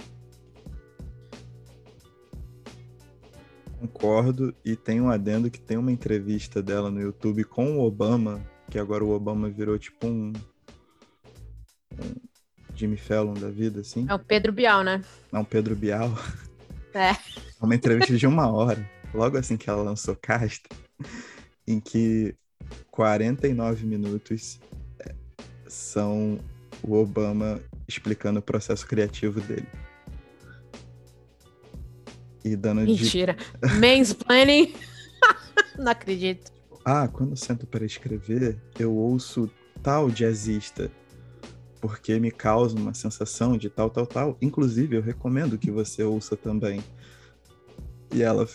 Concordo, 3.79 4.55
e 4.65 4.77
tem 4.77 5.01
um 5.01 5.11
adendo 5.11 5.51
que 5.51 5.61
tem 5.61 5.79
uma 5.79 5.91
entrevista 5.91 6.63
dela 6.63 6.91
no 6.91 7.01
YouTube 7.01 7.45
com 7.45 7.79
o 7.79 7.87
Obama, 7.87 8.45
que 8.69 8.79
agora 8.79 9.03
o 9.03 9.11
Obama 9.11 9.49
virou 9.49 9.79
tipo 9.79 10.07
um, 10.07 10.33
um 11.93 12.15
Jimmy 12.75 12.99
Fallon 12.99 13.35
da 13.35 13.49
vida, 13.49 13.81
assim. 13.81 14.07
É 14.09 14.15
o 14.15 14.19
Pedro 14.19 14.53
Bial, 14.53 14.83
né? 14.83 15.03
Não, 15.33 15.45
Pedro 15.45 15.75
Bial. 15.75 16.11
É. 16.93 17.17
Uma 17.61 17.75
entrevista 17.75 18.17
de 18.17 18.27
uma 18.27 18.51
hora, 18.51 18.89
logo 19.13 19.37
assim 19.37 19.57
que 19.57 19.69
ela 19.69 19.83
lançou 19.83 20.17
Casta, 20.17 20.69
em 21.67 21.79
que 21.79 22.35
49 22.91 23.87
minutos 23.87 24.59
é, 25.01 25.15
são 25.69 26.39
o 26.83 26.95
Obama 26.95 27.61
explicando 27.87 28.39
o 28.39 28.43
processo 28.43 28.87
criativo 28.87 29.41
dele 29.41 29.67
e 32.45 32.57
dando 32.57 32.83
Mentira. 32.83 33.37
De... 33.63 33.75
Mansplaining? 33.79 34.75
Não 35.79 35.93
acredito. 35.93 36.53
Ah, 36.85 37.09
quando 37.09 37.31
eu 37.31 37.37
sento 37.37 37.67
para 37.67 37.85
escrever, 37.85 38.59
eu 38.79 38.93
ouço 38.93 39.51
tal 39.83 40.11
jazzista, 40.11 40.91
porque 41.81 42.19
me 42.19 42.31
causa 42.31 42.77
uma 42.77 42.95
sensação 42.95 43.57
de 43.57 43.69
tal, 43.69 43.91
tal, 43.91 44.07
tal. 44.07 44.39
Inclusive, 44.41 44.97
eu 44.97 45.03
recomendo 45.03 45.59
que 45.59 45.71
você 45.71 46.03
ouça 46.03 46.37
também. 46.37 46.83
E 48.13 48.23
ela 48.23 48.47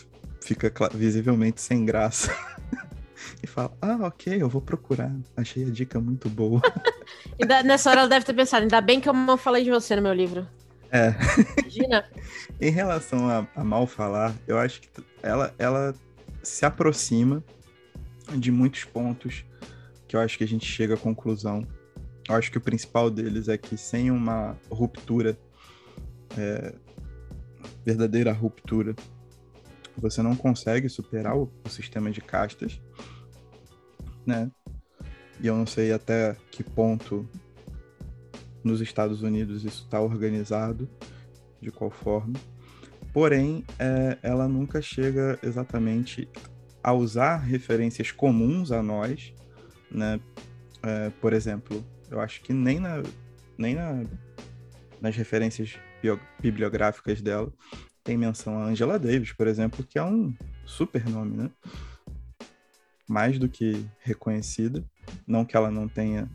fica 0.41 0.71
visivelmente 0.93 1.61
sem 1.61 1.85
graça. 1.85 2.35
e 3.41 3.47
fala: 3.47 3.71
Ah, 3.81 3.97
ok, 4.01 4.41
eu 4.41 4.49
vou 4.49 4.61
procurar. 4.61 5.15
Achei 5.35 5.63
a 5.63 5.69
dica 5.69 5.99
muito 5.99 6.29
boa. 6.29 6.61
nessa 7.65 7.89
hora 7.89 8.01
ela 8.01 8.09
deve 8.09 8.25
ter 8.25 8.33
pensado: 8.33 8.63
ainda 8.63 8.81
bem 8.81 8.99
que 8.99 9.09
eu 9.09 9.13
não 9.13 9.37
falei 9.37 9.63
de 9.63 9.69
você 9.69 9.95
no 9.95 10.01
meu 10.01 10.13
livro. 10.13 10.47
É. 10.91 11.13
Imagina. 11.59 12.05
em 12.59 12.71
relação 12.71 13.29
a, 13.29 13.47
a, 13.55 13.63
mal 13.63 13.87
falar, 13.87 14.33
eu 14.47 14.57
acho 14.57 14.81
que 14.81 14.89
ela, 15.21 15.53
ela 15.57 15.93
se 16.41 16.65
aproxima 16.65 17.43
de 18.37 18.51
muitos 18.51 18.83
pontos 18.85 19.43
que 20.07 20.15
eu 20.15 20.19
acho 20.19 20.37
que 20.37 20.43
a 20.43 20.47
gente 20.47 20.65
chega 20.65 20.93
à 20.93 20.97
conclusão. 20.97 21.67
Eu 22.27 22.35
acho 22.35 22.51
que 22.51 22.57
o 22.57 22.61
principal 22.61 23.09
deles 23.09 23.47
é 23.47 23.57
que 23.57 23.77
sem 23.77 24.09
uma 24.09 24.57
ruptura, 24.69 25.37
é, 26.37 26.73
verdadeira 27.85 28.31
ruptura, 28.31 28.95
você 29.97 30.21
não 30.21 30.35
consegue 30.35 30.89
superar 30.89 31.37
o, 31.37 31.51
o 31.63 31.69
sistema 31.69 32.11
de 32.11 32.21
castas, 32.21 32.81
né? 34.25 34.51
E 35.39 35.47
eu 35.47 35.55
não 35.55 35.65
sei 35.65 35.91
até 35.91 36.35
que 36.51 36.63
ponto 36.63 37.27
nos 38.63 38.81
Estados 38.81 39.21
Unidos 39.21 39.63
isso 39.63 39.83
está 39.83 39.99
organizado, 39.99 40.89
de 41.61 41.71
qual 41.71 41.91
forma. 41.91 42.33
Porém, 43.13 43.63
é, 43.79 44.17
ela 44.21 44.47
nunca 44.47 44.81
chega 44.81 45.39
exatamente 45.41 46.27
a 46.83 46.93
usar 46.93 47.37
referências 47.37 48.11
comuns 48.11 48.71
a 48.71 48.81
nós, 48.81 49.33
né? 49.89 50.19
É, 50.83 51.09
por 51.21 51.33
exemplo, 51.33 51.83
eu 52.11 52.19
acho 52.19 52.41
que 52.41 52.53
nem, 52.53 52.79
na, 52.79 53.01
nem 53.57 53.75
na, 53.75 54.03
nas 55.01 55.15
referências 55.15 55.79
bio, 56.01 56.19
bibliográficas 56.39 57.21
dela 57.21 57.51
tem 58.05 58.15
menção 58.15 58.59
a 58.59 58.65
Angela 58.65 58.99
Davis, 58.99 59.33
por 59.33 59.47
exemplo, 59.47 59.83
que 59.83 59.97
é 59.97 60.03
um 60.03 60.31
super 60.63 61.09
nome, 61.09 61.35
né? 61.35 61.49
Mais 63.07 63.39
do 63.39 63.49
que 63.49 63.83
reconhecida. 63.99 64.85
Não 65.27 65.43
que 65.43 65.57
ela 65.57 65.71
não 65.71 65.87
tenha 65.87 66.29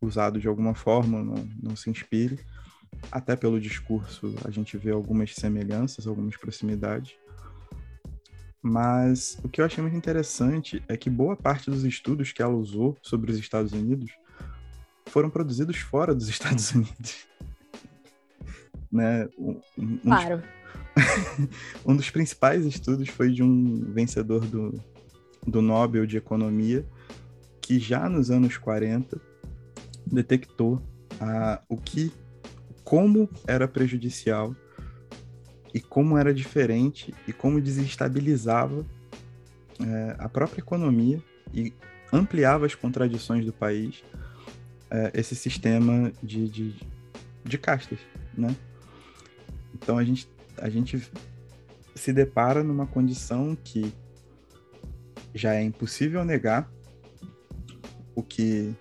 usado 0.00 0.40
de 0.40 0.48
alguma 0.48 0.74
forma, 0.74 1.22
não, 1.22 1.48
não 1.62 1.76
se 1.76 1.88
inspire. 1.88 2.40
Até 3.12 3.36
pelo 3.36 3.60
discurso 3.60 4.34
a 4.44 4.50
gente 4.50 4.76
vê 4.76 4.90
algumas 4.90 5.34
semelhanças, 5.36 6.06
algumas 6.06 6.36
proximidades. 6.36 7.14
Mas 8.60 9.38
o 9.44 9.48
que 9.48 9.60
eu 9.60 9.64
achei 9.64 9.80
muito 9.80 9.96
interessante 9.96 10.82
é 10.88 10.96
que 10.96 11.08
boa 11.08 11.36
parte 11.36 11.70
dos 11.70 11.84
estudos 11.84 12.32
que 12.32 12.42
ela 12.42 12.54
usou 12.54 12.98
sobre 13.02 13.30
os 13.30 13.38
Estados 13.38 13.72
Unidos 13.72 14.10
foram 15.06 15.30
produzidos 15.30 15.76
fora 15.76 16.12
dos 16.12 16.26
Estados 16.28 16.72
Unidos. 16.72 17.24
né? 18.90 19.28
Um, 19.38 19.60
um, 19.78 19.98
claro. 19.98 20.42
Um 21.84 21.94
dos 21.94 22.10
principais 22.10 22.64
estudos 22.64 23.08
foi 23.08 23.30
de 23.30 23.42
um 23.42 23.92
vencedor 23.92 24.46
do, 24.46 24.74
do 25.46 25.60
Nobel 25.60 26.06
de 26.06 26.16
Economia, 26.16 26.84
que 27.60 27.78
já 27.78 28.08
nos 28.08 28.30
anos 28.30 28.56
40 28.56 29.20
detectou 30.06 30.80
ah, 31.20 31.60
o 31.68 31.76
que, 31.76 32.12
como 32.84 33.28
era 33.46 33.66
prejudicial 33.66 34.54
e 35.74 35.80
como 35.80 36.16
era 36.16 36.32
diferente 36.32 37.12
e 37.26 37.32
como 37.32 37.60
desestabilizava 37.60 38.84
é, 39.80 40.16
a 40.18 40.28
própria 40.28 40.60
economia 40.60 41.22
e 41.52 41.72
ampliava 42.12 42.64
as 42.64 42.74
contradições 42.74 43.44
do 43.44 43.52
país 43.52 44.02
é, 44.90 45.10
esse 45.14 45.34
sistema 45.34 46.12
de, 46.22 46.48
de, 46.48 46.74
de 47.44 47.58
castas, 47.58 47.98
né? 48.36 48.54
Então 49.74 49.98
a 49.98 50.04
gente, 50.04 50.28
a 50.58 50.68
gente 50.68 51.10
se 51.94 52.12
depara 52.12 52.62
numa 52.62 52.86
condição 52.86 53.56
que 53.56 53.92
já 55.34 55.54
é 55.54 55.62
impossível 55.62 56.24
negar 56.24 56.70
o 58.14 58.22
que 58.22 58.74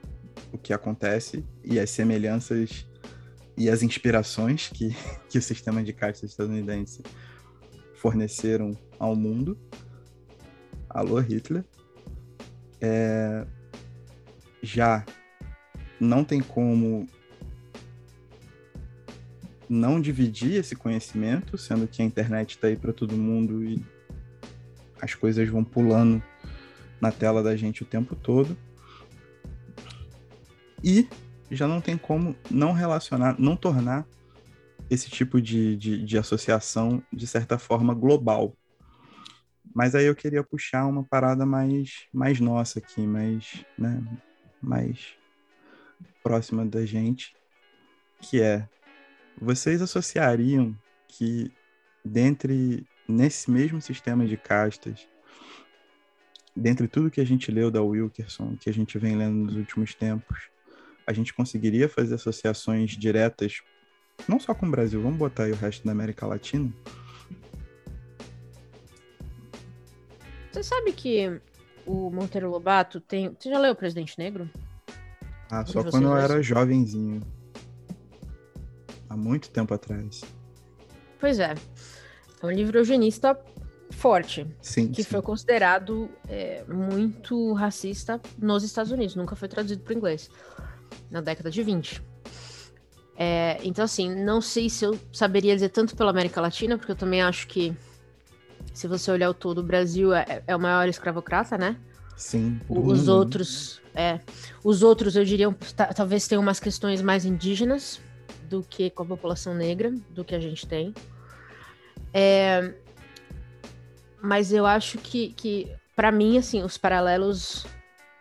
o 0.51 0.57
que 0.57 0.71
acontece 0.71 1.45
e 1.63 1.77
as 1.79 1.89
semelhanças 1.89 2.87
e 3.57 3.69
as 3.69 3.83
inspirações 3.83 4.69
que, 4.69 4.95
que 5.29 5.37
o 5.37 5.41
sistema 5.41 5.83
de 5.83 5.93
casta 5.93 6.25
estadunidense 6.25 7.03
forneceram 7.95 8.77
ao 8.97 9.15
mundo. 9.15 9.57
Alô, 10.89 11.19
Hitler. 11.19 11.65
É, 12.79 13.45
já 14.61 15.05
não 15.99 16.23
tem 16.23 16.41
como 16.41 17.07
não 19.69 19.99
dividir 19.99 20.53
esse 20.53 20.75
conhecimento, 20.75 21.57
sendo 21.57 21.87
que 21.87 22.01
a 22.01 22.05
internet 22.05 22.51
está 22.51 22.67
aí 22.67 22.75
para 22.75 22.93
todo 22.93 23.15
mundo 23.17 23.63
e 23.63 23.83
as 25.01 25.13
coisas 25.13 25.47
vão 25.49 25.63
pulando 25.63 26.21
na 26.99 27.11
tela 27.11 27.43
da 27.43 27.55
gente 27.55 27.83
o 27.83 27.85
tempo 27.85 28.15
todo. 28.15 28.57
E 30.83 31.07
já 31.51 31.67
não 31.67 31.81
tem 31.81 31.97
como 31.97 32.35
não 32.49 32.71
relacionar, 32.71 33.35
não 33.39 33.55
tornar 33.55 34.05
esse 34.89 35.09
tipo 35.09 35.41
de, 35.41 35.75
de, 35.75 36.03
de 36.03 36.17
associação, 36.17 37.01
de 37.11 37.25
certa 37.25 37.57
forma, 37.57 37.93
global. 37.93 38.55
Mas 39.73 39.95
aí 39.95 40.05
eu 40.05 40.15
queria 40.15 40.43
puxar 40.43 40.85
uma 40.85 41.03
parada 41.03 41.45
mais, 41.45 42.05
mais 42.13 42.39
nossa 42.39 42.79
aqui, 42.79 43.01
mais, 43.01 43.65
né, 43.77 44.03
mais 44.61 45.15
próxima 46.23 46.65
da 46.65 46.85
gente, 46.85 47.35
que 48.21 48.41
é, 48.41 48.67
vocês 49.39 49.81
associariam 49.81 50.75
que 51.07 51.51
dentre, 52.03 52.85
nesse 53.07 53.49
mesmo 53.49 53.81
sistema 53.81 54.25
de 54.25 54.37
castas, 54.37 55.07
dentre 56.55 56.87
tudo 56.87 57.11
que 57.11 57.21
a 57.21 57.25
gente 57.25 57.51
leu 57.51 57.69
da 57.69 57.81
Wilkerson, 57.81 58.55
que 58.55 58.69
a 58.69 58.73
gente 58.73 58.97
vem 58.97 59.15
lendo 59.15 59.45
nos 59.45 59.55
últimos 59.55 59.93
tempos, 59.93 60.49
a 61.05 61.13
gente 61.13 61.33
conseguiria 61.33 61.87
fazer 61.89 62.15
associações 62.15 62.91
diretas, 62.91 63.61
não 64.27 64.39
só 64.39 64.53
com 64.53 64.65
o 64.65 64.71
Brasil, 64.71 65.01
vamos 65.01 65.17
botar 65.17 65.43
aí 65.43 65.51
o 65.51 65.55
resto 65.55 65.85
da 65.85 65.91
América 65.91 66.25
Latina? 66.25 66.73
Você 70.51 70.63
sabe 70.63 70.93
que 70.93 71.41
o 71.85 72.09
Monteiro 72.09 72.49
Lobato 72.49 73.01
tem. 73.01 73.35
Você 73.37 73.49
já 73.49 73.59
leu 73.59 73.73
O 73.73 73.75
Presidente 73.75 74.17
Negro? 74.17 74.49
Ah, 75.51 75.65
só 75.65 75.83
quando 75.83 76.07
eu 76.07 76.17
era 76.17 76.41
jovenzinho. 76.41 77.21
Há 79.15 79.17
muito 79.17 79.49
tempo 79.49 79.73
atrás. 79.73 80.25
Pois 81.17 81.39
é. 81.39 81.55
É 82.43 82.45
um 82.45 82.51
livro 82.51 82.77
eugenista 82.77 83.39
forte. 83.89 84.45
Sim. 84.61 84.89
Que 84.89 85.03
sim. 85.03 85.09
foi 85.09 85.21
considerado 85.21 86.09
é, 86.27 86.65
muito 86.67 87.53
racista 87.53 88.19
nos 88.37 88.61
Estados 88.65 88.91
Unidos. 88.91 89.15
Nunca 89.15 89.33
foi 89.33 89.47
traduzido 89.47 89.81
para 89.83 89.93
o 89.93 89.97
inglês. 89.97 90.29
Na 91.09 91.21
década 91.21 91.49
de 91.49 91.63
20. 91.63 92.03
É, 93.15 93.57
então, 93.63 93.85
assim, 93.85 94.13
não 94.13 94.41
sei 94.41 94.69
se 94.69 94.83
eu 94.83 94.99
saberia 95.13 95.55
dizer 95.55 95.69
tanto 95.69 95.95
pela 95.95 96.09
América 96.09 96.41
Latina, 96.41 96.77
porque 96.77 96.91
eu 96.91 96.95
também 96.97 97.21
acho 97.21 97.47
que, 97.47 97.73
se 98.73 98.85
você 98.85 99.09
olhar 99.11 99.29
o 99.29 99.33
todo, 99.33 99.59
o 99.59 99.63
Brasil 99.63 100.13
é, 100.13 100.43
é 100.45 100.53
o 100.53 100.59
maior 100.59 100.89
escravocrata, 100.89 101.57
né? 101.57 101.77
Sim. 102.17 102.59
Os 102.67 103.07
outros, 103.07 103.81
é, 103.93 104.19
os 104.61 104.83
outros, 104.83 105.15
eu 105.15 105.23
diria, 105.23 105.49
talvez 105.95 106.27
tenham 106.27 106.41
umas 106.41 106.59
questões 106.59 107.01
mais 107.01 107.23
indígenas 107.23 108.01
do 108.49 108.63
que 108.63 108.89
com 108.89 109.03
a 109.03 109.05
população 109.05 109.53
negra, 109.53 109.91
do 110.09 110.23
que 110.23 110.35
a 110.35 110.39
gente 110.39 110.67
tem. 110.67 110.93
É, 112.13 112.73
mas 114.21 114.51
eu 114.51 114.65
acho 114.65 114.97
que, 114.97 115.33
que 115.33 115.71
para 115.95 116.11
mim, 116.11 116.37
assim, 116.37 116.63
os 116.63 116.77
paralelos 116.77 117.65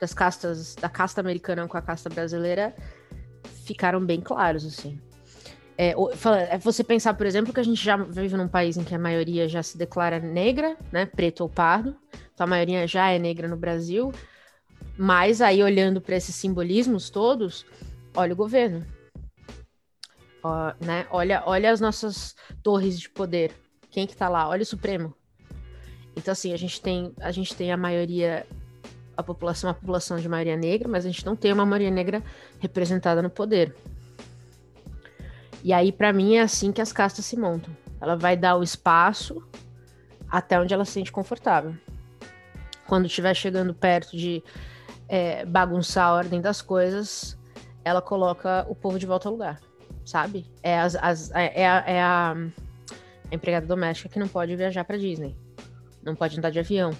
das 0.00 0.12
castas, 0.12 0.74
da 0.74 0.88
casta 0.88 1.20
americana 1.20 1.66
com 1.66 1.76
a 1.76 1.82
casta 1.82 2.10
brasileira 2.10 2.74
ficaram 3.64 4.04
bem 4.04 4.20
claros, 4.20 4.64
assim. 4.66 5.00
É, 5.76 5.94
é, 6.50 6.58
você 6.58 6.84
pensar, 6.84 7.14
por 7.14 7.26
exemplo, 7.26 7.52
que 7.52 7.58
a 7.58 7.64
gente 7.64 7.82
já 7.82 7.96
vive 7.96 8.36
num 8.36 8.46
país 8.46 8.76
em 8.76 8.84
que 8.84 8.94
a 8.94 8.98
maioria 8.98 9.48
já 9.48 9.62
se 9.62 9.76
declara 9.76 10.20
negra, 10.20 10.76
né, 10.92 11.06
preto 11.06 11.40
ou 11.40 11.48
pardo, 11.48 11.96
então 12.32 12.44
a 12.44 12.46
maioria 12.48 12.86
já 12.86 13.10
é 13.10 13.18
negra 13.18 13.48
no 13.48 13.56
Brasil, 13.56 14.12
mas 14.96 15.40
aí 15.40 15.62
olhando 15.62 16.00
para 16.00 16.16
esses 16.16 16.34
simbolismos 16.34 17.10
todos, 17.10 17.66
olha 18.14 18.32
o 18.32 18.36
governo, 18.36 18.86
Ó, 20.44 20.74
né, 20.78 21.06
olha, 21.10 21.42
olha 21.46 21.70
as 21.72 21.80
nossas 21.80 22.36
torres 22.62 23.00
de 23.00 23.08
poder, 23.08 23.50
quem 23.90 24.06
que 24.06 24.14
tá 24.14 24.28
lá, 24.28 24.46
olha 24.46 24.62
o 24.62 24.66
Supremo. 24.66 25.14
Então 26.14 26.32
assim, 26.32 26.52
a 26.52 26.56
gente 26.58 26.82
tem 26.82 27.14
a 27.18 27.32
gente 27.32 27.56
tem 27.56 27.72
a 27.72 27.76
maioria 27.78 28.46
a 29.16 29.22
população, 29.22 29.70
a 29.70 29.74
população 29.74 30.18
de 30.18 30.28
maioria 30.28 30.56
negra, 30.56 30.86
mas 30.86 31.06
a 31.06 31.08
gente 31.08 31.24
não 31.24 31.34
tem 31.34 31.50
uma 31.50 31.64
maioria 31.64 31.90
negra 31.90 32.22
representada 32.58 33.22
no 33.22 33.30
poder. 33.30 33.74
E 35.62 35.72
aí, 35.72 35.90
para 35.90 36.12
mim, 36.12 36.34
é 36.34 36.42
assim 36.42 36.72
que 36.72 36.82
as 36.82 36.92
castas 36.92 37.24
se 37.24 37.38
montam. 37.38 37.74
Ela 37.98 38.16
vai 38.16 38.36
dar 38.36 38.56
o 38.56 38.62
espaço 38.62 39.42
até 40.28 40.60
onde 40.60 40.74
ela 40.74 40.84
se 40.84 40.92
sente 40.92 41.10
confortável. 41.10 41.74
Quando 42.86 43.06
estiver 43.06 43.34
chegando 43.34 43.72
perto 43.72 44.14
de 44.16 44.42
é, 45.08 45.46
bagunçar 45.46 46.08
a 46.08 46.14
ordem 46.14 46.40
das 46.40 46.60
coisas, 46.60 47.38
ela 47.82 48.02
coloca 48.02 48.66
o 48.68 48.74
povo 48.74 48.98
de 48.98 49.06
volta 49.06 49.28
ao 49.28 49.32
lugar, 49.32 49.60
sabe? 50.04 50.46
É, 50.62 50.78
as, 50.78 50.94
as, 50.96 51.30
é, 51.32 51.62
é, 51.62 51.68
a, 51.68 51.84
é 51.86 52.00
a, 52.00 52.36
a 53.30 53.34
empregada 53.34 53.66
doméstica 53.66 54.08
que 54.08 54.18
não 54.18 54.28
pode 54.28 54.54
viajar 54.56 54.84
para 54.84 54.98
Disney, 54.98 55.36
não 56.02 56.14
pode 56.14 56.38
andar 56.38 56.50
de 56.50 56.58
avião, 56.58 56.92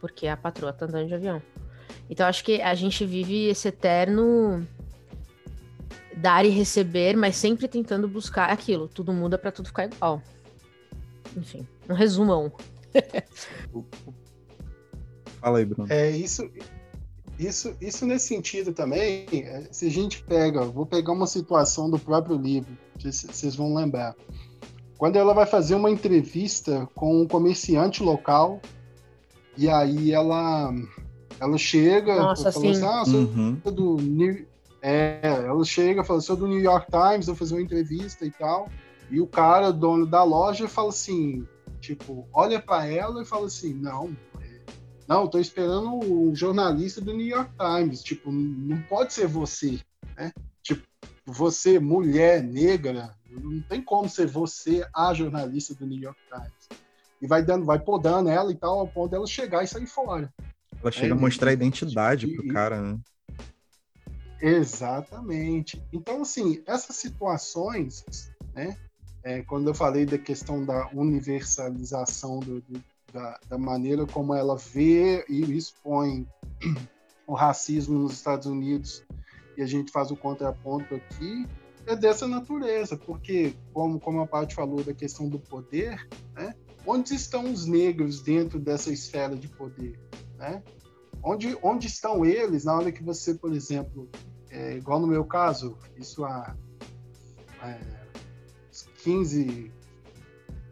porque 0.00 0.26
a 0.26 0.36
patroa 0.36 0.72
tá 0.72 0.86
andando 0.86 1.08
de 1.08 1.14
avião. 1.14 1.42
Então 2.08 2.26
acho 2.26 2.44
que 2.44 2.60
a 2.60 2.74
gente 2.74 3.04
vive 3.06 3.46
esse 3.46 3.68
eterno 3.68 4.66
dar 6.16 6.44
e 6.44 6.48
receber, 6.48 7.16
mas 7.16 7.36
sempre 7.36 7.66
tentando 7.68 8.08
buscar 8.08 8.50
aquilo. 8.50 8.88
Tudo 8.88 9.12
muda 9.12 9.36
para 9.38 9.50
tudo 9.50 9.66
ficar 9.66 9.86
igual. 9.86 10.22
Enfim, 11.36 11.66
um 11.88 11.94
resumão. 11.94 12.52
Fala 15.40 15.58
aí, 15.58 15.64
Bruno. 15.64 15.92
É 15.92 16.10
isso. 16.10 16.50
Isso, 17.38 17.74
isso 17.80 18.06
nesse 18.06 18.28
sentido 18.28 18.72
também, 18.72 19.26
é, 19.32 19.66
se 19.70 19.86
a 19.86 19.90
gente 19.90 20.22
pega, 20.22 20.64
vou 20.64 20.86
pegar 20.86 21.12
uma 21.12 21.26
situação 21.26 21.90
do 21.90 21.98
próprio 21.98 22.36
livro, 22.36 22.76
vocês 22.98 23.56
vão 23.56 23.74
lembrar. 23.74 24.14
Quando 24.96 25.16
ela 25.16 25.34
vai 25.34 25.44
fazer 25.44 25.74
uma 25.74 25.90
entrevista 25.90 26.88
com 26.94 27.22
um 27.22 27.26
comerciante 27.26 28.02
local 28.02 28.60
e 29.56 29.68
aí 29.68 30.12
ela 30.12 30.72
ela 31.40 31.58
chega, 31.58 32.14
Nossa, 32.14 32.52
fala 32.52 32.70
assim, 32.70 32.84
ah, 32.84 33.04
sou 33.04 33.20
Uhum. 33.20 33.60
do 33.64 33.96
New... 33.96 34.46
É, 34.80 35.20
ela 35.46 35.64
chega, 35.64 36.04
fala, 36.04 36.20
sou 36.20 36.36
do 36.36 36.46
New 36.46 36.60
York 36.60 36.86
Times, 36.90 37.26
vou 37.26 37.34
fazer 37.34 37.54
uma 37.54 37.62
entrevista 37.62 38.24
e 38.24 38.30
tal. 38.30 38.68
E 39.10 39.20
o 39.20 39.26
cara, 39.26 39.72
dono 39.72 40.06
da 40.06 40.22
loja, 40.22 40.68
fala 40.68 40.90
assim, 40.90 41.46
tipo, 41.80 42.26
olha 42.32 42.60
para 42.60 42.86
ela 42.86 43.22
e 43.22 43.24
fala 43.24 43.46
assim, 43.46 43.74
não, 43.74 44.14
não, 45.06 45.28
tô 45.28 45.38
esperando 45.38 45.90
um 45.94 46.34
jornalista 46.34 47.00
do 47.00 47.12
New 47.12 47.26
York 47.26 47.50
Times, 47.58 48.02
tipo, 48.02 48.30
não 48.32 48.80
pode 48.82 49.12
ser 49.12 49.26
você, 49.26 49.80
né? 50.16 50.32
Tipo, 50.62 50.82
você, 51.26 51.78
mulher, 51.78 52.42
negra, 52.42 53.14
não 53.30 53.60
tem 53.62 53.82
como 53.82 54.08
ser 54.08 54.26
você 54.26 54.86
a 54.94 55.12
jornalista 55.14 55.74
do 55.74 55.86
New 55.86 56.00
York 56.00 56.18
Times 56.30 56.68
e 57.20 57.26
vai 57.26 57.42
dando, 57.42 57.64
vai 57.64 57.78
podando 57.78 58.28
ela 58.28 58.52
e 58.52 58.54
tal, 58.54 58.80
ao 58.80 58.88
ponto 58.88 59.10
dela 59.10 59.26
chegar 59.26 59.62
e 59.64 59.66
sair 59.66 59.86
fora. 59.86 60.32
Ela 60.80 60.92
chega 60.92 61.14
É, 61.14 61.16
a 61.16 61.20
mostrar 61.20 61.50
a 61.50 61.54
identidade 61.54 62.26
e- 62.26 62.34
pro 62.34 62.48
cara, 62.48 62.80
né? 62.82 62.98
Exatamente. 64.40 65.82
Então, 65.92 66.22
assim, 66.22 66.62
essas 66.66 66.96
situações, 66.96 68.04
né? 68.54 68.76
é, 69.22 69.42
quando 69.42 69.68
eu 69.68 69.74
falei 69.74 70.04
da 70.04 70.18
questão 70.18 70.64
da 70.64 70.88
universalização 70.92 72.40
do, 72.40 72.60
do- 72.60 72.84
da, 73.14 73.38
da 73.48 73.56
maneira 73.56 74.04
como 74.04 74.34
ela 74.34 74.56
vê 74.56 75.24
e 75.28 75.56
expõe 75.56 76.26
o 77.26 77.32
racismo 77.32 77.96
nos 77.96 78.14
Estados 78.14 78.48
Unidos, 78.48 79.04
e 79.56 79.62
a 79.62 79.66
gente 79.66 79.92
faz 79.92 80.10
o 80.10 80.16
contraponto 80.16 80.96
aqui, 80.96 81.46
é 81.86 81.94
dessa 81.94 82.26
natureza, 82.26 82.96
porque, 82.96 83.54
como, 83.72 84.00
como 84.00 84.20
a 84.20 84.26
parte 84.26 84.54
falou 84.54 84.82
da 84.82 84.92
questão 84.92 85.28
do 85.28 85.38
poder, 85.38 86.08
né? 86.34 86.54
onde 86.84 87.14
estão 87.14 87.44
os 87.44 87.66
negros 87.66 88.20
dentro 88.20 88.58
dessa 88.58 88.92
esfera 88.92 89.36
de 89.36 89.46
poder? 89.46 89.96
Né? 90.36 90.62
Onde, 91.22 91.56
onde 91.62 91.86
estão 91.86 92.26
eles 92.26 92.64
na 92.64 92.74
hora 92.74 92.90
que 92.90 93.02
você, 93.02 93.34
por 93.34 93.52
exemplo, 93.52 94.08
é, 94.50 94.76
igual 94.76 94.98
no 94.98 95.06
meu 95.06 95.24
caso, 95.24 95.78
isso 95.96 96.24
há 96.24 96.56
é, 97.62 97.80
uns 98.70 98.88
15, 99.04 99.70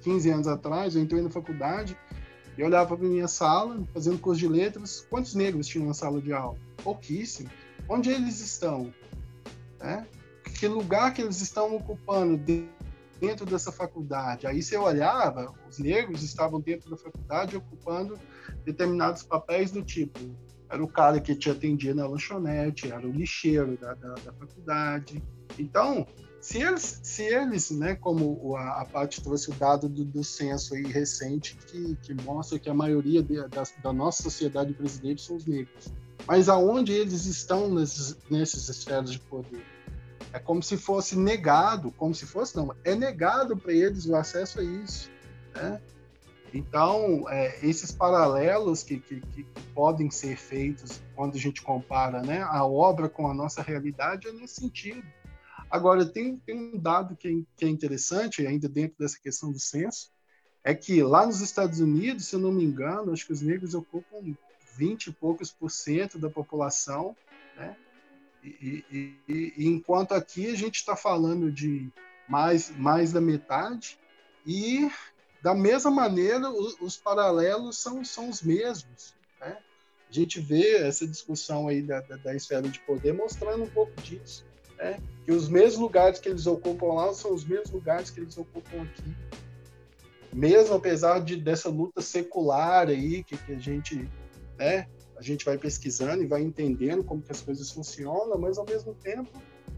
15 0.00 0.30
anos 0.30 0.48
atrás, 0.48 0.96
eu 0.96 1.02
entrei 1.02 1.22
na 1.22 1.30
faculdade 1.30 1.96
eu 2.56 2.66
olhava 2.66 2.96
para 2.96 3.06
minha 3.06 3.28
sala, 3.28 3.82
fazendo 3.92 4.18
curso 4.18 4.40
de 4.40 4.48
letras, 4.48 5.06
quantos 5.08 5.34
negros 5.34 5.66
tinham 5.66 5.86
na 5.86 5.94
sala 5.94 6.20
de 6.20 6.32
aula? 6.32 6.58
Pouquíssimos. 6.82 7.52
Onde 7.88 8.10
eles 8.10 8.40
estão? 8.40 8.92
Né? 9.80 10.06
Que 10.58 10.66
lugar 10.68 11.12
que 11.12 11.22
eles 11.22 11.40
estão 11.40 11.74
ocupando 11.74 12.36
de- 12.36 12.68
dentro 13.18 13.46
dessa 13.46 13.72
faculdade? 13.72 14.46
Aí 14.46 14.62
você 14.62 14.76
olhava, 14.76 15.52
os 15.68 15.78
negros 15.78 16.22
estavam 16.22 16.60
dentro 16.60 16.90
da 16.90 16.96
faculdade 16.96 17.56
ocupando 17.56 18.18
determinados 18.64 19.22
papéis 19.22 19.70
do 19.70 19.82
tipo 19.82 20.18
era 20.72 20.82
o 20.82 20.88
cara 20.88 21.20
que 21.20 21.34
te 21.34 21.50
atendia 21.50 21.94
na 21.94 22.06
lanchonete, 22.06 22.90
era 22.90 23.06
o 23.06 23.12
lixeiro 23.12 23.76
da, 23.76 23.92
da, 23.92 24.14
da 24.14 24.32
faculdade. 24.32 25.22
Então, 25.58 26.06
se 26.42 26.60
eles, 26.60 27.00
se 27.04 27.22
eles 27.22 27.70
né, 27.70 27.94
como 27.94 28.56
a, 28.56 28.82
a 28.82 28.84
parte 28.84 29.22
trouxe 29.22 29.48
o 29.48 29.54
dado 29.54 29.88
do, 29.88 30.04
do 30.04 30.24
censo 30.24 30.74
aí 30.74 30.82
recente, 30.82 31.56
que, 31.68 31.96
que 32.02 32.14
mostra 32.14 32.58
que 32.58 32.68
a 32.68 32.74
maioria 32.74 33.22
de- 33.22 33.46
da, 33.46 33.62
da 33.80 33.92
nossa 33.92 34.24
sociedade 34.24 34.72
brasileira 34.74 35.20
são 35.20 35.36
os 35.36 35.46
negros. 35.46 35.92
Mas 36.26 36.48
aonde 36.48 36.92
eles 36.92 37.26
estão 37.26 37.72
nesses, 37.72 38.18
nesses 38.28 38.68
esferas 38.68 39.12
de 39.12 39.20
poder? 39.20 39.64
É 40.32 40.40
como 40.40 40.60
se 40.64 40.76
fosse 40.76 41.16
negado, 41.16 41.92
como 41.92 42.12
se 42.12 42.26
fosse, 42.26 42.56
não, 42.56 42.74
é 42.82 42.96
negado 42.96 43.56
para 43.56 43.72
eles 43.72 44.06
o 44.06 44.16
acesso 44.16 44.58
a 44.58 44.64
isso. 44.64 45.08
Né? 45.54 45.80
Então, 46.52 47.24
é, 47.28 47.64
esses 47.64 47.92
paralelos 47.92 48.82
que, 48.82 48.98
que, 48.98 49.20
que 49.20 49.46
podem 49.74 50.10
ser 50.10 50.36
feitos 50.36 51.00
quando 51.14 51.36
a 51.36 51.38
gente 51.38 51.62
compara 51.62 52.20
né, 52.20 52.42
a 52.42 52.64
obra 52.66 53.08
com 53.08 53.30
a 53.30 53.34
nossa 53.34 53.62
realidade 53.62 54.26
é 54.26 54.32
nesse 54.32 54.56
sentido. 54.56 55.06
Agora, 55.72 56.04
tem, 56.04 56.36
tem 56.36 56.54
um 56.54 56.78
dado 56.78 57.16
que 57.16 57.26
é, 57.26 57.30
que 57.56 57.64
é 57.64 57.68
interessante, 57.68 58.46
ainda 58.46 58.68
dentro 58.68 58.98
dessa 58.98 59.18
questão 59.18 59.50
do 59.50 59.58
censo, 59.58 60.10
é 60.62 60.74
que 60.74 61.02
lá 61.02 61.24
nos 61.24 61.40
Estados 61.40 61.80
Unidos, 61.80 62.26
se 62.26 62.36
eu 62.36 62.40
não 62.40 62.52
me 62.52 62.62
engano, 62.62 63.10
acho 63.10 63.26
que 63.26 63.32
os 63.32 63.40
negros 63.40 63.72
ocupam 63.72 64.36
20 64.76 65.06
e 65.06 65.12
poucos 65.12 65.50
por 65.50 65.70
cento 65.70 66.18
da 66.18 66.28
população, 66.28 67.16
né? 67.56 67.74
E, 68.44 68.84
e, 68.92 69.16
e, 69.26 69.66
enquanto 69.66 70.12
aqui 70.12 70.46
a 70.50 70.54
gente 70.54 70.74
está 70.74 70.94
falando 70.94 71.50
de 71.50 71.88
mais, 72.28 72.68
mais 72.76 73.10
da 73.10 73.20
metade, 73.20 73.98
e 74.46 74.90
da 75.40 75.54
mesma 75.54 75.90
maneira 75.90 76.50
os, 76.50 76.78
os 76.82 76.98
paralelos 76.98 77.78
são, 77.78 78.04
são 78.04 78.28
os 78.28 78.42
mesmos. 78.42 79.14
Né? 79.40 79.56
A 80.06 80.12
gente 80.12 80.38
vê 80.38 80.82
essa 80.82 81.06
discussão 81.06 81.66
aí 81.66 81.80
da, 81.80 82.02
da, 82.02 82.16
da, 82.16 82.34
esfera 82.34 82.68
de 82.68 82.78
poder 82.80 83.14
mostrando 83.14 83.64
um 83.64 83.70
pouco 83.70 83.98
disso. 84.02 84.44
Né? 84.82 84.98
Que 85.24 85.30
os 85.30 85.48
mesmos 85.48 85.80
lugares 85.80 86.18
que 86.18 86.28
eles 86.28 86.46
ocupam 86.46 86.94
lá 86.94 87.14
são 87.14 87.32
os 87.32 87.44
mesmos 87.44 87.70
lugares 87.70 88.10
que 88.10 88.20
eles 88.20 88.36
ocupam 88.36 88.82
aqui. 88.82 89.14
Mesmo 90.32 90.74
apesar 90.74 91.20
de, 91.20 91.36
dessa 91.36 91.68
luta 91.68 92.00
secular 92.00 92.88
aí 92.88 93.22
que, 93.22 93.36
que 93.36 93.52
a 93.52 93.58
gente 93.58 94.08
né, 94.58 94.88
a 95.16 95.22
gente 95.22 95.44
vai 95.44 95.56
pesquisando 95.56 96.22
e 96.22 96.26
vai 96.26 96.42
entendendo 96.42 97.04
como 97.04 97.22
que 97.22 97.30
as 97.30 97.40
coisas 97.40 97.70
funcionam, 97.70 98.36
mas 98.38 98.58
ao 98.58 98.66
mesmo 98.66 98.92
tempo 98.94 99.30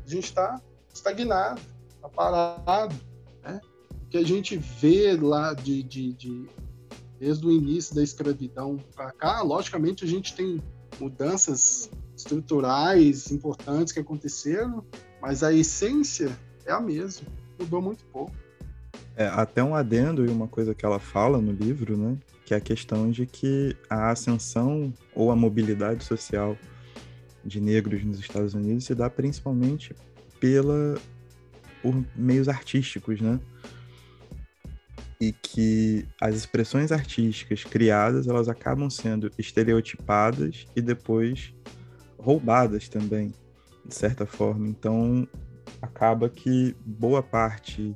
a 0.07 0.09
gente 0.09 0.24
está 0.24 0.61
estagnado, 0.92 1.61
está 1.94 2.09
parado. 2.09 2.94
Né? 3.42 3.61
O 3.90 4.09
que 4.09 4.16
a 4.16 4.24
gente 4.24 4.57
vê 4.57 5.14
lá 5.20 5.52
de, 5.52 5.82
de, 5.82 6.12
de 6.14 6.48
desde 7.18 7.46
o 7.46 7.52
início 7.52 7.94
da 7.94 8.02
escravidão 8.02 8.78
para 8.94 9.12
cá, 9.12 9.42
logicamente 9.42 10.05
a 10.05 10.09
gente 10.09 10.34
tem 10.34 10.62
mudanças 10.98 11.90
estruturais 12.24 13.30
importantes 13.30 13.92
que 13.92 14.00
aconteceram, 14.00 14.82
mas 15.20 15.42
a 15.42 15.52
essência 15.52 16.36
é 16.64 16.72
a 16.72 16.80
mesma, 16.80 17.28
mudou 17.58 17.82
muito 17.82 18.04
pouco. 18.06 18.32
É, 19.16 19.26
até 19.26 19.62
um 19.62 19.74
adendo 19.74 20.24
e 20.26 20.28
uma 20.28 20.48
coisa 20.48 20.74
que 20.74 20.84
ela 20.84 20.98
fala 20.98 21.40
no 21.40 21.52
livro, 21.52 21.96
né? 21.96 22.16
Que 22.44 22.54
é 22.54 22.56
a 22.56 22.60
questão 22.60 23.10
de 23.10 23.26
que 23.26 23.76
a 23.88 24.10
ascensão 24.10 24.92
ou 25.14 25.30
a 25.30 25.36
mobilidade 25.36 26.02
social 26.02 26.56
de 27.44 27.60
negros 27.60 28.02
nos 28.04 28.18
Estados 28.18 28.54
Unidos 28.54 28.84
se 28.84 28.94
dá 28.94 29.08
principalmente 29.08 29.94
pela 30.40 30.96
por 31.82 31.94
meios 32.16 32.48
artísticos, 32.48 33.20
né? 33.20 33.38
E 35.20 35.32
que 35.32 36.06
as 36.20 36.34
expressões 36.34 36.90
artísticas 36.90 37.62
criadas, 37.62 38.26
elas 38.26 38.48
acabam 38.48 38.88
sendo 38.90 39.30
estereotipadas 39.38 40.66
e 40.74 40.80
depois 40.80 41.54
roubadas 42.24 42.88
também, 42.88 43.32
de 43.84 43.94
certa 43.94 44.24
forma. 44.24 44.66
Então, 44.66 45.28
acaba 45.80 46.28
que 46.30 46.74
boa 46.84 47.22
parte 47.22 47.94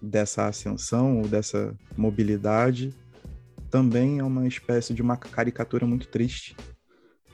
dessa 0.00 0.46
ascensão 0.46 1.18
ou 1.18 1.28
dessa 1.28 1.76
mobilidade 1.96 2.94
também 3.68 4.20
é 4.20 4.22
uma 4.22 4.46
espécie 4.46 4.94
de 4.94 5.02
uma 5.02 5.16
caricatura 5.16 5.84
muito 5.84 6.06
triste, 6.06 6.56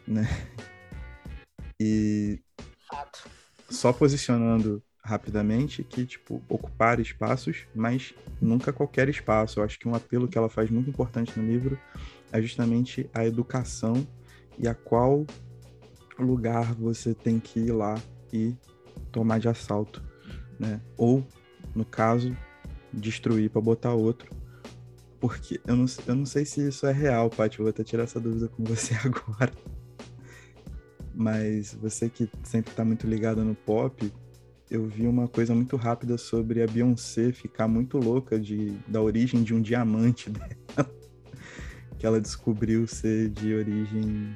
né? 0.08 0.26
E 1.78 2.40
Fato. 2.88 3.28
só 3.68 3.92
posicionando 3.92 4.82
rapidamente 5.04 5.82
que 5.82 6.06
tipo 6.06 6.42
ocupar 6.48 7.00
espaços, 7.00 7.66
mas 7.74 8.14
nunca 8.40 8.72
qualquer 8.72 9.08
espaço. 9.08 9.60
Eu 9.60 9.64
acho 9.64 9.78
que 9.78 9.88
um 9.88 9.94
apelo 9.94 10.28
que 10.28 10.38
ela 10.38 10.48
faz 10.48 10.70
muito 10.70 10.88
importante 10.88 11.38
no 11.38 11.46
livro 11.46 11.78
é 12.30 12.40
justamente 12.40 13.10
a 13.12 13.26
educação 13.26 14.06
e 14.58 14.68
a 14.68 14.74
qual 14.74 15.26
lugar 16.18 16.74
você 16.74 17.14
tem 17.14 17.38
que 17.38 17.60
ir 17.60 17.72
lá 17.72 18.00
e 18.32 18.54
tomar 19.10 19.38
de 19.38 19.48
assalto, 19.48 20.02
né? 20.58 20.80
Ou 20.96 21.26
no 21.74 21.84
caso 21.84 22.36
destruir 22.92 23.50
para 23.50 23.60
botar 23.60 23.94
outro. 23.94 24.30
Porque 25.20 25.60
eu 25.66 25.76
não, 25.76 25.86
eu 26.06 26.14
não 26.16 26.26
sei 26.26 26.44
se 26.44 26.66
isso 26.66 26.86
é 26.86 26.92
real, 26.92 27.30
Paty. 27.30 27.58
Vou 27.58 27.68
até 27.68 27.84
tirar 27.84 28.04
essa 28.04 28.18
dúvida 28.20 28.48
com 28.48 28.64
você 28.64 28.94
agora. 29.04 29.52
Mas 31.14 31.74
você 31.74 32.08
que 32.08 32.28
sempre 32.42 32.74
tá 32.74 32.84
muito 32.84 33.06
ligado 33.06 33.44
no 33.44 33.54
pop, 33.54 34.12
eu 34.70 34.86
vi 34.86 35.06
uma 35.06 35.28
coisa 35.28 35.54
muito 35.54 35.76
rápida 35.76 36.16
sobre 36.16 36.62
a 36.62 36.66
Beyoncé 36.66 37.30
ficar 37.30 37.68
muito 37.68 37.98
louca 37.98 38.40
de, 38.40 38.70
da 38.88 39.00
origem 39.00 39.42
de 39.42 39.54
um 39.54 39.60
diamante 39.60 40.30
dela. 40.30 41.01
Que 42.02 42.06
ela 42.06 42.20
descobriu 42.20 42.84
ser 42.84 43.28
de 43.28 43.54
origem 43.54 44.34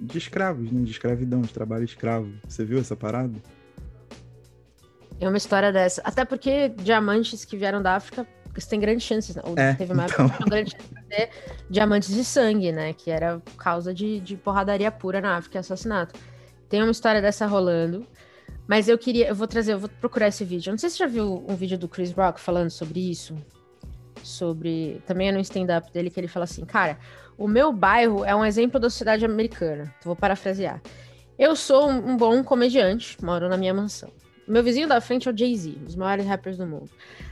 de 0.00 0.16
escravos, 0.16 0.72
né? 0.72 0.82
de 0.82 0.90
escravidão, 0.90 1.42
de 1.42 1.52
trabalho 1.52 1.84
escravo. 1.84 2.32
Você 2.48 2.64
viu 2.64 2.78
essa 2.78 2.96
parada? 2.96 3.34
É 5.20 5.28
uma 5.28 5.36
história 5.36 5.70
dessa. 5.70 6.00
Até 6.02 6.24
porque 6.24 6.70
diamantes 6.70 7.44
que 7.44 7.58
vieram 7.58 7.82
da 7.82 7.94
África, 7.94 8.26
você 8.54 8.70
tem 8.70 8.80
grandes 8.80 9.06
chances, 9.06 9.36
né? 9.36 9.42
ou 9.44 9.52
é, 9.58 9.74
teve 9.74 9.92
uma 9.92 10.06
então... 10.06 10.24
época 10.24 10.44
grande 10.48 10.70
chance 10.70 10.88
de 10.88 11.02
ter 11.14 11.30
diamantes 11.68 12.14
de 12.14 12.24
sangue, 12.24 12.72
né? 12.72 12.94
Que 12.94 13.10
era 13.10 13.42
causa 13.58 13.92
de, 13.92 14.18
de 14.20 14.34
porradaria 14.34 14.90
pura 14.90 15.20
na 15.20 15.36
África 15.36 15.58
e 15.58 15.60
assassinato. 15.60 16.18
Tem 16.70 16.82
uma 16.82 16.90
história 16.90 17.20
dessa 17.20 17.44
rolando. 17.44 18.06
Mas 18.66 18.88
eu 18.88 18.96
queria, 18.96 19.28
eu 19.28 19.34
vou 19.34 19.46
trazer, 19.46 19.74
eu 19.74 19.78
vou 19.78 19.90
procurar 20.00 20.28
esse 20.28 20.42
vídeo. 20.42 20.70
Eu 20.70 20.72
não 20.72 20.78
sei 20.78 20.88
se 20.88 20.96
você 20.96 21.04
já 21.04 21.06
viu 21.06 21.44
um 21.46 21.54
vídeo 21.54 21.76
do 21.76 21.86
Chris 21.86 22.12
Rock 22.12 22.40
falando 22.40 22.70
sobre 22.70 22.98
isso. 22.98 23.36
Sobre. 24.28 25.02
Também 25.06 25.28
é 25.28 25.32
no 25.32 25.40
stand-up 25.40 25.92
dele 25.92 26.10
que 26.10 26.20
ele 26.20 26.28
fala 26.28 26.44
assim, 26.44 26.64
cara, 26.64 26.98
o 27.36 27.48
meu 27.48 27.72
bairro 27.72 28.24
é 28.24 28.34
um 28.34 28.44
exemplo 28.44 28.78
da 28.80 28.90
sociedade 28.90 29.24
americana. 29.24 29.94
Vou 30.04 30.16
parafrasear. 30.16 30.80
Eu 31.38 31.54
sou 31.54 31.88
um, 31.88 32.10
um 32.10 32.16
bom 32.16 32.42
comediante, 32.42 33.16
moro 33.22 33.48
na 33.48 33.56
minha 33.56 33.72
mansão. 33.72 34.10
Meu 34.46 34.62
vizinho 34.62 34.88
da 34.88 35.00
frente 35.00 35.28
é 35.28 35.32
o 35.32 35.36
Jay-Z, 35.36 35.76
um 35.78 35.84
dos 35.84 35.94
maiores 35.94 36.26
rappers 36.26 36.56
do 36.56 36.66
mundo. 36.66 36.90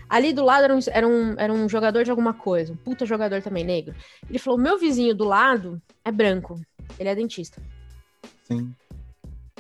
Ali 0.08 0.32
do 0.32 0.44
lado 0.44 0.64
era 0.64 0.74
um, 0.74 0.78
era, 0.92 1.08
um, 1.08 1.34
era 1.38 1.52
um 1.52 1.68
jogador 1.68 2.04
de 2.04 2.10
alguma 2.10 2.34
coisa, 2.34 2.72
um 2.72 2.76
puta 2.76 3.04
jogador 3.04 3.42
também 3.42 3.64
negro. 3.64 3.94
Ele 4.28 4.38
falou: 4.38 4.58
meu 4.58 4.78
vizinho 4.78 5.14
do 5.14 5.24
lado 5.24 5.80
é 6.04 6.12
branco, 6.12 6.60
ele 6.98 7.08
é 7.08 7.14
dentista. 7.14 7.60
Sim. 8.44 8.72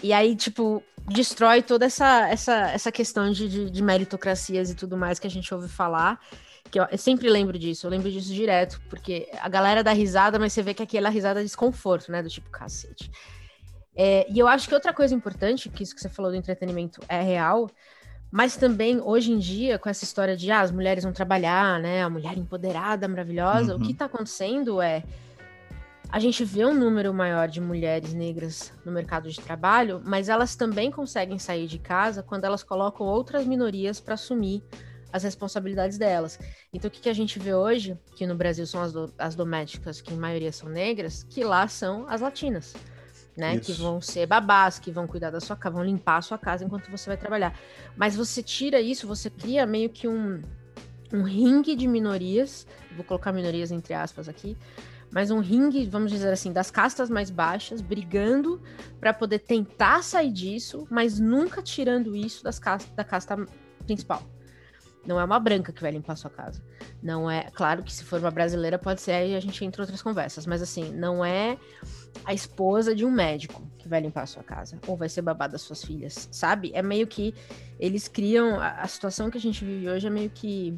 E 0.02 0.12
aí, 0.12 0.36
tipo, 0.36 0.82
destrói 1.08 1.62
toda 1.62 1.86
essa, 1.86 2.28
essa, 2.28 2.70
essa 2.70 2.92
questão 2.92 3.32
de, 3.32 3.48
de, 3.48 3.70
de 3.70 3.82
meritocracias 3.82 4.70
e 4.70 4.74
tudo 4.74 4.96
mais 4.96 5.18
que 5.18 5.26
a 5.26 5.30
gente 5.30 5.52
ouve 5.52 5.68
falar. 5.68 6.20
Que 6.70 6.80
eu, 6.80 6.86
eu, 6.90 6.98
sempre 6.98 7.28
lembro 7.28 7.58
disso, 7.58 7.86
eu 7.86 7.90
lembro 7.90 8.10
disso 8.10 8.32
direto, 8.32 8.80
porque 8.88 9.28
a 9.40 9.48
galera 9.48 9.82
dá 9.82 9.92
risada, 9.92 10.38
mas 10.38 10.52
você 10.52 10.62
vê 10.62 10.74
que 10.74 10.82
aquela 10.82 11.08
risada 11.08 11.40
é 11.40 11.42
desconforto, 11.42 12.10
né? 12.10 12.22
Do 12.22 12.28
tipo, 12.28 12.50
cacete. 12.50 13.10
É, 13.94 14.26
e 14.30 14.38
eu 14.38 14.46
acho 14.46 14.68
que 14.68 14.74
outra 14.74 14.92
coisa 14.92 15.14
importante, 15.14 15.68
que 15.68 15.82
isso 15.82 15.94
que 15.94 16.00
você 16.00 16.08
falou 16.08 16.30
do 16.30 16.36
entretenimento 16.36 17.00
é 17.08 17.22
real, 17.22 17.70
mas 18.30 18.56
também 18.56 19.00
hoje 19.00 19.32
em 19.32 19.38
dia, 19.38 19.78
com 19.78 19.88
essa 19.88 20.04
história 20.04 20.36
de 20.36 20.50
ah, 20.50 20.60
as 20.60 20.70
mulheres 20.70 21.04
vão 21.04 21.12
trabalhar, 21.12 21.80
né? 21.80 22.02
A 22.02 22.10
mulher 22.10 22.36
empoderada, 22.36 23.08
maravilhosa, 23.08 23.74
uhum. 23.74 23.80
o 23.80 23.84
que 23.84 23.92
está 23.92 24.04
acontecendo 24.04 24.82
é 24.82 25.02
a 26.08 26.20
gente 26.20 26.44
vê 26.44 26.64
um 26.64 26.74
número 26.74 27.12
maior 27.12 27.48
de 27.48 27.60
mulheres 27.60 28.14
negras 28.14 28.72
no 28.84 28.92
mercado 28.92 29.28
de 29.28 29.40
trabalho, 29.40 30.00
mas 30.04 30.28
elas 30.28 30.54
também 30.54 30.90
conseguem 30.90 31.38
sair 31.38 31.66
de 31.66 31.78
casa 31.78 32.22
quando 32.22 32.44
elas 32.44 32.62
colocam 32.62 33.06
outras 33.06 33.44
minorias 33.44 33.98
para 33.98 34.14
assumir 34.14 34.62
as 35.16 35.22
responsabilidades 35.22 35.98
delas. 35.98 36.38
Então, 36.72 36.88
o 36.88 36.90
que, 36.90 37.00
que, 37.00 37.08
a 37.08 37.14
gente 37.14 37.38
vê 37.38 37.54
hoje, 37.54 37.98
que 38.14 38.26
no 38.26 38.34
Brasil 38.34 38.66
são 38.66 38.82
as, 38.82 38.92
do, 38.92 39.12
as 39.18 39.34
domésticas, 39.34 40.00
que 40.00 40.14
em 40.14 40.16
maioria 40.16 40.52
são 40.52 40.68
negras, 40.68 41.24
que 41.24 41.42
lá 41.42 41.66
são 41.68 42.06
as 42.08 42.20
latinas 42.20 42.74
né? 43.36 43.58
Que 43.58 43.72
vão 43.72 44.00
ser 44.00 44.26
babás, 44.26 44.78
que 44.78 44.90
vão 44.90 45.06
cuidar 45.06 45.30
da 45.30 45.40
sua 45.40 45.56
casa, 45.56 45.74
vão 45.74 45.84
limpar 45.84 46.16
a 46.16 46.22
sua 46.22 46.38
casa 46.38 46.64
enquanto 46.64 46.90
você 46.90 47.10
vai 47.10 47.16
trabalhar. 47.16 47.58
Mas 47.94 48.16
você 48.16 48.42
tira 48.42 48.80
isso, 48.80 49.06
você 49.06 49.28
cria 49.28 49.66
meio 49.66 49.90
que 49.90 50.08
um, 50.08 50.40
um 51.12 51.22
ringue 51.22 51.76
de 51.76 51.86
minorias, 51.86 52.66
vou 52.94 53.04
colocar 53.04 53.32
minorias 53.32 53.70
entre 53.70 53.92
aspas 53.92 54.28
aqui, 54.28 54.56
mas 55.10 55.30
um 55.30 55.38
ringue, 55.38 55.86
vamos 55.86 56.10
dizer 56.10 56.32
assim, 56.32 56.52
das 56.52 56.70
castas 56.70 57.10
mais 57.10 57.30
baixas, 57.30 57.80
brigando 57.80 58.60
para 58.98 59.12
poder 59.12 59.40
tentar 59.40 60.02
sair 60.02 60.32
disso, 60.32 60.86
mas 60.90 61.20
nunca 61.20 61.62
tirando 61.62 62.16
isso 62.16 62.42
das 62.42 62.58
castas, 62.58 62.92
da 62.94 63.04
casta 63.04 63.36
principal. 63.86 64.22
Não 65.06 65.20
é 65.20 65.24
uma 65.24 65.38
branca 65.38 65.72
que 65.72 65.80
vai 65.80 65.90
limpar 65.90 66.14
a 66.14 66.16
sua 66.16 66.30
casa. 66.30 66.62
Não 67.02 67.30
é. 67.30 67.48
Claro 67.52 67.82
que 67.82 67.92
se 67.92 68.04
for 68.04 68.18
uma 68.18 68.30
brasileira, 68.30 68.78
pode 68.78 69.00
ser 69.00 69.12
aí 69.12 69.36
a 69.36 69.40
gente 69.40 69.64
entra 69.64 69.82
outras 69.82 70.02
conversas. 70.02 70.46
Mas 70.46 70.60
assim, 70.60 70.92
não 70.92 71.24
é 71.24 71.56
a 72.24 72.34
esposa 72.34 72.94
de 72.94 73.04
um 73.04 73.10
médico 73.10 73.62
que 73.78 73.88
vai 73.88 74.00
limpar 74.00 74.22
a 74.22 74.26
sua 74.26 74.42
casa. 74.42 74.78
Ou 74.86 74.96
vai 74.96 75.08
ser 75.08 75.22
babá 75.22 75.46
das 75.46 75.62
suas 75.62 75.84
filhas. 75.84 76.28
Sabe? 76.32 76.72
É 76.74 76.82
meio 76.82 77.06
que. 77.06 77.34
Eles 77.78 78.08
criam. 78.08 78.60
A, 78.60 78.82
a 78.82 78.88
situação 78.88 79.30
que 79.30 79.38
a 79.38 79.40
gente 79.40 79.64
vive 79.64 79.88
hoje 79.88 80.06
é 80.06 80.10
meio 80.10 80.30
que. 80.30 80.76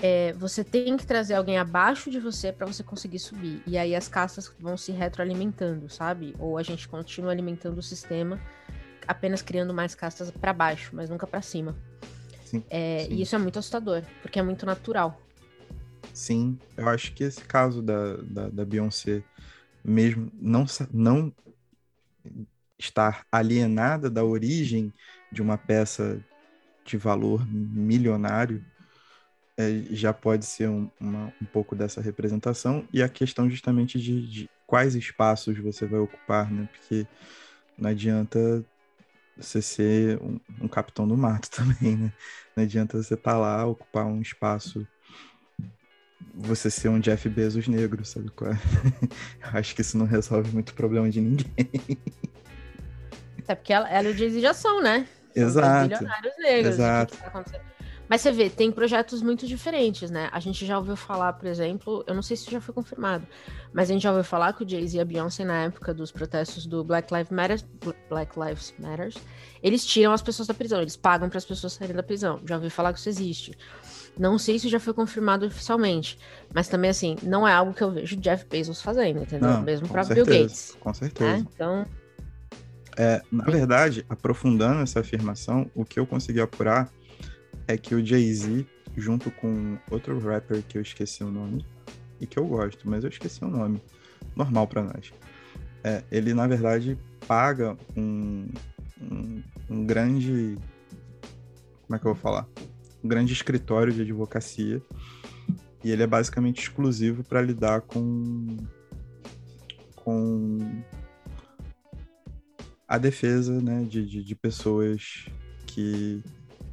É, 0.00 0.32
você 0.32 0.64
tem 0.64 0.96
que 0.96 1.06
trazer 1.06 1.34
alguém 1.34 1.56
abaixo 1.56 2.10
de 2.10 2.18
você 2.18 2.52
para 2.52 2.66
você 2.66 2.82
conseguir 2.82 3.20
subir. 3.20 3.62
E 3.66 3.78
aí 3.78 3.94
as 3.94 4.08
castas 4.08 4.52
vão 4.58 4.76
se 4.76 4.90
retroalimentando, 4.90 5.88
sabe? 5.88 6.34
Ou 6.38 6.58
a 6.58 6.62
gente 6.62 6.88
continua 6.88 7.30
alimentando 7.30 7.78
o 7.78 7.82
sistema, 7.82 8.40
apenas 9.06 9.40
criando 9.40 9.72
mais 9.72 9.94
castas 9.94 10.30
para 10.30 10.52
baixo, 10.52 10.90
mas 10.92 11.08
nunca 11.08 11.26
para 11.26 11.40
cima. 11.40 11.76
Sim, 12.54 12.62
é, 12.70 13.06
sim. 13.08 13.14
E 13.14 13.22
isso 13.22 13.34
é 13.34 13.38
muito 13.38 13.58
assustador, 13.58 14.02
porque 14.22 14.38
é 14.38 14.42
muito 14.42 14.64
natural. 14.64 15.20
Sim, 16.12 16.58
eu 16.76 16.88
acho 16.88 17.12
que 17.12 17.24
esse 17.24 17.42
caso 17.42 17.82
da, 17.82 18.16
da, 18.18 18.48
da 18.48 18.64
Beyoncé, 18.64 19.22
mesmo 19.84 20.30
não, 20.34 20.64
não 20.92 21.32
estar 22.78 23.26
alienada 23.32 24.08
da 24.08 24.24
origem 24.24 24.92
de 25.32 25.42
uma 25.42 25.58
peça 25.58 26.20
de 26.84 26.96
valor 26.96 27.44
milionário 27.48 28.64
é, 29.56 29.82
já 29.90 30.12
pode 30.12 30.44
ser 30.44 30.68
um, 30.68 30.88
uma, 31.00 31.32
um 31.40 31.46
pouco 31.46 31.74
dessa 31.74 32.00
representação 32.00 32.86
e 32.92 33.02
a 33.02 33.08
questão 33.08 33.48
justamente 33.48 33.98
de, 34.00 34.26
de 34.26 34.50
quais 34.66 34.94
espaços 34.94 35.56
você 35.58 35.86
vai 35.86 36.00
ocupar, 36.00 36.50
né? 36.50 36.68
Porque 36.70 37.06
não 37.78 37.90
adianta 37.90 38.64
você 39.36 39.60
ser 39.60 40.18
um, 40.22 40.38
um, 40.60 40.68
capitão 40.68 41.06
do 41.06 41.16
mato 41.16 41.50
também, 41.52 41.96
né? 41.96 42.12
Não 42.56 42.64
adianta 42.64 43.02
você 43.02 43.14
estar 43.14 43.32
tá 43.32 43.38
lá, 43.38 43.66
ocupar 43.66 44.06
um 44.06 44.20
espaço, 44.20 44.86
você 46.34 46.70
ser 46.70 46.88
um 46.88 47.00
Jeff 47.00 47.28
Bezos 47.28 47.68
negro, 47.68 48.04
sabe 48.04 48.30
qual 48.30 48.52
é? 48.52 48.58
Acho 49.52 49.74
que 49.74 49.80
isso 49.80 49.98
não 49.98 50.06
resolve 50.06 50.52
muito 50.52 50.74
problema 50.74 51.10
de 51.10 51.20
ninguém. 51.20 51.68
Até 53.38 53.54
porque 53.54 53.72
ela, 53.72 53.88
ela 53.88 54.08
e 54.08 54.12
o 54.12 54.16
Jay-Z 54.16 54.40
já 54.40 54.54
são, 54.54 54.82
né? 54.82 55.06
São 55.34 55.42
Exato. 55.42 55.88
bilionários 55.88 56.34
negros. 56.38 56.74
Exato. 56.74 57.18
Mas 58.08 58.20
você 58.20 58.30
vê, 58.32 58.50
tem 58.50 58.70
projetos 58.70 59.22
muito 59.22 59.46
diferentes, 59.46 60.10
né? 60.10 60.28
A 60.30 60.38
gente 60.38 60.66
já 60.66 60.78
ouviu 60.78 60.96
falar, 60.96 61.32
por 61.32 61.46
exemplo, 61.46 62.04
eu 62.06 62.14
não 62.14 62.22
sei 62.22 62.36
se 62.36 62.50
já 62.50 62.60
foi 62.60 62.74
confirmado, 62.74 63.26
mas 63.72 63.88
a 63.88 63.92
gente 63.92 64.02
já 64.02 64.10
ouviu 64.10 64.24
falar 64.24 64.52
que 64.52 64.62
o 64.62 64.68
Jay-Z 64.68 64.98
e 64.98 65.00
a 65.00 65.04
Beyoncé, 65.04 65.44
na 65.44 65.64
época 65.64 65.94
dos 65.94 66.12
protestos 66.12 66.66
do 66.66 66.84
Black 66.84 67.12
Lives 67.12 67.30
Matter, 67.30 67.62
Black 68.08 68.38
Lives 68.38 68.74
Matters, 68.78 69.16
eles 69.62 69.84
tiram 69.86 70.12
as 70.12 70.20
pessoas 70.20 70.46
da 70.46 70.54
prisão, 70.54 70.80
eles 70.80 70.96
pagam 70.96 71.28
para 71.28 71.38
as 71.38 71.44
pessoas 71.44 71.72
saírem 71.72 71.96
da 71.96 72.02
prisão. 72.02 72.40
Já 72.46 72.56
ouvi 72.56 72.68
falar 72.68 72.92
que 72.92 72.98
isso 72.98 73.08
existe. 73.08 73.56
Não 74.18 74.38
sei 74.38 74.58
se 74.58 74.68
já 74.68 74.78
foi 74.78 74.92
confirmado 74.92 75.46
oficialmente, 75.46 76.18
mas 76.52 76.68
também, 76.68 76.90
assim, 76.90 77.16
não 77.22 77.48
é 77.48 77.52
algo 77.52 77.72
que 77.72 77.82
eu 77.82 77.90
vejo 77.90 78.16
Jeff 78.16 78.44
Bezos 78.48 78.80
fazendo, 78.80 79.22
entendeu? 79.22 79.48
Não, 79.48 79.62
Mesmo 79.62 79.88
para 79.88 80.04
Bill 80.04 80.24
Gates. 80.24 80.76
Com 80.78 80.94
certeza. 80.94 81.38
Né? 81.38 81.46
Então. 81.52 81.86
É, 82.96 83.20
na 83.32 83.44
verdade, 83.44 84.06
aprofundando 84.08 84.82
essa 84.82 85.00
afirmação, 85.00 85.68
o 85.74 85.84
que 85.84 85.98
eu 85.98 86.06
consegui 86.06 86.40
apurar 86.40 86.88
é 87.66 87.76
que 87.76 87.94
o 87.94 88.04
Jay-Z, 88.04 88.66
junto 88.96 89.30
com 89.30 89.78
outro 89.90 90.18
rapper 90.18 90.62
que 90.62 90.78
eu 90.78 90.82
esqueci 90.82 91.22
o 91.24 91.30
nome, 91.30 91.64
e 92.20 92.26
que 92.26 92.38
eu 92.38 92.46
gosto, 92.46 92.88
mas 92.88 93.04
eu 93.04 93.10
esqueci 93.10 93.44
o 93.44 93.48
nome, 93.48 93.82
normal 94.36 94.66
para 94.66 94.82
nós. 94.82 95.12
É, 95.82 96.02
ele, 96.10 96.32
na 96.32 96.46
verdade, 96.46 96.98
paga 97.26 97.76
um, 97.96 98.48
um, 99.00 99.42
um 99.68 99.86
grande. 99.86 100.56
Como 101.82 101.96
é 101.96 101.98
que 101.98 102.06
eu 102.06 102.14
vou 102.14 102.22
falar? 102.22 102.48
Um 103.02 103.08
grande 103.08 103.32
escritório 103.32 103.92
de 103.92 104.02
advocacia. 104.02 104.80
E 105.82 105.90
ele 105.90 106.02
é 106.02 106.06
basicamente 106.06 106.62
exclusivo 106.62 107.22
para 107.22 107.42
lidar 107.42 107.82
com. 107.82 108.56
com 109.96 110.58
a 112.88 112.96
defesa 112.96 113.60
né, 113.60 113.82
de, 113.82 114.06
de, 114.06 114.22
de 114.22 114.34
pessoas 114.34 115.26
que 115.66 116.22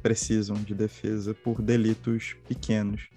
precisam 0.02 0.56
de 0.56 0.74
defesa 0.74 1.32
por 1.32 1.62
delitos 1.62 2.34
pequenos. 2.48 3.08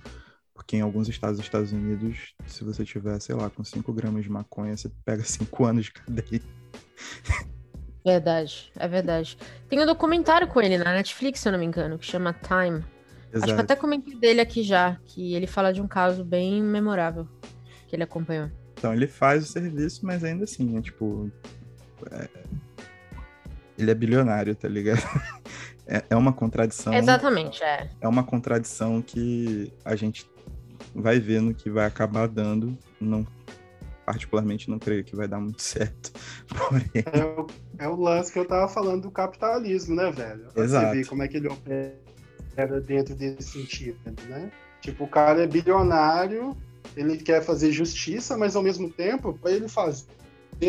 Porque 0.53 0.77
em 0.77 0.81
alguns 0.81 1.09
estados 1.09 1.38
dos 1.38 1.45
Estados 1.45 1.71
Unidos, 1.73 2.33
se 2.47 2.63
você 2.63 2.86
tiver, 2.86 3.19
sei 3.19 3.36
lá, 3.36 3.49
com 3.49 3.63
5 3.63 3.91
gramas 3.91 4.23
de 4.23 4.29
maconha, 4.29 4.77
você 4.77 4.89
pega 5.03 5.21
5 5.25 5.65
anos 5.65 5.86
de 5.86 5.91
cadeia. 5.91 6.41
Verdade, 8.05 8.71
é 8.77 8.88
verdade. 8.88 9.38
Tem 9.67 9.81
um 9.81 9.86
documentário 9.86 10.47
com 10.47 10.61
ele 10.61 10.77
na 10.77 10.93
Netflix, 10.93 11.39
se 11.39 11.47
eu 11.47 11.51
não 11.51 11.59
me 11.59 11.65
engano, 11.65 11.97
que 11.97 12.05
chama 12.05 12.33
Time. 12.33 12.86
Exato. 13.33 13.51
Acho 13.51 13.55
que 13.55 13.61
até 13.61 13.75
comentei 13.75 14.15
dele 14.15 14.39
aqui 14.39 14.63
já, 14.63 14.97
que 15.05 15.33
ele 15.33 15.47
fala 15.47 15.73
de 15.73 15.81
um 15.81 15.88
caso 15.88 16.23
bem 16.23 16.61
memorável 16.61 17.27
que 17.88 17.95
ele 17.95 18.03
acompanhou. 18.03 18.49
Então, 18.77 18.93
ele 18.93 19.07
faz 19.07 19.43
o 19.43 19.47
serviço, 19.47 20.05
mas 20.05 20.23
ainda 20.23 20.43
assim, 20.43 20.77
é 20.77 20.81
tipo. 20.81 21.31
É... 22.11 22.29
Ele 23.77 23.91
é 23.91 23.95
bilionário, 23.95 24.55
tá 24.55 24.67
ligado? 24.67 25.01
é, 25.88 26.03
é 26.09 26.15
uma 26.15 26.33
contradição. 26.33 26.93
Exatamente, 26.93 27.63
é. 27.63 27.89
É 28.01 28.07
uma 28.07 28.23
contradição 28.23 29.01
que 29.01 29.71
a 29.83 29.95
gente 29.95 30.29
vai 30.93 31.19
ver 31.19 31.41
no 31.41 31.53
que 31.53 31.69
vai 31.69 31.86
acabar 31.86 32.27
dando. 32.27 32.77
Não, 32.99 33.25
particularmente, 34.05 34.69
não 34.69 34.79
creio 34.79 35.03
que 35.03 35.15
vai 35.15 35.27
dar 35.27 35.39
muito 35.39 35.61
certo. 35.63 36.11
Porém... 36.47 36.89
É, 36.95 37.23
o, 37.23 37.47
é 37.79 37.88
o 37.88 37.95
lance 37.95 38.31
que 38.31 38.39
eu 38.39 38.47
tava 38.47 38.67
falando 38.67 39.03
do 39.03 39.11
capitalismo, 39.11 39.95
né, 39.95 40.11
velho? 40.11 40.47
Exato. 40.55 40.88
Você 40.88 40.95
vê 40.95 41.05
como 41.05 41.23
é 41.23 41.27
que 41.27 41.38
ele 41.38 41.47
opera 41.47 42.81
dentro 42.81 43.15
desse 43.15 43.51
sentido, 43.51 43.97
né? 44.27 44.51
Tipo, 44.81 45.05
o 45.05 45.07
cara 45.07 45.43
é 45.43 45.47
bilionário, 45.47 46.55
ele 46.95 47.17
quer 47.17 47.43
fazer 47.43 47.71
justiça, 47.71 48.38
mas 48.38 48.55
ao 48.55 48.63
mesmo 48.63 48.89
tempo, 48.89 49.33
para 49.33 49.51
ele 49.51 49.67
fazer 49.67 50.05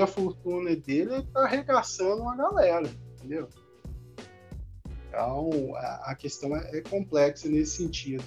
a 0.03 0.07
fortuna 0.07 0.75
dele, 0.75 1.15
ele 1.15 1.27
tá 1.33 1.45
arregaçando 1.45 2.23
uma 2.23 2.37
galera, 2.37 2.89
entendeu? 3.15 3.49
Então, 5.17 5.75
a, 6.03 6.15
questão 6.15 6.55
é, 6.55 6.77
é, 6.77 6.83
complexa 6.83 7.49
nesse 7.49 7.79
sentido. 7.79 8.23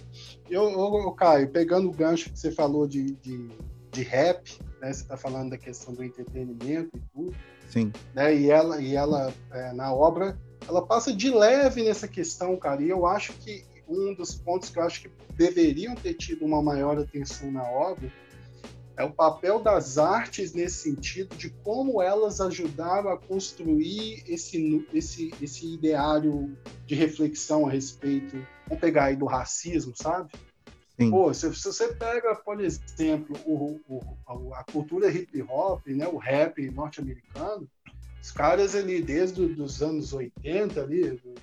Eu, 0.50 0.72
eu, 0.72 1.12
Caio, 1.12 1.48
pegando 1.48 1.88
o 1.88 1.94
gancho 1.94 2.32
que 2.32 2.40
você 2.40 2.52
falou 2.52 2.88
de, 2.88 3.12
de, 3.18 3.48
de 3.92 4.02
rap, 4.02 4.60
né? 4.82 4.92
Você 4.92 5.04
está 5.04 5.16
falando 5.16 5.52
da 5.52 5.58
questão 5.58 5.94
do 5.94 6.04
entretenimento 6.04 6.90
e 6.98 7.02
tudo. 7.14 7.36
Sim. 7.70 7.94
Né? 8.16 8.36
E 8.36 8.50
ela, 8.50 8.82
e 8.82 8.96
ela 8.96 9.32
é, 9.52 9.72
na 9.72 9.94
obra, 9.94 10.36
ela 10.68 10.84
passa 10.84 11.14
de 11.14 11.30
leve 11.30 11.84
nessa 11.84 12.08
questão, 12.08 12.58
cara. 12.58 12.82
E 12.82 12.90
eu 12.90 13.06
acho 13.06 13.34
que 13.34 13.64
um 13.88 14.16
dos 14.16 14.34
pontos 14.34 14.72
que 14.72 14.80
eu 14.80 14.84
acho 14.84 15.04
que 15.04 15.12
deveriam 15.36 15.94
ter 15.94 16.16
tido 16.16 16.44
uma 16.44 16.62
maior 16.62 16.98
atenção 16.98 17.52
na 17.52 17.64
obra 17.70 18.12
é 19.00 19.04
o 19.04 19.14
papel 19.14 19.62
das 19.62 19.98
artes 19.98 20.52
nesse 20.54 20.90
sentido 20.90 21.34
de 21.38 21.50
como 21.50 22.02
elas 22.02 22.42
ajudaram 22.42 23.10
a 23.10 23.18
construir 23.18 24.22
esse, 24.28 24.86
esse, 24.94 25.34
esse 25.42 25.74
ideário 25.74 26.58
de 26.86 26.96
reflexão 26.96 27.66
a 27.66 27.72
respeito, 27.72 28.46
vamos 28.68 28.82
pegar 28.82 29.06
aí 29.06 29.16
do 29.16 29.26
racismo, 29.26 29.94
sabe? 29.96 30.30
Sim. 31.00 31.12
Pô, 31.12 31.34
se, 31.34 31.56
se, 31.56 31.64
você 31.64 31.94
pega, 31.94 32.36
por 32.36 32.60
exemplo, 32.60 33.38
o, 33.46 33.80
o, 33.88 34.54
a 34.54 34.66
cultura 34.66 35.10
hip 35.10 35.42
hop, 35.44 35.88
né, 35.88 36.06
o 36.06 36.18
rap 36.18 36.70
norte-americano, 36.70 37.66
os 38.22 38.32
caras 38.32 38.76
ali 38.76 39.02
desde 39.02 39.42
os 39.42 39.82
anos 39.82 40.12
80 40.12 40.82
ali, 40.82 41.12
do, 41.12 41.36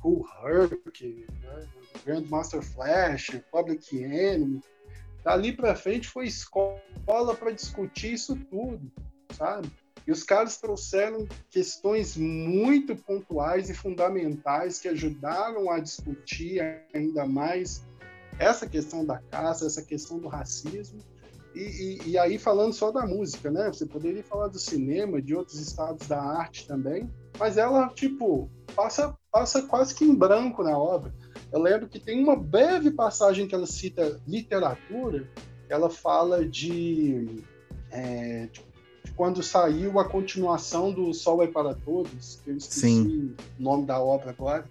Cool 0.00 0.26
Herc, 0.42 1.26
né, 1.42 1.68
Grandmaster 2.04 2.62
Flash, 2.62 3.40
Public 3.52 3.96
Enemy, 3.96 4.60
Dali 5.22 5.52
para 5.52 5.74
frente 5.74 6.08
foi 6.08 6.26
escola 6.26 7.34
para 7.38 7.50
discutir 7.50 8.14
isso 8.14 8.36
tudo, 8.50 8.90
sabe? 9.36 9.70
E 10.06 10.12
os 10.12 10.22
caras 10.22 10.56
trouxeram 10.56 11.28
questões 11.50 12.16
muito 12.16 12.96
pontuais 12.96 13.68
e 13.68 13.74
fundamentais 13.74 14.78
que 14.78 14.88
ajudaram 14.88 15.70
a 15.70 15.78
discutir 15.78 16.60
ainda 16.94 17.26
mais 17.26 17.84
essa 18.38 18.66
questão 18.66 19.04
da 19.04 19.18
caça, 19.18 19.66
essa 19.66 19.82
questão 19.82 20.18
do 20.18 20.26
racismo. 20.26 20.98
E, 21.54 21.60
e, 21.60 22.10
e, 22.10 22.18
aí, 22.18 22.38
falando 22.38 22.72
só 22.72 22.90
da 22.90 23.04
música, 23.04 23.50
né? 23.50 23.66
Você 23.68 23.84
poderia 23.84 24.22
falar 24.22 24.48
do 24.48 24.58
cinema, 24.58 25.20
de 25.20 25.34
outros 25.34 25.58
estados 25.58 26.06
da 26.06 26.20
arte 26.20 26.66
também, 26.66 27.10
mas 27.38 27.56
ela, 27.58 27.88
tipo, 27.88 28.48
passa, 28.74 29.16
passa 29.32 29.62
quase 29.62 29.94
que 29.94 30.04
em 30.04 30.14
branco 30.14 30.62
na 30.62 30.78
obra. 30.78 31.12
Eu 31.52 31.60
lembro 31.60 31.88
que 31.88 31.98
tem 31.98 32.22
uma 32.22 32.36
breve 32.36 32.90
passagem 32.90 33.46
que 33.46 33.54
ela 33.54 33.66
cita 33.66 34.20
literatura, 34.26 35.28
ela 35.68 35.90
fala 35.90 36.44
de, 36.44 37.42
é, 37.90 38.48
de, 38.52 38.64
de 39.04 39.12
quando 39.12 39.42
saiu 39.42 39.98
a 39.98 40.04
continuação 40.04 40.92
do 40.92 41.12
Sol 41.12 41.42
é 41.42 41.46
para 41.46 41.74
Todos, 41.74 42.40
eu 42.46 42.56
esqueci 42.56 42.80
Sim. 42.80 43.34
o 43.58 43.62
nome 43.62 43.86
da 43.86 44.00
obra 44.00 44.30
agora, 44.30 44.68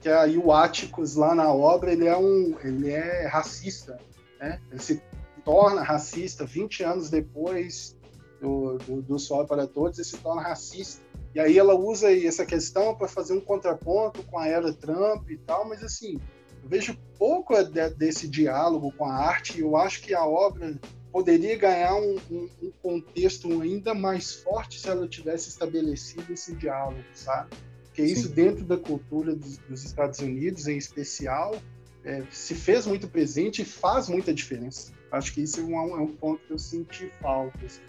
que 0.00 0.08
aí 0.08 0.36
o 0.36 0.52
Áticos 0.52 1.14
lá 1.16 1.34
na 1.34 1.52
obra 1.52 1.92
ele 1.92 2.06
é 2.06 2.16
um 2.16 2.56
ele 2.62 2.90
é 2.90 3.26
racista, 3.26 3.98
né? 4.38 4.60
Ele 4.70 4.80
se 4.80 5.02
torna 5.44 5.82
racista 5.82 6.44
20 6.44 6.84
anos 6.84 7.10
depois 7.10 7.96
do, 8.40 8.78
do, 8.78 9.02
do 9.02 9.18
Sol 9.18 9.42
é 9.42 9.46
para 9.46 9.66
Todos, 9.66 9.98
ele 9.98 10.08
se 10.08 10.18
torna 10.18 10.42
racista 10.42 11.11
e 11.34 11.40
aí 11.40 11.58
ela 11.58 11.74
usa 11.74 12.14
essa 12.14 12.44
questão 12.44 12.94
para 12.94 13.08
fazer 13.08 13.32
um 13.32 13.40
contraponto 13.40 14.22
com 14.24 14.38
a 14.38 14.46
era 14.46 14.72
Trump 14.72 15.30
e 15.30 15.38
tal, 15.38 15.68
mas 15.68 15.82
assim, 15.82 16.20
eu 16.62 16.68
vejo 16.68 16.96
pouco 17.18 17.54
desse 17.96 18.28
diálogo 18.28 18.92
com 18.92 19.04
a 19.04 19.14
arte 19.14 19.58
e 19.58 19.60
eu 19.62 19.76
acho 19.76 20.02
que 20.02 20.14
a 20.14 20.24
obra 20.24 20.78
poderia 21.10 21.56
ganhar 21.56 21.94
um, 21.94 22.18
um, 22.30 22.48
um, 22.62 22.72
contexto 22.82 23.60
ainda 23.60 23.94
mais 23.94 24.32
forte 24.32 24.80
se 24.80 24.88
ela 24.88 25.06
tivesse 25.06 25.48
estabelecido 25.48 26.32
esse 26.32 26.54
diálogo, 26.54 27.02
sabe? 27.14 27.50
Porque 27.84 28.02
isso 28.02 28.28
Sim. 28.28 28.34
dentro 28.34 28.64
da 28.64 28.78
cultura 28.78 29.34
dos, 29.34 29.58
dos, 29.58 29.84
Estados 29.84 30.20
Unidos, 30.20 30.66
em 30.66 30.78
especial, 30.78 31.54
é, 32.02 32.22
se 32.30 32.54
fez 32.54 32.86
muito 32.86 33.06
presente 33.06 33.60
e 33.60 33.64
faz 33.66 34.08
muita 34.08 34.32
diferença. 34.32 34.92
Acho 35.10 35.34
que 35.34 35.42
isso 35.42 35.60
é 35.60 35.62
um, 35.62 35.76
é 35.76 36.00
um 36.00 36.06
ponto 36.08 36.40
que 36.46 36.52
eu 36.54 36.58
senti 36.58 37.12
falta. 37.20 37.58
Assim. 37.66 37.82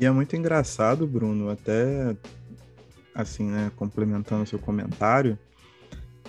E 0.00 0.06
é 0.06 0.10
muito 0.10 0.34
engraçado, 0.34 1.06
Bruno, 1.06 1.50
até 1.50 2.16
assim, 3.18 3.50
né, 3.50 3.72
complementando 3.74 4.46
seu 4.46 4.60
comentário, 4.60 5.36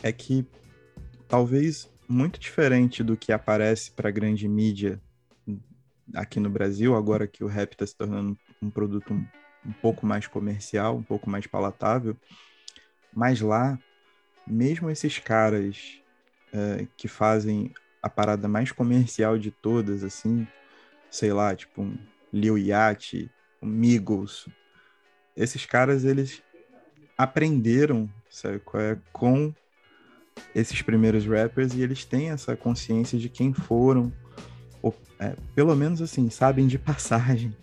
é 0.02 0.12
que 0.12 0.44
talvez 1.28 1.88
muito 2.08 2.40
diferente 2.40 3.04
do 3.04 3.16
que 3.16 3.32
aparece 3.32 3.92
para 3.92 4.10
a 4.10 4.12
grande 4.12 4.48
mídia 4.48 5.00
aqui 6.16 6.40
no 6.40 6.50
Brasil, 6.50 6.96
agora 6.96 7.28
que 7.28 7.44
o 7.44 7.48
rap 7.48 7.74
está 7.74 7.86
se 7.86 7.96
tornando 7.96 8.36
um 8.60 8.72
produto 8.72 9.14
um 9.14 9.72
pouco 9.74 10.04
mais 10.04 10.26
comercial, 10.26 10.98
um 10.98 11.04
pouco 11.04 11.30
mais 11.30 11.46
palatável. 11.46 12.18
Mas 13.14 13.40
lá, 13.40 13.78
mesmo 14.48 14.90
esses 14.90 15.20
caras 15.20 16.02
é, 16.52 16.88
que 16.98 17.08
fazem 17.08 17.72
a 18.02 18.10
parada 18.10 18.48
mais 18.48 18.72
comercial 18.72 19.38
de 19.38 19.52
todas, 19.52 20.04
assim, 20.04 20.48
sei 21.12 21.32
lá, 21.32 21.56
tipo 21.56 21.84
um 21.84 21.96
Lil 22.34 22.58
Yachty, 22.58 23.30
um 23.62 23.68
Migos, 23.68 24.48
esses 25.36 25.66
caras, 25.66 26.04
eles 26.04 26.42
aprenderam, 27.20 28.10
sabe, 28.30 28.62
é, 28.76 28.98
com 29.12 29.54
esses 30.56 30.82
primeiros 30.82 31.26
rappers 31.26 31.74
e 31.74 31.82
eles 31.82 32.06
têm 32.06 32.30
essa 32.30 32.56
consciência 32.56 33.20
de 33.20 33.28
quem 33.28 33.52
foram, 33.52 34.10
ou, 34.82 34.96
é, 35.20 35.36
pelo 35.54 35.76
menos 35.76 36.02
assim, 36.02 36.30
sabem 36.30 36.66
de 36.66 36.80
passagem 36.80 37.54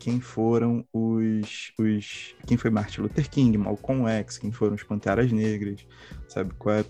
quem 0.00 0.18
foram 0.18 0.84
os, 0.92 1.72
os 1.78 2.34
quem 2.44 2.56
foi 2.56 2.68
Martin 2.70 3.02
Luther 3.02 3.30
King, 3.30 3.56
Malcolm 3.56 4.08
X, 4.08 4.38
quem 4.38 4.50
foram 4.50 4.74
os 4.74 4.82
Panteras 4.82 5.30
Negras, 5.30 5.86
sabe 6.26 6.52
qual 6.58 6.74
é, 6.74 6.84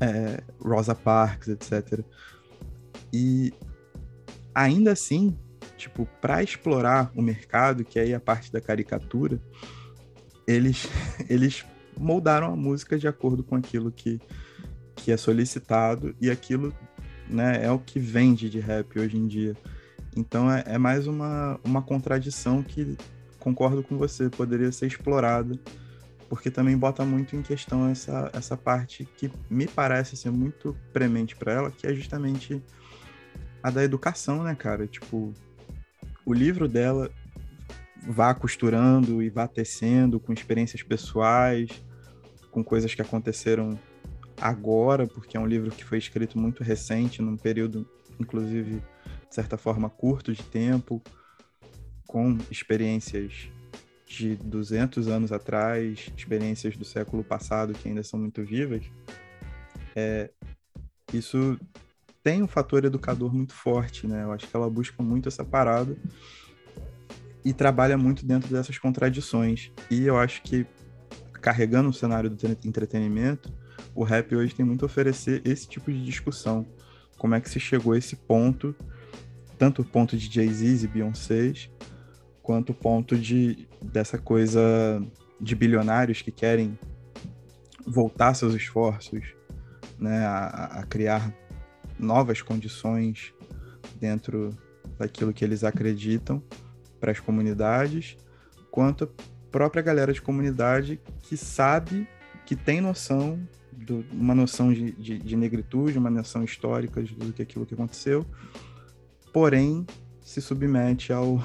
é 0.00 0.42
Rosa 0.58 0.94
Parks, 0.94 1.46
etc. 1.46 2.00
E 3.12 3.52
ainda 4.52 4.90
assim, 4.90 5.38
tipo, 5.76 6.04
para 6.20 6.42
explorar 6.42 7.12
o 7.14 7.22
mercado, 7.22 7.84
que 7.84 7.96
é 7.96 8.02
aí 8.02 8.14
a 8.14 8.18
parte 8.18 8.50
da 8.50 8.60
caricatura, 8.60 9.40
eles 10.46 10.88
eles 11.28 11.64
moldaram 11.96 12.52
a 12.52 12.56
música 12.56 12.98
de 12.98 13.08
acordo 13.08 13.42
com 13.42 13.56
aquilo 13.56 13.90
que 13.90 14.20
que 14.96 15.12
é 15.12 15.16
solicitado 15.16 16.16
e 16.20 16.30
aquilo, 16.30 16.74
né, 17.28 17.64
é 17.64 17.70
o 17.70 17.78
que 17.78 18.00
vende 18.00 18.48
de 18.48 18.58
rap 18.58 18.98
hoje 18.98 19.16
em 19.16 19.26
dia. 19.26 19.54
Então 20.16 20.50
é, 20.50 20.64
é 20.66 20.78
mais 20.78 21.06
uma, 21.06 21.60
uma 21.62 21.82
contradição 21.82 22.62
que, 22.62 22.96
concordo 23.38 23.82
com 23.82 23.96
você, 23.98 24.30
poderia 24.30 24.72
ser 24.72 24.86
explorada, 24.86 25.56
porque 26.28 26.50
também 26.50 26.76
bota 26.76 27.04
muito 27.04 27.36
em 27.36 27.42
questão 27.42 27.88
essa, 27.88 28.30
essa 28.32 28.56
parte 28.56 29.06
que 29.16 29.30
me 29.48 29.68
parece 29.68 30.16
ser 30.16 30.30
muito 30.30 30.74
premente 30.92 31.36
para 31.36 31.52
ela, 31.52 31.70
que 31.70 31.86
é 31.86 31.94
justamente 31.94 32.60
a 33.62 33.70
da 33.70 33.84
educação, 33.84 34.42
né, 34.42 34.54
cara? 34.54 34.86
Tipo, 34.86 35.32
o 36.24 36.32
livro 36.32 36.66
dela 36.66 37.10
vá 38.02 38.34
costurando 38.34 39.22
e 39.22 39.28
vá 39.28 39.46
tecendo 39.46 40.20
com 40.20 40.32
experiências 40.32 40.82
pessoais, 40.82 41.70
com 42.50 42.62
coisas 42.62 42.94
que 42.94 43.02
aconteceram 43.02 43.78
agora, 44.40 45.06
porque 45.06 45.36
é 45.36 45.40
um 45.40 45.46
livro 45.46 45.70
que 45.70 45.84
foi 45.84 45.98
escrito 45.98 46.38
muito 46.38 46.62
recente, 46.62 47.22
num 47.22 47.36
período, 47.36 47.88
inclusive, 48.20 48.82
de 49.28 49.34
certa 49.34 49.56
forma, 49.56 49.88
curto 49.88 50.32
de 50.32 50.42
tempo, 50.42 51.02
com 52.06 52.38
experiências 52.50 53.48
de 54.06 54.36
200 54.36 55.08
anos 55.08 55.32
atrás, 55.32 56.12
experiências 56.16 56.76
do 56.76 56.84
século 56.84 57.24
passado 57.24 57.72
que 57.72 57.88
ainda 57.88 58.02
são 58.02 58.20
muito 58.20 58.44
vivas, 58.44 58.84
é, 59.94 60.30
isso 61.12 61.58
tem 62.22 62.42
um 62.42 62.48
fator 62.48 62.84
educador 62.84 63.34
muito 63.34 63.54
forte, 63.54 64.06
né? 64.06 64.24
Eu 64.24 64.32
acho 64.32 64.46
que 64.48 64.56
ela 64.56 64.68
busca 64.68 65.02
muito 65.02 65.28
essa 65.28 65.44
parada 65.44 65.96
e 67.46 67.52
trabalha 67.52 67.96
muito 67.96 68.26
dentro 68.26 68.52
dessas 68.52 68.76
contradições. 68.76 69.70
E 69.88 70.02
eu 70.02 70.18
acho 70.18 70.42
que, 70.42 70.66
carregando 71.34 71.88
o 71.88 71.92
cenário 71.92 72.28
do 72.28 72.36
entretenimento, 72.64 73.52
o 73.94 74.02
rap 74.02 74.34
hoje 74.34 74.52
tem 74.52 74.66
muito 74.66 74.84
a 74.84 74.86
oferecer 74.86 75.42
esse 75.44 75.68
tipo 75.68 75.92
de 75.92 76.04
discussão. 76.04 76.66
Como 77.16 77.36
é 77.36 77.40
que 77.40 77.48
se 77.48 77.60
chegou 77.60 77.92
a 77.92 77.98
esse 77.98 78.16
ponto 78.16 78.74
tanto 79.56 79.82
o 79.82 79.84
ponto 79.84 80.16
de 80.16 80.28
Jay-Z 80.28 80.84
e 80.84 80.88
Beyoncé, 80.88 81.52
quanto 82.42 82.72
o 82.72 82.74
ponto 82.74 83.16
de, 83.16 83.68
dessa 83.80 84.18
coisa 84.18 84.60
de 85.40 85.54
bilionários 85.54 86.22
que 86.22 86.32
querem 86.32 86.76
voltar 87.86 88.34
seus 88.34 88.54
esforços 88.54 89.22
né, 89.98 90.26
a, 90.26 90.80
a 90.80 90.82
criar 90.82 91.32
novas 91.96 92.42
condições 92.42 93.32
dentro 94.00 94.50
daquilo 94.98 95.32
que 95.32 95.44
eles 95.44 95.62
acreditam 95.62 96.42
para 97.06 97.12
as 97.12 97.20
comunidades, 97.20 98.16
quanto 98.68 99.04
a 99.04 99.08
própria 99.48 99.80
galera 99.80 100.12
de 100.12 100.20
comunidade 100.20 101.00
que 101.22 101.36
sabe, 101.36 102.08
que 102.44 102.56
tem 102.56 102.80
noção, 102.80 103.38
do, 103.70 104.04
uma 104.10 104.34
noção 104.34 104.72
de, 104.72 104.90
de, 104.90 105.20
de 105.20 105.36
negritude, 105.36 105.96
uma 105.98 106.10
noção 106.10 106.42
histórica 106.42 107.00
do 107.00 107.32
que 107.32 107.42
aquilo 107.42 107.64
que 107.64 107.74
aconteceu, 107.74 108.26
porém 109.32 109.86
se 110.20 110.42
submete 110.42 111.12
ao, 111.12 111.40